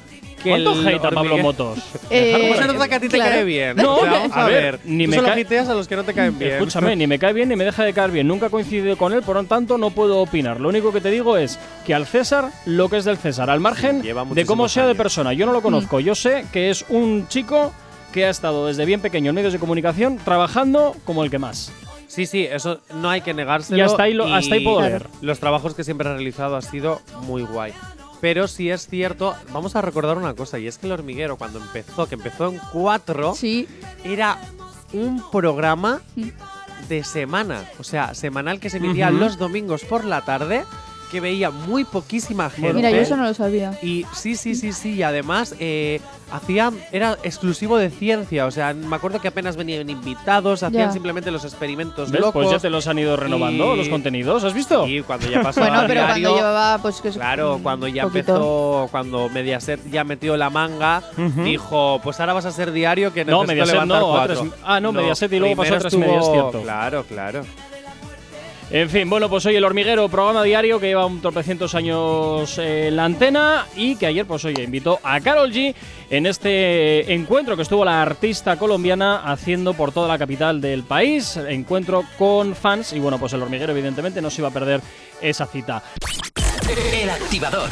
que 0.44 0.52
¿Cuánto 0.52 0.74
el 0.74 0.88
hate 0.88 1.04
a 1.06 1.10
Pablo 1.12 1.38
Motos? 1.40 1.80
Eh, 2.12 2.38
¿Cómo 2.40 2.56
se 2.62 2.68
nota 2.72 2.88
que 2.88 2.96
a 2.96 3.00
ti 3.00 3.10
te 3.10 3.18
claro. 3.18 3.32
cae 3.32 3.44
bien? 3.44 3.76
No, 3.76 3.96
O 3.98 4.02
sea, 4.02 4.12
vamos 4.12 4.32
a 4.38 4.46
a, 4.46 4.48
ver, 4.48 4.64
ver. 4.78 4.80
ni 4.86 5.06
Tú 5.06 5.10
me 5.10 5.16
solo 5.18 5.28
a 5.72 5.74
los 5.74 5.88
que 5.88 5.96
no 5.96 6.04
te 6.04 6.14
caen 6.14 6.38
bien. 6.38 6.52
Escúchame, 6.54 6.96
ni 6.96 7.08
me 7.08 7.18
cae 7.20 7.34
bien 7.34 7.50
ni 7.50 7.56
me 7.56 7.66
deja 7.66 7.84
de 7.84 7.92
caer 7.94 8.12
bien. 8.12 8.28
Nunca 8.28 8.46
he 8.46 8.50
coincidido 8.50 8.96
con 8.98 9.12
él, 9.14 9.24
por 9.24 9.36
lo 9.36 9.44
tanto 9.46 9.78
no 9.80 9.90
puedo 9.90 10.20
opinar. 10.20 10.60
Lo 10.62 10.70
único 10.70 10.94
que 10.94 11.02
te 11.02 11.10
digo 11.10 11.38
es 11.38 11.60
que 11.86 11.94
al 11.96 12.06
César 12.06 12.52
lo 12.66 12.88
que 12.88 12.98
es 12.98 13.06
del 13.06 13.18
César, 13.18 13.50
al 13.50 13.60
margen 13.60 14.02
Sí, 14.02 14.08
lleva 14.08 14.24
de 14.26 14.46
cómo 14.46 14.70
sea 14.70 14.84
de 14.84 14.90
años. 14.92 14.98
persona. 14.98 15.34
Yo 15.34 15.46
no 15.48 15.52
lo 15.52 15.62
conozco. 15.64 16.00
Yo 16.00 16.14
sé 16.16 16.46
que 16.54 16.70
es 16.70 16.86
un 16.90 17.28
chico 17.28 17.74
que 18.14 18.26
ha 18.26 18.30
estado 18.30 18.68
desde 18.68 18.86
bien 18.86 19.02
pequeño 19.02 19.30
en 19.30 19.36
medios 19.36 19.54
de 19.54 19.60
comunicación 19.60 20.18
trabajando 20.24 20.96
como 21.04 21.24
el 21.24 21.32
que 21.32 21.40
más. 21.40 21.72
Sí, 22.08 22.26
sí, 22.26 22.46
eso 22.50 22.80
no 22.96 23.10
hay 23.10 23.22
que 23.22 23.34
negárselo. 23.34 23.78
Y 23.78 23.82
hasta 23.82 24.04
ahí, 24.04 24.14
lo- 24.14 24.34
hasta 24.34 24.56
ahí 24.56 24.64
puedo 24.64 24.82
leer. 24.82 25.08
Los 25.22 25.40
trabajos 25.40 25.74
que 25.76 25.84
siempre 25.84 26.08
ha 26.10 26.14
realizado 26.14 26.56
ha 26.56 26.62
sido 26.62 27.02
muy 27.24 27.44
guay. 27.44 27.74
Pero 28.22 28.48
sí 28.48 28.70
es 28.72 28.88
cierto, 28.88 29.36
vamos 29.54 29.76
a 29.76 29.82
recordar 29.82 30.18
una 30.18 30.34
cosa, 30.34 30.58
y 30.58 30.66
es 30.68 30.78
que 30.80 30.88
el 30.88 30.94
hormiguero 30.94 31.38
cuando 31.38 31.60
empezó, 31.60 32.08
que 32.08 32.16
empezó 32.16 32.48
en 32.50 32.60
4, 32.74 33.36
Sí. 33.36 33.68
era 34.04 34.40
un 34.94 35.22
programa 35.30 36.02
de 36.90 37.04
semana, 37.04 37.64
o 37.80 37.84
sea, 37.84 38.16
semanal 38.16 38.60
que 38.60 38.70
se 38.70 38.78
emitía 38.78 39.12
los 39.12 39.38
domingos 39.38 39.84
por 39.84 40.04
la 40.06 40.22
tarde 40.26 40.64
que 41.12 41.20
veía 41.22 41.50
muy 41.52 41.84
poquísima 41.86 42.50
gente. 42.50 42.74
Mira, 42.74 42.92
yo 42.92 42.98
eso 42.98 43.16
no 43.18 43.24
lo 43.24 43.34
sabía. 43.34 43.78
Y 43.82 44.06
sí, 44.14 44.36
sí, 44.36 44.56
sí, 44.56 44.74
sí. 44.74 44.96
Y 44.96 45.04
además 45.04 45.56
eh, 45.60 46.02
hacían, 46.32 46.78
era 46.92 47.18
exclusivo 47.24 47.78
de 47.78 47.90
ciencia. 47.90 48.46
O 48.46 48.52
sea, 48.52 48.74
me 48.74 48.96
acuerdo 48.96 49.22
que 49.22 49.30
apenas 49.30 49.56
venían 49.56 49.90
invitados, 49.90 50.64
hacían 50.64 50.88
Ya. 50.88 50.92
simplemente 50.92 51.32
los 51.32 51.46
experimentos 51.46 52.12
¿Ves? 52.12 52.20
locos. 52.20 52.34
Pues 52.44 52.50
ya 52.52 52.60
te 52.60 52.70
los 52.70 52.88
han 52.88 53.00
ido 53.00 53.16
renovando, 53.16 53.74
Y- 53.76 53.78
los 53.78 53.90
contenidos, 53.90 54.44
¿has 54.44 54.54
visto? 54.54 54.86
Y 54.86 55.02
cuando 55.02 55.30
ya 55.30 55.42
pasó 55.42 55.62
Bueno, 55.62 55.80
a 55.80 55.88
pero 55.88 56.02
diario, 56.06 56.30
cuando 56.30 56.36
llevaba, 56.38 56.78
pues 56.82 57.02
que 57.02 57.10
Claro, 57.12 57.60
cuando 57.64 57.88
ya 57.88 58.04
poquito. 58.04 58.20
empezó, 58.20 58.88
cuando 58.92 59.30
Mediaset 59.30 59.90
ya 59.90 60.04
metió 60.04 60.36
la 60.36 60.50
manga, 60.50 61.02
dijo, 61.44 62.02
pues 62.04 62.20
ahora 62.20 62.34
vas 62.34 62.46
a 62.46 62.52
ser 62.52 62.72
diario 62.72 63.14
que 63.14 63.24
No, 63.24 63.44
necesito 63.44 63.48
Mediaset 63.54 63.74
levantar 63.74 64.00
no, 64.02 64.08
cuatro. 64.10 64.40
tres- 64.42 64.54
ah, 64.66 64.80
no, 64.82 64.92
Mediaset 64.92 65.32
y 65.32 65.40
luego 65.40 65.56
pasó 65.56 65.76
a 65.76 65.78
primero 65.80 65.90
tres 65.90 66.00
media, 66.00 66.14
es 66.20 66.26
estuvo- 66.26 66.34
cierto. 66.52 66.62
Claro, 66.64 67.04
claro. 67.06 67.42
En 68.70 68.90
fin, 68.90 69.10
bueno, 69.10 69.30
pues 69.30 69.46
hoy 69.46 69.56
el 69.56 69.64
hormiguero, 69.64 70.10
programa 70.10 70.44
diario 70.44 70.78
que 70.78 70.88
lleva 70.88 71.06
un 71.06 71.22
tropecientos 71.22 71.74
años 71.74 72.58
en 72.58 72.98
la 72.98 73.06
antena 73.06 73.66
y 73.78 73.96
que 73.96 74.08
ayer, 74.08 74.26
pues 74.26 74.44
oye, 74.44 74.62
invitó 74.62 75.00
a 75.04 75.22
Carol 75.22 75.54
G 75.54 75.74
en 76.10 76.26
este 76.26 77.14
encuentro 77.14 77.56
que 77.56 77.62
estuvo 77.62 77.86
la 77.86 78.02
artista 78.02 78.58
colombiana 78.58 79.32
haciendo 79.32 79.74
por 79.74 79.94
toda 79.94 80.10
la 80.10 80.18
capital 80.18 80.60
del 80.60 80.84
país, 80.84 81.38
encuentro 81.38 82.04
con 82.18 82.56
fans 82.56 82.92
y 82.92 83.00
bueno, 83.00 83.18
pues 83.18 83.32
el 83.32 83.42
hormiguero 83.42 83.72
evidentemente 83.72 84.22
no 84.22 84.30
se 84.30 84.42
iba 84.42 84.50
a 84.50 84.54
perder 84.54 84.82
esa 85.22 85.46
cita. 85.46 85.82
El 86.94 87.10
activador. 87.10 87.70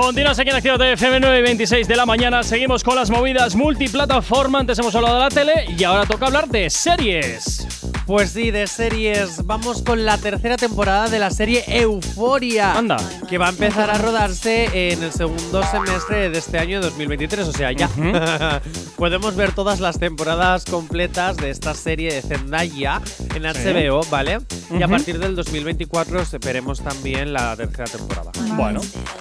Continuas 0.00 0.38
aquí 0.38 0.50
en 0.50 0.54
Actívate 0.54 0.92
FM 0.92 1.18
9 1.18 1.38
y 1.40 1.42
26 1.42 1.88
de 1.88 1.96
la 1.96 2.06
mañana. 2.06 2.44
Seguimos 2.44 2.84
con 2.84 2.94
las 2.94 3.10
movidas 3.10 3.56
multiplataforma. 3.56 4.60
Antes 4.60 4.78
hemos 4.78 4.94
hablado 4.94 5.16
de 5.16 5.22
la 5.22 5.28
tele 5.28 5.74
y 5.76 5.82
ahora 5.82 6.06
toca 6.06 6.26
hablar 6.26 6.46
de 6.46 6.70
series. 6.70 7.66
Pues 8.08 8.30
sí, 8.30 8.50
de 8.50 8.66
series. 8.66 9.44
Vamos 9.44 9.82
con 9.82 10.06
la 10.06 10.16
tercera 10.16 10.56
temporada 10.56 11.08
de 11.08 11.18
la 11.18 11.30
serie 11.30 11.62
Euforia. 11.66 12.72
Anda. 12.72 12.96
Que 13.28 13.36
va 13.36 13.48
a 13.48 13.50
empezar 13.50 13.90
a 13.90 13.98
rodarse 13.98 14.92
en 14.92 15.02
el 15.02 15.12
segundo 15.12 15.62
semestre 15.64 16.30
de 16.30 16.38
este 16.38 16.58
año 16.58 16.80
2023, 16.80 17.46
o 17.46 17.52
sea, 17.52 17.70
ya. 17.72 17.90
Podemos 18.96 19.36
ver 19.36 19.52
todas 19.52 19.80
las 19.80 19.98
temporadas 19.98 20.64
completas 20.64 21.36
de 21.36 21.50
esta 21.50 21.74
serie 21.74 22.14
de 22.14 22.22
Zendaya 22.22 23.02
en 23.34 23.42
HBO, 23.42 24.00
¿vale? 24.08 24.38
Y 24.70 24.82
a 24.82 24.88
partir 24.88 25.18
del 25.18 25.36
2024 25.36 26.22
veremos 26.40 26.80
también 26.80 27.34
la 27.34 27.56
tercera 27.56 27.84
temporada. 27.84 28.32
Bueno, 28.56 28.80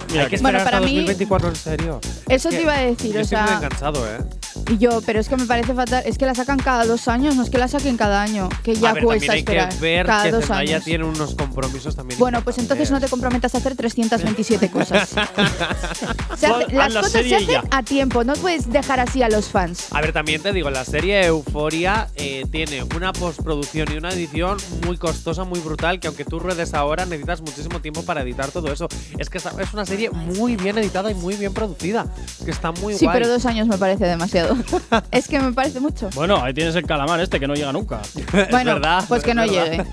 mira 0.10 0.24
Hay 0.24 0.30
que 0.30 0.38
esperar 0.38 0.67
para 0.68 0.78
hasta 0.78 0.88
mí- 0.90 0.96
2024, 0.96 1.50
en 1.50 1.56
serio. 1.56 2.00
Eso 2.28 2.50
Es 2.50 2.56
te 2.56 2.62
iba 2.62 2.74
a 2.76 2.80
decir, 2.82 3.14
Yo 3.14 3.22
o 3.22 3.24
sea, 3.24 3.56
enganchado, 3.56 4.06
¿eh? 4.08 4.18
Y 4.70 4.78
yo, 4.78 5.02
pero 5.06 5.20
es 5.20 5.30
que 5.30 5.38
me 5.38 5.46
parece 5.46 5.74
fatal, 5.74 6.04
es 6.06 6.18
que 6.18 6.26
la 6.26 6.36
sacan 6.36 6.58
cada 6.60 6.86
dos 6.86 7.08
años, 7.08 7.36
no 7.36 7.44
es 7.44 7.50
que 7.50 7.58
la 7.58 7.68
saquen 7.68 7.98
cada 7.98 8.22
año, 8.22 8.50
que 8.64 8.76
ya 8.76 8.90
a 8.90 8.94
ver, 8.94 9.04
cuesta 9.04 9.34
hay 9.34 9.40
esperar. 9.40 9.70
que 9.70 9.76
ver 9.80 10.06
cada 10.06 10.24
que 10.24 10.32
dos 10.32 10.46
Zendaya 10.46 10.76
años. 10.76 10.84
tiene 10.86 11.04
unos 11.06 11.36
compromisos 11.36 11.96
también. 11.96 12.20
Bueno, 12.20 12.42
pues 12.44 12.58
entonces 12.58 12.92
no 12.92 13.00
te 13.00 13.08
comprometas 13.08 13.54
a 13.56 13.60
hacer 13.60 13.76
327 13.76 14.70
cosas. 14.72 15.10
Se 15.10 16.46
hace- 16.48 16.64
Haz 16.66 16.74
las 16.74 16.94
la 16.94 17.02
cosas 17.02 17.12
se 17.24 17.36
hacen 17.36 17.62
a 17.72 17.84
tiempo, 17.84 18.24
no 18.24 18.34
puedes 18.34 18.70
dejar 18.72 19.00
así 19.00 19.22
a 19.24 19.30
los 19.30 19.48
fans. 19.50 19.88
A 19.92 20.02
ver, 20.02 20.12
también 20.14 20.42
te 20.42 20.54
digo, 20.54 20.70
la 20.70 20.86
serie 20.86 21.26
Euforia 21.26 22.08
eh, 22.16 22.46
tiene 22.52 22.84
una 22.96 23.14
postproducción 23.14 23.88
y 23.94 23.98
una 23.98 24.10
edición 24.12 24.58
muy 24.86 24.98
costosa, 24.98 25.44
muy 25.44 25.60
brutal, 25.60 26.00
que 26.00 26.08
aunque 26.08 26.26
tú 26.26 26.40
ruedes 26.40 26.74
ahora 26.74 27.06
necesitas 27.06 27.42
muchísimo 27.42 27.80
tiempo 27.82 28.04
para 28.04 28.22
editar 28.22 28.50
todo 28.52 28.72
eso. 28.72 28.88
Es 29.18 29.30
que 29.30 29.38
es 29.38 29.74
una 29.74 29.86
serie 29.86 30.10
muy 30.12 30.56
bien 30.56 30.78
editada 30.78 31.12
y 31.12 31.16
muy 31.16 31.36
bien 31.36 31.54
producida. 31.54 32.06
Es 32.40 32.46
que 32.46 32.52
está 32.52 32.72
muy 32.72 32.94
Sí, 32.96 33.06
guay. 33.06 33.18
pero 33.20 33.30
dos 33.32 33.46
años 33.46 33.68
me 33.68 33.78
parece 33.78 34.06
demasiado. 34.06 34.57
Es 35.12 35.28
que 35.28 35.40
me 35.40 35.52
parece 35.52 35.80
mucho. 35.80 36.10
Bueno, 36.16 36.42
ahí 36.44 36.54
tienes 36.54 36.76
el 36.76 36.86
calamar 36.86 37.20
este 37.20 37.40
que 37.40 37.48
no 37.48 37.54
llega 37.56 37.72
nunca. 37.72 38.02
Es 38.34 38.50
bueno, 38.52 38.74
verdad, 38.76 39.04
pues 39.08 39.24
que 39.24 39.32
es 39.32 39.36
no 39.36 39.42
verdad. 39.48 39.66
llegue. 39.66 39.86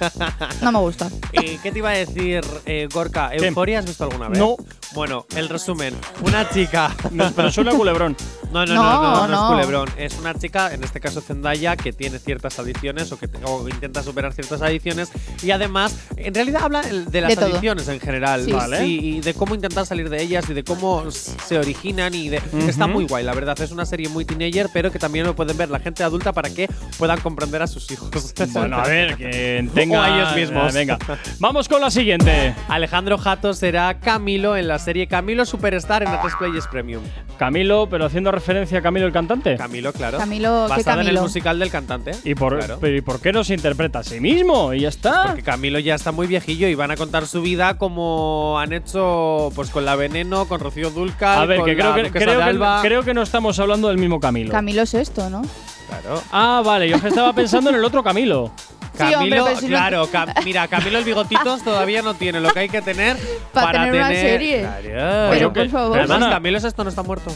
No 0.62 0.72
me 0.72 0.79
gusta. 0.81 1.09
Eh, 1.33 1.59
¿Qué 1.62 1.72
te 1.72 1.79
iba 1.79 1.90
a 1.90 1.94
decir, 1.94 2.42
eh, 2.64 2.88
Gorka? 2.92 3.31
¿Euforia 3.35 3.81
has 3.81 3.85
visto 3.87 4.05
alguna 4.05 4.29
vez? 4.29 4.38
No. 4.38 4.57
Bueno, 4.94 5.27
el 5.35 5.48
resumen. 5.48 5.94
Una 6.22 6.48
chica. 6.48 6.94
No, 7.11 7.31
pero 7.33 7.50
suena 7.50 7.72
culebrón. 7.72 8.16
No, 8.53 8.64
no, 8.64 8.74
no, 8.74 8.83
no, 8.83 9.27
no, 9.27 9.29
No, 9.29 9.35
es 9.35 9.50
culebrón. 9.50 9.88
Es 9.96 10.16
una 10.18 10.35
chica, 10.38 10.72
en 10.72 10.85
este 10.85 11.00
caso 11.00 11.20
Zendaya, 11.20 11.77
que 11.77 11.92
tiene 11.92 12.18
ciertas 12.20 12.59
adicciones 12.61 13.11
o 13.11 13.18
que 13.18 13.27
te- 13.27 13.38
o 13.44 13.68
intenta 13.68 14.03
superar 14.05 14.33
ciertas 14.33 14.62
adicciones. 14.62 15.09
Y 15.42 15.50
además, 15.50 15.96
en 16.16 16.33
realidad 16.35 16.62
habla 16.62 16.83
de 16.83 17.20
las 17.20 17.35
De 17.37 17.44
adicciones 17.44 17.88
en 17.88 17.98
general. 18.00 18.44
Sí. 18.44 18.53
Vale. 18.53 18.87
y 18.87 19.20
de 19.20 19.35
cómo 19.35 19.55
intentar 19.57 19.85
salir 19.87 20.09
de 20.09 20.22
ellas 20.22 20.44
y 20.48 20.55
de 20.55 20.62
cómo 20.62 21.05
se 21.11 21.59
originan. 21.59 22.14
y 22.14 22.29
de. 22.29 22.40
Está 22.68 22.87
muy 22.87 23.07
guay, 23.07 23.24
la 23.24 23.35
verdad. 23.35 23.61
Es 23.61 23.72
una 23.72 23.87
serie 23.87 24.09
muy 24.09 24.24
teenager, 24.24 24.53
pero 24.72 24.90
que 24.92 24.98
también 24.98 25.26
lo 25.26 25.34
pueden 25.34 25.56
ver 25.56 25.68
la 25.70 25.78
gente 25.80 26.02
adulta 26.04 26.32
para 26.32 26.50
que 26.50 26.68
puedan 26.98 27.20
comprender 27.20 27.62
a 27.62 27.66
sus 27.66 27.90
hijos. 27.90 28.10
Bueno, 28.54 28.76
a 28.78 28.86
ver, 28.86 29.16
que 29.16 29.68
tenga. 29.74 30.00
O 30.00 30.02
a 30.02 30.16
ellos 30.16 30.36
mismos. 30.36 30.64
Ah, 30.74 30.78
Venga, 30.78 30.98
vamos 31.40 31.68
con 31.68 31.80
la 31.80 31.90
siguiente. 31.90 32.54
Alejandro 32.68 33.18
Jato 33.18 33.52
será 33.54 33.98
Camilo 34.00 34.56
en 34.56 34.68
la 34.68 34.78
serie 34.78 35.06
Camilo 35.06 35.44
Superstar 35.46 36.02
en 36.02 36.08
A3 36.10 36.38
Players 36.38 36.66
Premium. 36.68 37.02
Camilo, 37.38 37.88
pero 37.90 38.04
haciendo 38.06 38.30
referencia 38.30 38.78
a 38.78 38.82
Camilo 38.82 39.06
el 39.06 39.12
cantante. 39.12 39.56
Camilo, 39.56 39.92
claro. 39.92 40.18
Camilo, 40.18 40.66
¿qué 40.68 40.76
Basada 40.76 40.94
en 40.94 41.00
el 41.00 41.06
Camilo? 41.06 41.22
musical 41.22 41.58
del 41.58 41.70
cantante. 41.70 42.12
¿Y 42.24 42.34
por, 42.34 42.58
Claro. 42.58 42.78
¿y 42.86 43.00
por 43.00 43.20
qué 43.20 43.32
no 43.32 43.42
se 43.44 43.54
interpreta 43.54 44.00
a 44.00 44.04
sí 44.04 44.20
mismo? 44.20 44.72
Y 44.74 44.80
ya 44.80 44.88
está. 44.88 45.24
Porque 45.28 45.42
Camilo 45.42 45.78
ya 45.78 45.94
está 45.94 46.12
muy 46.12 46.26
viejillo 46.26 46.68
y 46.68 46.74
van 46.74 46.90
a 46.90 46.96
contar 46.96 47.26
su 47.26 47.42
vida 47.42 47.76
como 47.78 48.58
han 48.60 48.72
hecho 48.72 49.50
pues 49.54 49.70
con 49.70 49.84
la 49.84 49.96
Veneno, 49.96 50.46
con 50.46 50.60
Rocío 50.60 50.90
Dulcal, 50.90 51.38
A 51.38 51.46
ver, 51.46 51.58
con 51.58 51.66
que 51.66 51.74
creo 51.76 51.88
la 51.90 51.94
que, 51.96 52.02
Duquesa 52.04 52.24
creo, 52.24 52.38
de 52.38 52.44
que, 52.44 52.50
Alba. 52.50 52.78
creo 52.82 53.02
que 53.02 53.14
no 53.14 53.22
estamos 53.22 53.58
hablando 53.58 53.88
del 53.88 53.98
mismo 53.98 54.20
Camilo. 54.20 54.43
Camilo 54.50 54.83
es 54.83 54.94
esto, 54.94 55.28
¿no? 55.30 55.42
Claro. 55.88 56.22
ah, 56.33 56.62
vale, 56.64 56.88
yo 56.88 57.00
que 57.00 57.09
estaba 57.09 57.33
pensando 57.33 57.70
en 57.70 57.76
el 57.76 57.85
otro 57.85 58.02
Camilo. 58.02 58.50
Sí, 58.94 58.98
Camilo, 58.98 59.38
hombre, 59.42 59.57
si 59.57 59.62
no- 59.64 59.68
claro, 59.70 60.09
Cam- 60.09 60.33
mira, 60.44 60.68
Camilo 60.68 60.98
el 60.98 61.04
bigotitos 61.04 61.62
todavía 61.64 62.00
no 62.00 62.14
tiene 62.14 62.38
lo 62.40 62.50
que 62.52 62.61
hay 62.61 62.68
que 62.68 62.80
tener 62.80 63.16
Para 63.52 63.66
para, 63.66 63.85
tener 63.87 63.94
una 64.00 64.09
serie. 64.11 64.61
Claro. 64.61 65.30
Pero, 65.33 65.52
por 65.52 65.68
favor. 65.68 65.98
Además. 65.98 66.30
Camilo 66.30 66.59
es 66.59 66.64
esto 66.64 66.85
no 66.85 66.90
está 66.90 67.02
muerto. 67.02 67.33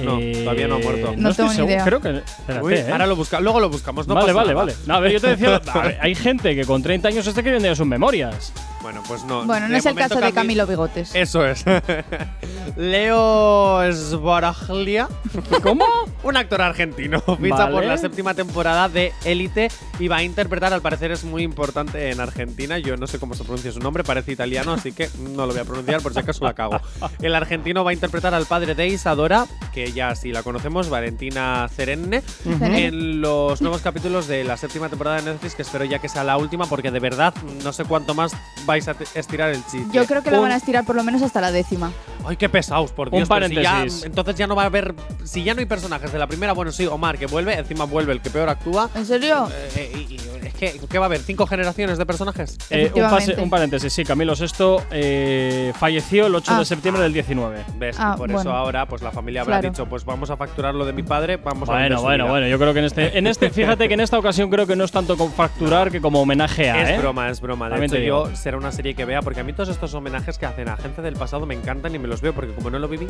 No, 0.00 0.20
Eh, 0.20 0.32
todavía 0.44 0.68
no 0.68 0.76
ha 0.76 0.78
muerto. 0.78 1.12
No 1.16 1.30
estoy 1.30 1.48
tengo 1.48 1.50
ni 1.50 1.56
seguro. 1.56 1.72
idea. 1.74 1.84
Creo 1.84 2.00
que. 2.00 2.18
Espérate, 2.18 2.64
Uy, 2.64 2.74
¿eh? 2.74 2.86
ahora 2.92 3.06
lo 3.08 3.16
busca, 3.16 3.40
luego 3.40 3.58
lo 3.58 3.68
buscamos, 3.68 4.06
no 4.06 4.14
vale, 4.14 4.26
pasa 4.28 4.36
vale, 4.36 4.52
nada. 4.54 4.64
vale. 4.64 4.74
No, 4.86 4.94
a 4.94 5.00
ver, 5.00 5.10
yo 5.12 5.20
te 5.20 5.26
decía, 5.26 5.60
ver, 5.74 5.98
hay 6.00 6.14
gente 6.14 6.54
que 6.54 6.64
con 6.64 6.80
30 6.84 7.08
años 7.08 7.26
está 7.26 7.40
escribiendo 7.40 7.66
ya 7.68 7.74
sus 7.74 7.86
memorias. 7.86 8.52
Bueno, 8.82 9.02
pues 9.06 9.24
no. 9.24 9.44
Bueno, 9.44 9.66
no 9.68 9.72
De 9.72 9.78
es 9.78 9.86
el 9.86 9.94
caso 9.94 10.16
de 10.16 10.26
Cami- 10.26 10.34
Camilo 10.34 10.66
Bigotes. 10.66 11.14
Eso 11.14 11.46
es. 11.46 11.64
Leo 12.76 13.80
Sbaraglia. 13.92 15.08
¿Cómo? 15.62 15.84
Un 16.22 16.36
actor 16.36 16.60
argentino. 16.62 17.20
Ficha 17.40 17.54
Vale. 17.56 17.72
por 17.72 17.84
la 17.84 17.96
séptima 17.98 18.34
temporada 18.34 18.88
de 18.88 19.12
Élite 19.24 19.68
y 19.98 20.08
va 20.08 20.16
a 20.18 20.22
interpretar, 20.22 20.72
al 20.72 20.80
parecer 20.82 21.10
es 21.12 21.24
muy 21.24 21.42
importante 21.42 22.10
en 22.10 22.20
Argentina. 22.20 22.78
Yo 22.78 22.96
no 22.96 23.06
sé 23.06 23.18
cómo 23.18 23.34
se 23.34 23.44
pronuncia 23.44 23.70
su 23.72 23.78
nombre, 23.80 24.04
parece 24.04 24.32
italiano, 24.32 24.72
así 24.72 24.92
que 24.92 25.08
no 25.20 25.46
lo 25.46 25.52
voy 25.52 25.60
a 25.60 25.64
pronunciar 25.64 26.00
por 26.02 26.12
si 26.12 26.18
acaso 26.20 26.44
la 26.44 26.54
cago. 26.54 26.80
El 27.20 27.34
argentino 27.34 27.84
va 27.84 27.90
a 27.90 27.94
interpretar 27.94 28.34
al 28.34 28.46
padre 28.46 28.74
de 28.74 28.88
Isadora, 28.88 29.46
que 29.72 29.92
ya 29.92 30.14
sí 30.14 30.32
la 30.32 30.42
conocemos, 30.42 30.88
Valentina 30.88 31.68
Cerenne, 31.74 32.22
en 32.60 33.20
los 33.20 33.60
nuevos 33.62 33.80
capítulos 33.82 34.26
de 34.26 34.44
la 34.44 34.56
séptima 34.56 34.88
temporada 34.88 35.16
de 35.20 35.30
Netflix, 35.32 35.54
que 35.54 35.62
espero 35.62 35.84
ya 35.84 35.98
que 35.98 36.08
sea 36.08 36.24
la 36.24 36.36
última, 36.36 36.66
porque 36.66 36.90
de 36.90 37.00
verdad 37.00 37.34
no 37.62 37.72
sé 37.72 37.84
cuánto 37.84 38.14
más 38.14 38.32
vais 38.72 38.88
a 38.88 38.96
estirar 39.14 39.50
el 39.50 39.62
chiste. 39.66 39.86
Yo 39.92 40.06
creo 40.06 40.22
que 40.22 40.30
lo 40.30 40.38
Un- 40.38 40.44
van 40.44 40.52
a 40.52 40.56
estirar 40.56 40.84
por 40.84 40.96
lo 40.96 41.02
menos 41.04 41.20
hasta 41.22 41.40
la 41.40 41.52
décima. 41.52 41.92
Ay, 42.26 42.36
qué 42.36 42.48
pesados, 42.48 42.92
por 42.92 43.08
Un 43.08 43.16
Dios. 43.16 43.28
pero 43.28 43.48
si 43.48 43.54
ya- 43.54 43.62
paréntesis. 43.72 44.04
entonces 44.04 44.34
ya 44.36 44.46
no 44.46 44.54
va 44.56 44.62
a 44.64 44.66
haber. 44.66 44.94
Si 45.24 45.42
ya 45.42 45.54
no 45.54 45.60
hay 45.60 45.66
personajes 45.66 46.12
de 46.12 46.18
la 46.18 46.26
primera, 46.26 46.52
bueno, 46.52 46.70
sí, 46.72 46.86
Omar, 46.86 47.18
que 47.18 47.26
vuelve, 47.26 47.54
encima 47.54 47.84
vuelve 47.84 48.12
el 48.12 48.20
que 48.20 48.30
peor 48.30 48.48
actúa. 48.48 48.88
¿En 48.94 49.06
serio? 49.06 49.48
Eh, 49.76 49.92
y- 50.08 50.14
y 50.14 50.20
es 50.46 50.54
que, 50.54 50.80
¿qué 50.88 50.98
va 50.98 51.04
a 51.04 51.08
haber? 51.08 51.20
¿Cinco 51.20 51.46
generaciones 51.46 51.98
de 51.98 52.06
personajes? 52.06 52.56
Eh, 52.70 52.76
un, 52.76 52.80
Efectivamente. 53.02 53.42
un 53.42 53.50
paréntesis, 53.50 53.92
sí, 53.92 54.04
Camilo 54.04 54.34
VI 54.34 54.76
eh, 54.90 55.72
falleció 55.78 56.26
el 56.26 56.34
8 56.34 56.52
Ah. 56.54 56.58
de 56.60 56.64
septiembre 56.64 57.02
del 57.02 57.12
19. 57.12 57.64
¿Ves? 57.76 57.96
Ah, 57.98 58.14
por 58.16 58.28
bueno. 58.28 58.40
eso 58.40 58.52
ahora, 58.52 58.86
pues 58.86 59.02
la 59.02 59.10
familia 59.10 59.42
habrá 59.42 59.58
Claro. 59.60 59.70
dicho, 59.70 59.86
pues 59.86 60.04
vamos 60.04 60.30
a 60.30 60.36
facturar 60.36 60.74
lo 60.74 60.84
de 60.84 60.92
mi 60.92 61.02
padre, 61.02 61.36
vamos 61.36 61.68
a 61.68 61.72
vender 61.72 61.90
Bueno, 61.92 61.98
su 61.98 62.02
bueno, 62.04 62.24
vida. 62.24 62.30
bueno, 62.32 62.46
yo 62.48 62.58
creo 62.58 62.72
que 62.72 62.78
en 62.80 62.84
este, 62.86 63.18
en 63.18 63.26
este, 63.26 63.50
fíjate 63.50 63.88
que 63.88 63.94
en 63.94 64.00
esta 64.00 64.18
ocasión 64.18 64.50
creo 64.50 64.66
que 64.66 64.76
no 64.76 64.84
es 64.84 64.92
tanto 64.92 65.16
con 65.16 65.32
facturar 65.32 65.90
que 65.90 66.00
como 66.00 66.20
homenaje 66.20 66.70
a, 66.70 66.82
Es 66.82 66.90
¿eh? 66.90 66.98
broma, 66.98 67.28
es 67.30 67.40
broma. 67.40 67.66
De 67.66 67.72
También 67.72 67.92
hecho, 67.94 68.02
yo 68.28 68.36
será 68.36 68.56
una 68.56 68.72
serie 68.72 68.94
que 68.94 69.04
vea, 69.04 69.22
porque 69.22 69.40
a 69.40 69.44
mí 69.44 69.52
todos 69.52 69.68
estos 69.68 69.92
homenajes 69.94 70.38
que 70.38 70.46
hacen 70.46 70.68
a 70.68 70.76
gente 70.76 71.02
del 71.02 71.14
pasado 71.14 71.46
me 71.46 71.54
encantan 71.54 71.94
y 71.94 71.98
me 71.98 72.08
los 72.12 72.20
veo, 72.20 72.34
porque 72.34 72.52
como 72.54 72.68
no 72.70 72.78
lo 72.78 72.88
viví. 72.88 73.06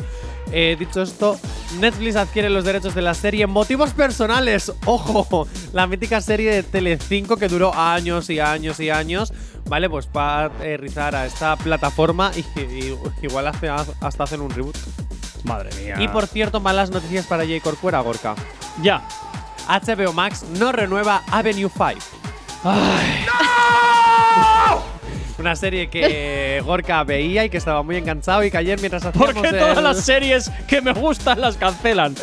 Eh, 0.53 0.77
dicho 0.79 1.03
esto, 1.03 1.39
Netflix 1.81 2.15
adquiere 2.17 2.49
los 2.49 2.65
derechos 2.65 2.95
de 2.95 3.03
la 3.03 3.15
serie 3.15 3.49
Motivos 3.49 3.93
Personales. 3.93 4.73
¡Ojo! 4.87 5.49
La 5.73 5.89
mítica 5.89 6.21
serie 6.21 6.53
de 6.53 6.63
Telecinco 6.63 7.37
que 7.37 7.49
duró 7.49 7.75
años 7.75 8.31
y 8.31 8.39
años 8.39 8.79
y 8.79 8.91
años. 8.91 9.33
Vale, 9.69 9.91
pues 9.91 10.09
va 10.17 10.43
a 10.43 10.45
aterrizar 10.45 11.17
a 11.17 11.27
esta 11.27 11.57
plataforma 11.57 12.31
y, 12.37 12.41
y 12.61 12.97
igual 13.23 13.49
hace, 13.49 13.69
hasta 13.69 14.25
hacen 14.25 14.41
un 14.41 14.51
reboot. 14.51 14.77
Madre 15.43 15.71
mía. 15.83 15.97
Y 15.99 16.07
por 16.09 16.29
cierto, 16.29 16.61
malas 16.61 16.91
noticias 16.91 17.27
para 17.27 17.45
J. 17.45 17.61
Corcuera, 17.61 18.01
Gorka. 18.01 18.37
Ya. 18.83 19.03
HBO 19.69 20.13
Max 20.13 20.45
no 20.59 20.71
renueva 20.71 21.23
Avenue 21.31 21.69
5. 21.69 21.91
Una 25.39 25.57
serie 25.57 25.89
que 25.89 26.61
Gorka 26.67 27.03
veía 27.05 27.45
y 27.45 27.51
que 27.51 27.57
estaba 27.57 27.83
muy 27.83 27.97
enganchado 27.97 28.45
y 28.45 28.51
que 28.51 28.59
ayer 28.59 28.79
mientras 28.81 29.05
hacíamos 29.05 29.33
Porque 29.35 29.49
todas 29.51 29.79
el- 29.79 29.85
las 29.85 30.01
series 30.05 30.51
que 30.67 30.81
me 30.81 30.93
gustan 30.93 31.41
las 31.41 31.57
cancelan. 31.57 32.15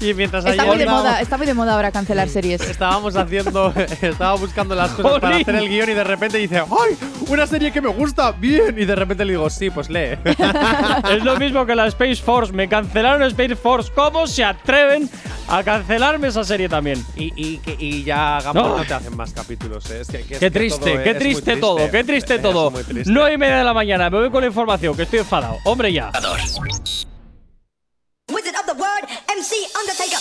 y 0.00 0.14
mientras 0.14 0.44
Está 0.44 0.62
ayer 0.62 0.66
muy 0.66 0.76
de 0.78 0.84
estábamos- 0.84 1.04
moda, 1.04 1.20
está 1.20 1.36
muy 1.36 1.46
de 1.46 1.54
moda 1.54 1.74
ahora 1.74 1.90
cancelar 1.92 2.28
series. 2.28 2.60
estábamos 2.60 3.16
haciendo, 3.16 3.72
estaba 4.02 4.34
buscando 4.36 4.74
las 4.74 4.90
cosas 4.92 5.20
para 5.20 5.36
hacer 5.36 5.54
el 5.56 5.68
guion 5.68 5.90
y 5.90 5.94
de 5.94 6.04
repente 6.04 6.38
dice, 6.38 6.58
¡ay! 6.60 6.96
Una 7.28 7.46
serie 7.46 7.72
que 7.72 7.80
me 7.80 7.88
gusta, 7.88 8.32
bien. 8.32 8.74
Y 8.78 8.84
de 8.84 8.94
repente 8.94 9.24
le 9.24 9.32
digo, 9.32 9.48
sí, 9.50 9.70
pues 9.70 9.90
lee. 9.90 10.18
es 11.10 11.24
lo 11.24 11.36
mismo 11.36 11.66
que 11.66 11.74
la 11.74 11.86
Space 11.88 12.16
Force. 12.22 12.52
Me 12.52 12.68
cancelaron 12.68 13.22
Space 13.24 13.56
Force. 13.56 13.90
¿Cómo 13.94 14.26
se 14.26 14.44
atreven 14.44 15.08
a 15.48 15.62
cancelarme 15.62 16.28
esa 16.28 16.44
serie 16.44 16.68
también? 16.68 17.04
y, 17.16 17.32
y, 17.36 17.58
que- 17.58 17.76
y 17.78 18.04
ya 18.04 18.38
Gambol 18.42 18.62
No. 18.62 18.76
no 18.78 18.84
te 18.84 18.94
hacen 18.94 19.16
más 19.16 19.32
capítulos, 19.32 19.90
¿eh? 19.90 20.00
Es 20.02 20.08
que, 20.08 20.18
que 20.22 20.34
es 20.34 20.40
Qué 20.40 20.46
que 20.46 20.50
triste, 20.50 20.78
todo 20.92 21.02
qué 21.02 21.10
es 21.10 21.14
muy 21.16 21.24
triste 21.24 21.56
todo, 21.56 21.90
qué 21.90 22.04
triste 22.04 22.34
Es 22.36 22.42
todo. 22.58 22.70
muy 22.70 22.84
triste. 22.84 23.10
Nueve 23.12 23.34
y 23.34 23.38
media 23.38 23.58
de 23.58 23.64
la 23.64 23.74
mañana, 23.74 24.10
me 24.10 24.18
voy 24.18 24.30
con 24.30 24.40
la 24.40 24.48
información, 24.48 24.96
que 24.96 25.02
estoy 25.02 25.20
enfadado. 25.20 25.58
Hombre, 25.64 25.92
ya. 25.92 26.10
Wizard 28.30 28.56
of 28.56 28.66
the 28.66 28.72
word, 28.72 29.08
MC 29.36 29.54
Undertaker. 29.80 30.18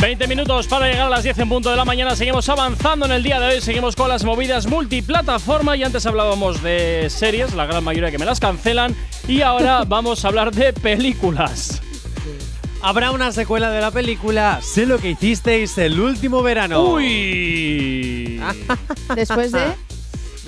20 0.00 0.28
minutos 0.28 0.68
para 0.68 0.86
llegar 0.86 1.08
a 1.08 1.10
las 1.10 1.24
10 1.24 1.40
en 1.40 1.48
punto 1.48 1.70
de 1.70 1.76
la 1.76 1.84
mañana. 1.84 2.14
Seguimos 2.14 2.48
avanzando 2.48 3.06
en 3.06 3.12
el 3.12 3.22
día 3.24 3.40
de 3.40 3.54
hoy. 3.54 3.60
Seguimos 3.60 3.96
con 3.96 4.08
las 4.08 4.22
movidas 4.22 4.68
multiplataforma. 4.68 5.76
Y 5.76 5.82
antes 5.82 6.06
hablábamos 6.06 6.62
de 6.62 7.08
series, 7.10 7.54
la 7.54 7.66
gran 7.66 7.82
mayoría 7.82 8.12
que 8.12 8.18
me 8.18 8.24
las 8.24 8.38
cancelan. 8.38 8.94
Y 9.26 9.42
ahora 9.42 9.82
vamos 9.88 10.24
a 10.24 10.28
hablar 10.28 10.52
de 10.52 10.72
películas. 10.72 11.82
Habrá 12.80 13.10
una 13.10 13.32
secuela 13.32 13.70
de 13.70 13.80
la 13.80 13.90
película 13.90 14.60
Sé 14.62 14.86
lo 14.86 14.98
que 14.98 15.10
hicisteis 15.10 15.76
el 15.78 15.98
último 15.98 16.44
verano. 16.44 16.92
Uy. 16.92 18.40
Después 19.16 19.50
de. 19.50 19.87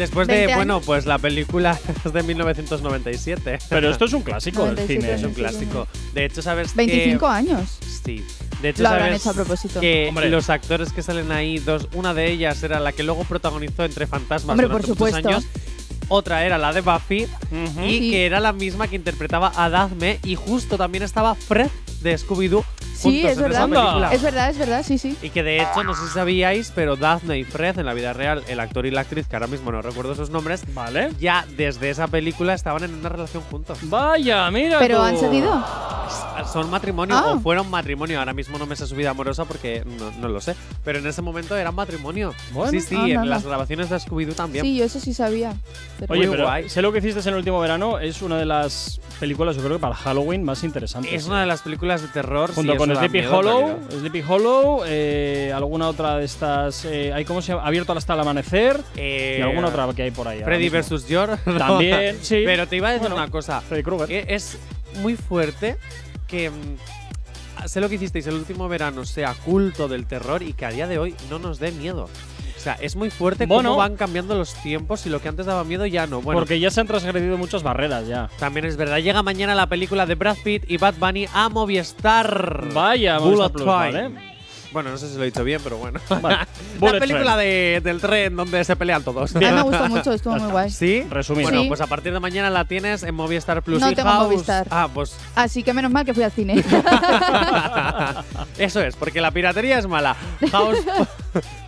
Después 0.00 0.26
de, 0.28 0.34
20 0.34 0.54
bueno, 0.56 0.80
pues 0.80 1.04
la 1.04 1.18
película 1.18 1.78
es 2.04 2.12
de 2.12 2.22
1997. 2.22 3.58
Pero 3.68 3.90
esto 3.90 4.06
es 4.06 4.12
un 4.14 4.22
clásico 4.22 4.64
del 4.64 4.74
97 4.76 5.00
cine. 5.02 5.14
es 5.14 5.22
un 5.24 5.34
clásico. 5.34 5.86
De 6.14 6.24
hecho, 6.24 6.40
¿sabes 6.42 6.74
25 6.74 7.18
que 7.20 7.26
años. 7.32 7.78
Sí. 8.04 8.24
De 8.62 8.70
hecho, 8.70 8.82
Lo 8.82 8.88
habrán 8.88 9.06
sabes 9.08 9.20
hecho 9.20 9.30
a 9.30 9.34
propósito. 9.34 9.80
que 9.80 10.06
Hombre. 10.08 10.30
los 10.30 10.48
actores 10.48 10.92
que 10.92 11.02
salen 11.02 11.30
ahí, 11.32 11.58
dos, 11.58 11.88
una 11.92 12.14
de 12.14 12.30
ellas 12.30 12.62
era 12.62 12.80
la 12.80 12.92
que 12.92 13.02
luego 13.02 13.24
protagonizó 13.24 13.84
Entre 13.84 14.06
Fantasmas 14.06 14.54
Hombre, 14.54 14.68
durante 14.68 14.88
por 14.88 14.98
muchos 14.98 15.08
supuesto. 15.20 15.28
años. 15.28 15.44
Otra 16.08 16.44
era 16.44 16.58
la 16.58 16.72
de 16.72 16.80
Buffy 16.80 17.26
y 17.86 17.90
Sí. 17.98 18.10
que 18.10 18.26
era 18.26 18.40
la 18.40 18.52
misma 18.52 18.88
que 18.88 18.96
interpretaba 18.96 19.52
a 19.54 19.68
Daphne 19.70 20.18
y 20.24 20.34
justo 20.34 20.76
también 20.76 21.04
estaba 21.04 21.34
Fred 21.36 21.68
de 22.02 22.18
Scooby-Doo 22.18 22.64
Sí, 23.02 23.26
es 23.26 23.32
esa 23.32 23.42
verdad. 23.42 23.68
película. 23.68 24.12
Es 24.12 24.22
verdad, 24.22 24.50
es 24.50 24.58
verdad, 24.58 24.82
sí, 24.86 24.98
sí. 24.98 25.16
Y 25.22 25.30
que 25.30 25.42
de 25.42 25.62
hecho, 25.62 25.82
no 25.84 25.94
sé 25.94 26.06
si 26.06 26.14
sabíais, 26.14 26.72
pero 26.74 26.96
Daphne 26.96 27.38
y 27.38 27.44
Fred 27.44 27.78
en 27.78 27.86
la 27.86 27.94
vida 27.94 28.12
real, 28.12 28.42
el 28.48 28.60
actor 28.60 28.86
y 28.86 28.90
la 28.90 29.02
actriz, 29.02 29.26
que 29.26 29.36
ahora 29.36 29.46
mismo 29.46 29.72
no 29.72 29.82
recuerdo 29.82 30.14
sus 30.14 30.30
nombres, 30.30 30.62
Vale. 30.74 31.10
ya 31.18 31.44
desde 31.56 31.90
esa 31.90 32.08
película 32.08 32.54
estaban 32.54 32.84
en 32.84 32.94
una 32.94 33.08
relación 33.08 33.42
juntos. 33.44 33.78
Vaya, 33.82 34.50
mira. 34.50 34.78
Pero 34.78 34.98
tú. 34.98 35.02
han 35.04 35.18
seguido. 35.18 35.64
Son 36.52 36.68
matrimonio 36.70 37.14
Ah. 37.16 37.32
o 37.32 37.40
fueron 37.40 37.68
matrimonio. 37.70 38.18
Ahora 38.18 38.32
mismo 38.32 38.58
no 38.58 38.66
me 38.66 38.74
sé 38.76 38.86
su 38.86 38.94
vida 38.96 39.10
amorosa 39.10 39.44
porque 39.44 39.84
no, 39.98 40.10
no 40.20 40.28
lo 40.28 40.40
sé. 40.40 40.54
Pero 40.84 40.98
en 40.98 41.06
ese 41.06 41.22
momento 41.22 41.56
eran 41.56 41.74
matrimonio. 41.74 42.34
Bueno. 42.52 42.70
sí, 42.72 42.80
sí, 42.80 42.94
Anda, 42.96 43.08
en 43.08 43.16
anda. 43.18 43.30
las 43.30 43.44
grabaciones 43.44 43.90
de 43.90 43.96
Scooby-Doo 43.96 44.34
también. 44.34 44.64
Sí, 44.64 44.76
yo 44.76 44.84
eso 44.84 44.98
sí 45.00 45.14
sabía. 45.14 45.54
Pero- 45.98 46.12
Oye, 46.12 46.26
Muy 46.26 46.30
pero 46.36 46.44
guay. 46.44 46.68
sé 46.68 46.82
lo 46.82 46.92
que 46.92 46.98
hiciste 46.98 47.20
en 47.20 47.28
el 47.28 47.34
último 47.36 47.60
verano. 47.60 47.98
Es 47.98 48.22
una 48.22 48.38
de 48.38 48.46
las 48.46 49.00
películas, 49.20 49.56
yo 49.56 49.62
creo 49.62 49.76
que 49.76 49.80
para 49.80 49.94
Halloween 49.94 50.42
más 50.44 50.64
interesantes. 50.64 51.12
Es 51.12 51.26
una 51.26 51.40
de 51.40 51.46
las 51.46 51.62
películas 51.62 52.02
de 52.02 52.08
terror. 52.08 52.52
Junto 52.54 52.72
sí, 52.72 52.78
con 52.78 52.94
Sleepy 52.96 53.20
Hollow. 53.26 53.78
Sleepy 53.90 54.22
Hollow, 54.26 54.82
eh, 54.86 55.52
alguna 55.54 55.88
otra 55.88 56.16
de 56.16 56.24
estas. 56.24 56.84
Eh, 56.86 57.12
hay 57.12 57.24
cómo 57.24 57.42
se 57.42 57.52
llama? 57.52 57.66
Abierto 57.66 57.92
hasta 57.92 58.14
el 58.14 58.20
amanecer. 58.20 58.80
Eh, 58.96 59.36
y 59.38 59.42
alguna 59.42 59.68
otra 59.68 59.86
que 59.94 60.02
hay 60.02 60.10
por 60.10 60.26
ahí. 60.26 60.42
Freddy 60.42 60.68
vs. 60.70 61.04
George. 61.06 61.36
También, 61.58 62.18
sí. 62.22 62.42
Pero 62.44 62.66
te 62.66 62.76
iba 62.76 62.88
a 62.88 62.92
decir 62.92 63.08
Bueno, 63.08 63.16
una 63.22 63.30
cosa. 63.30 63.60
Freddy 63.60 63.82
Krueger. 63.82 64.08
que 64.08 64.34
es 64.34 64.58
muy 65.02 65.14
fuerte 65.14 65.76
que 66.30 66.50
mm, 66.50 67.66
sé 67.66 67.80
lo 67.80 67.88
que 67.88 67.96
hicisteis 67.96 68.26
el 68.26 68.34
último 68.34 68.68
verano 68.68 69.04
sea 69.04 69.34
culto 69.34 69.88
del 69.88 70.06
terror 70.06 70.42
y 70.42 70.52
que 70.52 70.66
a 70.66 70.70
día 70.70 70.86
de 70.86 70.98
hoy 70.98 71.14
no 71.28 71.38
nos 71.38 71.58
dé 71.58 71.72
miedo. 71.72 72.08
O 72.56 72.62
sea, 72.62 72.74
es 72.74 72.94
muy 72.94 73.08
fuerte 73.08 73.46
Bueno. 73.46 73.70
cómo 73.70 73.78
van 73.78 73.96
cambiando 73.96 74.34
los 74.36 74.52
tiempos 74.62 75.06
y 75.06 75.08
lo 75.08 75.22
que 75.22 75.28
antes 75.28 75.46
daba 75.46 75.64
miedo 75.64 75.86
ya 75.86 76.06
no. 76.06 76.20
Bueno, 76.20 76.38
Porque 76.40 76.60
ya 76.60 76.70
se 76.70 76.80
han 76.82 76.86
transgredido 76.86 77.38
muchas 77.38 77.62
barreras 77.62 78.06
ya. 78.06 78.28
también 78.38 78.66
es 78.66 78.76
verdad. 78.76 78.98
Llega 78.98 79.22
mañana 79.22 79.54
la 79.54 79.66
película 79.66 80.04
de 80.04 80.14
Brad 80.14 80.36
Pitt 80.44 80.64
y 80.70 80.76
Bad 80.76 80.94
Bunny 81.00 81.26
a 81.32 81.48
Movistar. 81.48 82.68
Vaya, 82.74 83.18
Movistar 83.18 83.52
Plus. 83.52 83.64
¿vale? 83.64 84.10
Bueno, 84.72 84.90
no 84.90 84.98
sé 84.98 85.08
si 85.08 85.16
lo 85.16 85.22
he 85.22 85.26
dicho 85.26 85.42
bien, 85.42 85.60
pero 85.64 85.78
bueno. 85.78 85.98
Vale. 86.08 86.36
la 86.36 86.46
Bullet 86.78 86.98
película 87.00 87.36
de- 87.36 87.80
del 87.82 88.00
tren 88.00 88.36
donde 88.36 88.62
se 88.64 88.76
pelean 88.76 89.02
todos. 89.02 89.34
A 89.34 89.38
mí 89.40 89.46
me 89.46 89.62
gustó 89.62 89.88
mucho, 89.88 90.12
estuvo 90.12 90.36
muy 90.36 90.50
guay. 90.50 90.70
¿Sí? 90.70 91.04
Resumido. 91.10 91.48
Bueno, 91.50 91.62
Sí. 91.62 91.68
pues 91.68 91.80
a 91.80 91.86
partir 91.88 92.12
de 92.12 92.20
mañana 92.20 92.50
la 92.50 92.64
tienes 92.64 93.02
en 93.02 93.14
Movistar 93.14 93.62
Plus 93.62 93.80
No 93.80 93.90
y 93.90 93.94
tengo 93.94 94.08
House. 94.10 94.28
Movistar. 94.30 94.66
Ah, 94.70 94.88
pues 94.92 95.16
Así 95.34 95.62
que 95.64 95.72
menos 95.74 95.90
mal 95.90 96.04
que 96.04 96.14
fui 96.14 96.22
al 96.22 96.30
cine. 96.32 96.62
Eso 98.58 98.80
es, 98.82 98.96
porque 98.96 99.20
la 99.20 99.30
piratería 99.30 99.78
es 99.78 99.86
mala. 99.86 100.16
House, 100.50 100.78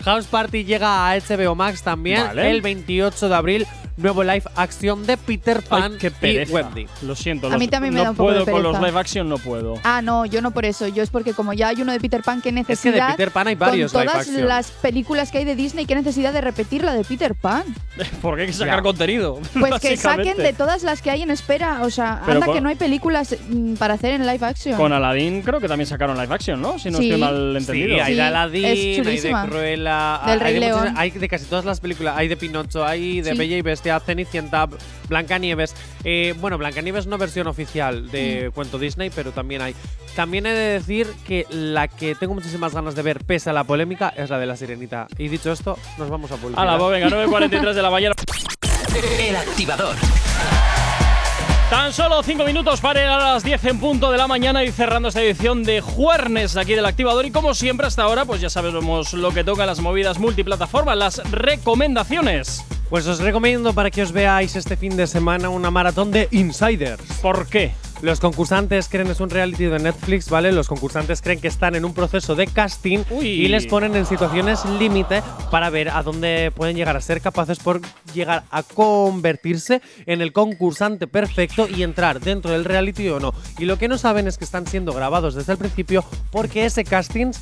House 0.03 0.25
Party 0.25 0.63
llega 0.63 1.09
a 1.09 1.15
HBO 1.17 1.55
Max 1.55 1.81
también 1.83 2.21
Vale. 2.27 2.51
el 2.51 2.61
28 2.61 3.29
de 3.29 3.35
abril. 3.35 3.67
Nuevo 3.95 4.23
live 4.23 4.43
action 4.55 5.05
de 5.05 5.17
Peter 5.17 5.61
Pan 5.61 5.91
Ay, 5.93 5.97
qué 5.99 6.07
y 6.07 6.09
pereza. 6.09 6.51
Wendy. 6.53 6.87
Lo 7.03 7.15
siento. 7.15 7.45
A 7.47 7.51
los- 7.51 7.59
mí 7.59 7.67
también 7.67 7.93
me 7.93 7.99
no 7.99 8.05
da 8.05 8.09
un 8.11 8.15
poco 8.15 8.31
de 8.33 8.41
puedo 8.41 8.51
con 8.53 8.63
los 8.63 8.81
live 8.81 8.99
action, 8.99 9.29
no 9.29 9.37
puedo. 9.37 9.75
ah, 9.83 10.01
no, 10.01 10.25
yo 10.25 10.41
no 10.41 10.49
por 10.51 10.65
eso. 10.65 10.87
Yo 10.87 11.03
es 11.03 11.11
porque 11.11 11.33
como 11.33 11.53
ya 11.53 11.67
hay 11.67 11.81
uno 11.81 11.91
de 11.91 11.99
Peter 11.99 12.23
Pan, 12.23 12.41
qué 12.41 12.49
Es 12.49 12.53
que 12.55 12.61
de 12.63 12.67
necesidad. 12.69 13.11
Peter 13.11 13.29
Pan 13.31 13.47
hay 13.49 13.55
varios 13.55 13.91
con 13.93 14.01
live 14.01 14.11
todas 14.11 14.27
action. 14.27 14.47
las 14.47 14.71
películas 14.71 15.31
que 15.31 15.37
hay 15.37 15.45
de 15.45 15.55
Disney, 15.55 15.85
qué 15.85 15.93
necesidad 15.95 16.33
de 16.33 16.41
repetir 16.41 16.83
la 16.83 16.93
de 16.93 17.03
Peter 17.03 17.35
Pan. 17.35 17.63
Porque 18.23 18.41
hay 18.41 18.47
que 18.47 18.53
sacar 18.53 18.77
Ya. 18.77 18.81
contenido. 18.81 19.39
Pues 19.59 19.79
que 19.79 19.95
saquen 19.95 20.37
de 20.37 20.53
todas 20.53 20.81
las 20.81 21.01
que 21.03 21.11
hay 21.11 21.21
en 21.21 21.29
espera. 21.29 21.81
O 21.83 21.89
sea, 21.91 22.21
Pero 22.25 22.33
anda 22.37 22.45
con- 22.47 22.55
que 22.55 22.61
no 22.61 22.69
hay 22.69 22.75
películas 22.75 23.35
mm, 23.47 23.75
para 23.75 23.93
hacer 23.93 24.13
en 24.13 24.25
live 24.25 24.43
action. 24.45 24.75
Con 24.75 24.91
Aladdin 24.91 25.43
creo 25.43 25.59
que 25.59 25.67
también 25.67 25.85
sacaron 25.87 26.17
live 26.17 26.33
action, 26.33 26.59
¿no? 26.59 26.79
Si 26.79 26.89
no 26.89 26.97
Sí. 26.97 27.05
estoy 27.11 27.21
mal 27.21 27.55
entendido. 27.57 27.95
Sí, 27.95 27.99
hay 27.99 28.15
de 28.15 28.21
es 28.21 28.27
Aladdin, 28.27 28.65
hay 28.65 28.95
de 28.95 29.03
chulísima. 29.03 29.45
Cruella, 29.47 30.19
Del 30.25 30.33
hay, 30.33 30.39
Rey 30.39 30.53
de 30.55 30.59
muchas- 30.67 30.83
León. 30.83 30.95
hay 30.97 31.11
de 31.11 31.27
casi 31.27 31.45
todas 31.45 31.65
las 31.65 31.79
películas. 31.79 32.15
Hay 32.17 32.27
de 32.27 32.37
Pinocho, 32.37 32.83
hay 32.83 33.21
de 33.21 33.31
Sí. 33.33 33.37
Bella 33.37 33.57
y 33.57 33.61
Bestia, 33.61 33.82
Cenicienta, 33.99 34.67
Blancanieves. 35.09 35.75
Eh, 36.03 36.33
bueno, 36.39 36.57
Blancanieves 36.57 37.07
no 37.07 37.17
versión 37.17 37.47
oficial 37.47 38.09
de 38.11 38.49
Mm. 38.49 38.51
cuento 38.53 38.77
Disney, 38.79 39.09
pero 39.09 39.31
también 39.31 39.61
hay. 39.61 39.75
También 40.15 40.45
he 40.45 40.51
de 40.53 40.73
decir 40.73 41.07
que 41.27 41.45
la 41.49 41.87
que 41.87 42.15
tengo 42.15 42.33
muchísimas 42.33 42.73
ganas 42.73 42.95
de 42.95 43.01
ver, 43.01 43.23
pese 43.25 43.49
a 43.49 43.53
la 43.53 43.63
polémica, 43.63 44.09
es 44.15 44.29
la 44.29 44.37
de 44.39 44.45
la 44.45 44.55
Sirenita. 44.55 45.07
Y 45.17 45.27
dicho 45.27 45.51
esto, 45.51 45.77
nos 45.97 46.09
vamos 46.09 46.31
a 46.31 46.35
publicar. 46.37 46.67
Hala, 46.67 46.77
pues 46.77 46.91
venga, 46.91 47.09
9.43 47.09 47.73
de 47.75 47.81
la 47.81 47.89
mañana. 47.89 48.15
El 49.19 49.35
activador. 49.35 49.95
Tan 51.69 51.91
solo 51.91 52.21
5 52.21 52.43
minutos 52.45 52.81
para 52.81 52.99
llegar 52.99 53.19
a 53.19 53.33
las 53.33 53.43
10 53.43 53.65
en 53.65 53.79
punto 53.79 54.11
de 54.11 54.17
la 54.17 54.27
mañana 54.27 54.63
y 54.63 54.71
cerrando 54.71 55.07
esta 55.07 55.21
edición 55.21 55.63
de 55.63 55.81
Juernes 55.81 56.55
aquí 56.55 56.75
del 56.75 56.85
Activador. 56.85 57.25
Y 57.25 57.31
como 57.31 57.55
siempre 57.55 57.87
hasta 57.87 58.03
ahora, 58.03 58.25
pues 58.25 58.41
ya 58.41 58.49
sabemos 58.49 59.13
lo 59.13 59.31
que 59.31 59.43
toca 59.43 59.65
las 59.65 59.79
movidas 59.79 60.19
multiplataformas, 60.19 60.97
las 60.97 61.31
recomendaciones. 61.31 62.63
Pues 62.89 63.07
os 63.07 63.19
recomiendo 63.19 63.73
para 63.73 63.89
que 63.89 64.03
os 64.03 64.11
veáis 64.11 64.55
este 64.55 64.77
fin 64.77 64.95
de 64.95 65.07
semana 65.07 65.49
una 65.49 65.71
maratón 65.71 66.11
de 66.11 66.27
Insiders. 66.31 67.01
¿Por 67.21 67.47
qué? 67.47 67.73
Los 68.03 68.19
concursantes 68.19 68.89
creen 68.89 69.07
es 69.07 69.21
un 69.21 69.29
reality 69.29 69.63
de 69.63 69.79
Netflix, 69.79 70.29
¿vale? 70.29 70.51
Los 70.51 70.67
concursantes 70.67 71.21
creen 71.21 71.39
que 71.39 71.47
están 71.47 71.73
en 71.73 71.85
un 71.85 71.93
proceso 71.93 72.35
de 72.35 72.47
casting 72.47 73.05
Uy. 73.09 73.27
y 73.27 73.47
les 73.47 73.65
ponen 73.65 73.95
en 73.95 74.05
situaciones 74.05 74.65
límite 74.65 75.23
para 75.49 75.69
ver 75.69 75.87
a 75.87 76.03
dónde 76.03 76.51
pueden 76.53 76.75
llegar 76.75 76.97
a 76.97 77.01
ser 77.01 77.21
capaces 77.21 77.59
por 77.59 77.79
llegar 78.13 78.43
a 78.51 78.61
convertirse 78.61 79.81
en 80.05 80.21
el 80.21 80.33
concursante 80.33 81.07
perfecto 81.07 81.65
y 81.65 81.83
entrar 81.83 82.19
dentro 82.19 82.51
del 82.51 82.65
reality 82.65 83.07
o 83.07 83.21
no. 83.21 83.33
Y 83.57 83.63
lo 83.63 83.77
que 83.77 83.87
no 83.87 83.97
saben 83.97 84.27
es 84.27 84.37
que 84.37 84.43
están 84.43 84.67
siendo 84.67 84.91
grabados 84.91 85.33
desde 85.33 85.53
el 85.53 85.57
principio 85.57 86.03
porque 86.29 86.65
ese 86.65 86.83
castings 86.83 87.39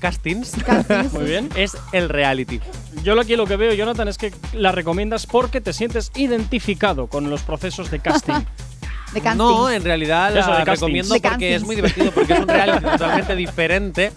castings, 0.00 0.52
Castings. 0.64 1.12
Muy 1.12 1.24
bien. 1.24 1.50
es 1.56 1.76
el 1.92 2.08
reality. 2.08 2.58
Yo 3.04 3.20
aquí 3.20 3.36
lo 3.36 3.46
que 3.46 3.56
veo, 3.56 3.74
Jonathan, 3.74 4.08
es 4.08 4.16
que 4.16 4.32
la 4.54 4.72
recomiendas 4.72 5.26
porque 5.26 5.60
te 5.60 5.74
sientes 5.74 6.10
identificado 6.16 7.06
con 7.06 7.28
los 7.28 7.42
procesos 7.42 7.90
de 7.90 7.98
casting. 8.00 8.46
de 9.12 9.20
casting. 9.20 9.38
No, 9.38 9.70
en 9.70 9.82
realidad 9.84 10.36
Eso, 10.36 10.50
la 10.50 10.64
recomiendo 10.64 11.14
De 11.14 11.20
porque 11.20 11.54
es 11.54 11.62
muy 11.64 11.76
divertido, 11.76 12.10
porque 12.12 12.32
es 12.34 12.38
un 12.40 12.48
reality 12.48 12.84
totalmente 12.98 13.36
diferente. 13.36 14.12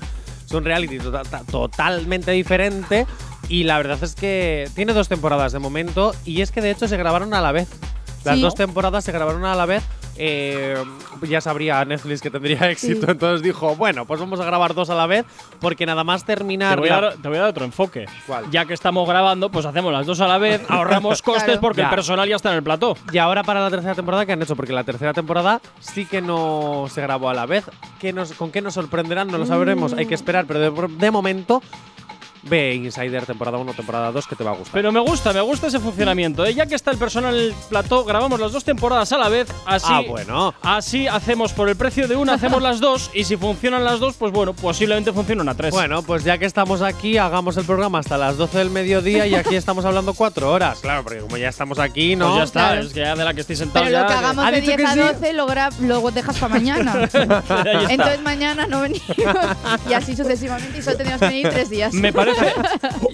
Es 0.46 0.52
un 0.52 0.64
reality 0.66 1.00
to- 1.00 1.12
ta- 1.12 1.44
totalmente 1.50 2.32
diferente. 2.32 3.06
Y 3.50 3.64
la 3.64 3.78
verdad 3.78 3.98
es 4.04 4.16
que 4.16 4.70
tiene 4.76 4.94
dos 4.94 5.10
temporadas 5.10 5.52
de 5.52 5.60
momento. 5.60 6.14
Y 6.26 6.42
es 6.42 6.52
que 6.52 6.62
de 6.62 6.72
hecho 6.72 6.88
se 6.88 6.98
grabaron 6.98 7.34
a 7.34 7.42
la 7.42 7.52
vez. 7.52 7.68
Las 8.24 8.36
Sí. 8.36 8.42
dos 8.42 8.56
temporadas 8.56 9.04
se 9.04 9.12
grabaron 9.12 9.44
a 9.46 9.56
la 9.56 9.66
vez. 9.66 9.84
Eh, 10.16 10.76
ya 11.28 11.42
sabría 11.42 11.84
Netflix 11.86 12.22
que 12.22 12.30
tendría 12.30 12.58
éxito. 12.70 13.06
Sí. 13.08 13.12
Entonces 13.12 13.42
dijo, 13.42 13.76
bueno, 13.76 14.06
pues 14.06 14.20
vamos 14.20 14.40
a 14.40 14.46
grabar 14.46 14.74
dos 14.76 14.90
a 14.92 14.96
la 14.96 15.08
vez. 15.08 15.26
Porque 15.60 15.86
nada 15.86 16.04
más 16.04 16.24
terminar. 16.24 16.76
Te 16.76 16.80
voy, 16.82 16.90
a 16.90 17.02
dar, 17.02 17.14
te 17.18 17.28
voy 17.28 17.38
a 17.38 17.42
dar 17.42 17.50
otro 17.50 17.66
enfoque. 17.66 18.06
¿Cuál? 18.28 18.50
Ya 18.52 18.66
que 18.66 18.74
estamos 18.74 19.08
grabando, 19.08 19.50
pues 19.50 19.66
hacemos 19.66 19.92
las 19.92 20.06
dos 20.06 20.22
a 20.22 20.28
la 20.28 20.38
vez, 20.38 20.62
ahorramos 20.70 21.22
costes 21.24 21.44
Claro. 21.46 21.62
porque 21.62 21.82
Ya. 21.82 21.86
el 21.90 21.96
personal 21.96 22.30
ya 22.30 22.36
está 22.36 22.52
en 22.52 22.58
el 22.58 22.64
plató. 22.64 22.96
Y 23.12 23.18
ahora 23.18 23.44
para 23.44 23.60
la 23.62 23.70
tercera 23.72 23.96
temporada, 23.96 24.26
¿qué 24.26 24.34
han 24.34 24.42
hecho? 24.42 24.56
Porque 24.56 24.74
la 24.74 24.84
tercera 24.84 25.14
temporada 25.14 25.60
sí 25.80 26.06
que 26.06 26.22
no 26.22 26.86
se 26.92 27.02
grabó 27.02 27.30
a 27.30 27.34
la 27.34 27.46
vez. 27.48 27.66
¿Qué 28.00 28.14
nos, 28.14 28.34
¿Con 28.34 28.52
qué 28.52 28.62
nos 28.62 28.76
sorprenderán? 28.76 29.28
No 29.30 29.38
lo 29.40 29.46
sabremos, 29.46 29.94
hay 29.94 30.06
que 30.06 30.16
esperar. 30.16 30.46
Pero 30.46 30.60
de, 30.60 30.88
de 30.98 31.12
momento 31.12 31.62
ve 32.44 32.76
Insider 32.76 33.26
temporada 33.26 33.58
1, 33.58 33.74
temporada 33.74 34.12
2, 34.12 34.28
que 34.28 34.36
te 34.36 34.44
va 34.44 34.52
a 34.52 34.56
gustar. 34.56 34.74
Pero 34.74 34.92
me 34.92 35.00
gusta, 35.00 35.32
me 35.34 35.42
gusta 35.42 35.68
ese 35.68 35.80
funcionamiento. 35.80 36.46
¿eh? 36.46 36.54
Ya 36.54 36.66
que 36.66 36.76
está 36.76 36.92
el 36.92 36.98
personal 36.98 37.36
en 37.36 37.42
el 37.48 37.54
plató, 37.70 38.04
grabamos 38.04 38.40
las 38.40 38.52
dos 38.52 38.64
temporadas 38.64 39.12
a 39.14 39.18
la 39.18 39.30
vez. 39.30 39.48
Así, 39.66 39.88
Ah, 39.90 40.02
bueno. 40.08 40.54
Así 40.62 41.08
hacemos 41.08 41.54
por 41.54 41.70
el 41.70 41.76
precio 41.76 42.08
de 42.08 42.16
una, 42.16 42.34
hacemos 42.34 42.62
las 42.62 42.80
dos. 42.80 43.10
Y 43.14 43.24
si 43.24 43.38
funcionan 43.38 43.84
las 43.84 44.00
dos, 44.00 44.16
pues 44.16 44.32
bueno, 44.32 44.54
posiblemente 44.54 45.14
funcionen 45.14 45.48
a 45.50 45.56
tres. 45.56 45.72
Bueno, 45.72 46.02
pues 46.04 46.24
ya 46.24 46.38
que 46.38 46.46
estamos 46.46 46.82
aquí, 46.82 47.18
hagamos 47.18 47.58
el 47.58 47.66
programa 47.66 48.00
hasta 48.00 48.18
las 48.18 48.38
12 48.38 48.58
del 48.58 48.70
mediodía 48.70 49.26
y 49.28 49.36
aquí 49.36 49.56
estamos 49.56 49.86
hablando 49.86 50.14
cuatro 50.14 50.52
horas. 50.52 50.80
Claro, 50.80 51.04
porque 51.04 51.20
como 51.20 51.38
ya 51.38 51.50
estamos 51.50 51.80
aquí, 51.80 52.16
¿no? 52.16 52.26
Pues 52.28 52.38
ya 52.38 52.44
está, 52.44 52.60
Claro. 52.72 52.82
es 52.88 52.94
que 52.94 53.00
ya 53.02 53.16
de 53.16 53.24
la 53.24 53.34
que 53.34 53.42
estoy 53.42 53.56
sentado 53.56 53.86
Pero 53.86 53.98
lo 54.00 54.04
ya, 54.04 54.08
que 54.08 54.14
que- 54.14 54.20
hagamos 54.26 54.46
¿Ha 54.46 54.52
de 54.52 54.62
dicho 54.62 54.78
10 54.78 54.90
a 54.90 54.94
que 54.94 55.00
sí? 55.02 55.08
12 55.14 55.34
lo, 55.34 55.48
lo 56.02 56.12
dejas 56.12 56.38
para 56.38 56.54
mañana. 56.56 57.10
Entonces 57.90 58.22
mañana 58.22 58.68
no 58.68 58.82
venimos. 58.82 59.04
y 59.90 59.94
así 59.94 60.16
sucesivamente. 60.16 60.78
Y 60.78 60.82
solo 60.82 60.98
tenemos 60.98 61.20
que 61.20 61.28
venir 61.28 61.50
tres 61.50 61.70
días. 61.70 61.94
Me 61.94 62.12
parece. 62.12 62.33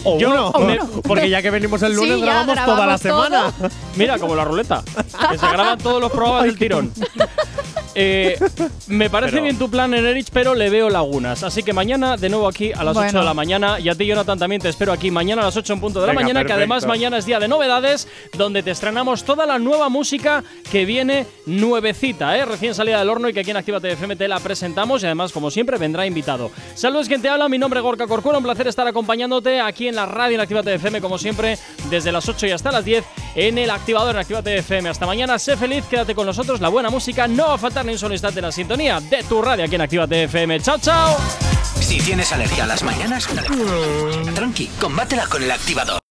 O 0.06 0.18
Yo- 0.20 0.30
uno, 0.32 0.50
o 0.50 0.60
me- 0.62 0.80
porque 1.04 1.30
ya 1.30 1.42
que 1.42 1.50
venimos 1.50 1.82
el 1.84 1.94
lunes 1.94 2.16
Sí, 2.16 2.22
grabamos 2.22 2.56
toda 2.66 2.86
la 2.86 2.98
todo. 2.98 3.24
semana. 3.26 3.54
Mira, 3.96 4.18
como 4.18 4.36
la 4.36 4.46
ruleta. 4.46 4.84
Que 5.30 5.38
se 5.38 5.48
graban 5.48 5.78
todos 5.78 6.02
los 6.02 6.12
programas 6.12 6.44
del 6.44 6.58
tirón. 6.58 6.92
Eh, 7.96 8.38
me 8.88 9.10
parece 9.10 9.32
Pero- 9.34 9.44
bien 9.44 9.58
tu 9.58 9.70
plan, 9.70 9.94
Enerich, 9.94 10.28
pero 10.32 10.56
le 10.56 10.70
veo 10.70 10.90
lagunas. 10.90 11.44
Así 11.44 11.64
que 11.64 11.74
mañana, 11.74 12.18
de 12.18 12.30
nuevo 12.30 12.48
aquí 12.48 12.72
a 12.72 12.84
las 12.84 12.96
8 12.96 13.04
Bueno. 13.06 13.20
de 13.20 13.26
la 13.26 13.34
mañana. 13.34 13.80
Y 13.80 13.90
a 13.90 13.96
ti, 13.96 14.06
Jonathan, 14.06 14.38
también 14.40 14.62
te 14.62 14.70
espero 14.70 14.92
aquí 14.92 15.12
mañana 15.12 15.42
a 15.42 15.46
las 15.46 15.58
8 15.58 15.74
en 15.74 15.80
punto 15.80 16.00
de 16.02 16.08
la 16.08 16.14
Venga, 16.14 16.24
mañana. 16.24 16.46
Que 16.46 16.54
además 16.54 16.86
mañana 16.86 17.18
es 17.18 17.26
día 17.26 17.40
de 17.40 17.48
novedades, 17.48 18.08
donde 18.38 18.64
te 18.64 18.72
estrenamos 18.72 19.24
toda 19.24 19.46
la 19.46 19.60
nueva 19.60 19.90
música 19.90 20.44
que 20.72 20.86
viene 20.86 21.26
nuevecita, 21.46 22.38
¿eh? 22.38 22.46
recién 22.46 22.74
salida 22.76 23.00
del 23.00 23.10
horno 23.10 23.30
y 23.30 23.34
que 23.34 23.42
aquí 23.42 23.52
en 23.52 23.58
Actívate 23.58 23.92
FM 23.92 24.16
te 24.16 24.28
la 24.28 24.40
presentamos. 24.40 25.02
Y 25.04 25.06
además, 25.06 25.32
como 25.32 25.50
siempre, 25.52 25.78
vendrá 25.78 26.06
invitado. 26.06 26.52
Saludos, 26.76 27.08
quien 27.08 27.22
te 27.22 27.30
habla. 27.30 27.50
Mi 27.50 27.58
nombre 27.58 27.80
es 27.80 27.84
Gorka 27.84 28.08
Corcuera. 28.08 28.38
Un 28.38 28.44
placer 28.44 28.68
estar 28.68 28.88
acompañándote 28.88 29.60
aquí 29.62 29.88
en 29.88 29.96
la 29.96 30.06
radio 30.06 30.36
en 30.36 30.42
Actívate 30.42 30.74
FM, 30.76 31.02
como 31.02 31.18
siempre, 31.18 31.58
desde 31.90 32.12
las 32.12 32.28
8 32.30 32.48
y 32.48 32.52
hasta 32.52 32.72
las 32.72 32.86
10 32.86 33.04
en 33.36 33.58
el 33.58 33.70
activador 33.70 34.16
en 34.16 34.22
Actívate 34.22 34.58
FM. 34.58 34.90
Hasta 34.90 35.06
mañana, 35.06 35.40
sé 35.40 35.58
feliz, 35.58 35.84
quédate 35.90 36.14
con 36.16 36.26
nosotros. 36.26 36.62
La 36.62 36.70
buena 36.70 36.90
música 36.90 37.28
no 37.28 37.48
va 37.48 37.54
a 37.56 37.58
faltar 37.58 37.80
ni 37.90 37.94
un 37.94 38.00
solo 38.00 38.14
instante 38.14 38.40
en 38.40 38.46
la 38.46 38.52
sintonía 38.52 39.00
de 39.00 39.24
tu 39.24 39.42
radio 39.42 39.66
aquí 39.66 39.76
en 39.76 39.82
Actívate 39.82 40.24
FM. 40.24 40.60
¡Chao, 40.62 40.78
chao! 40.78 41.18
Si 41.82 41.98
tienes 41.98 42.32
alergia 42.32 42.64
a 42.64 42.68
las 42.68 42.84
mañanas, 42.84 43.28
tranqui, 44.36 44.68
combátela 44.80 45.26
con 45.26 45.42
el 45.42 45.52
activador. 45.52 46.09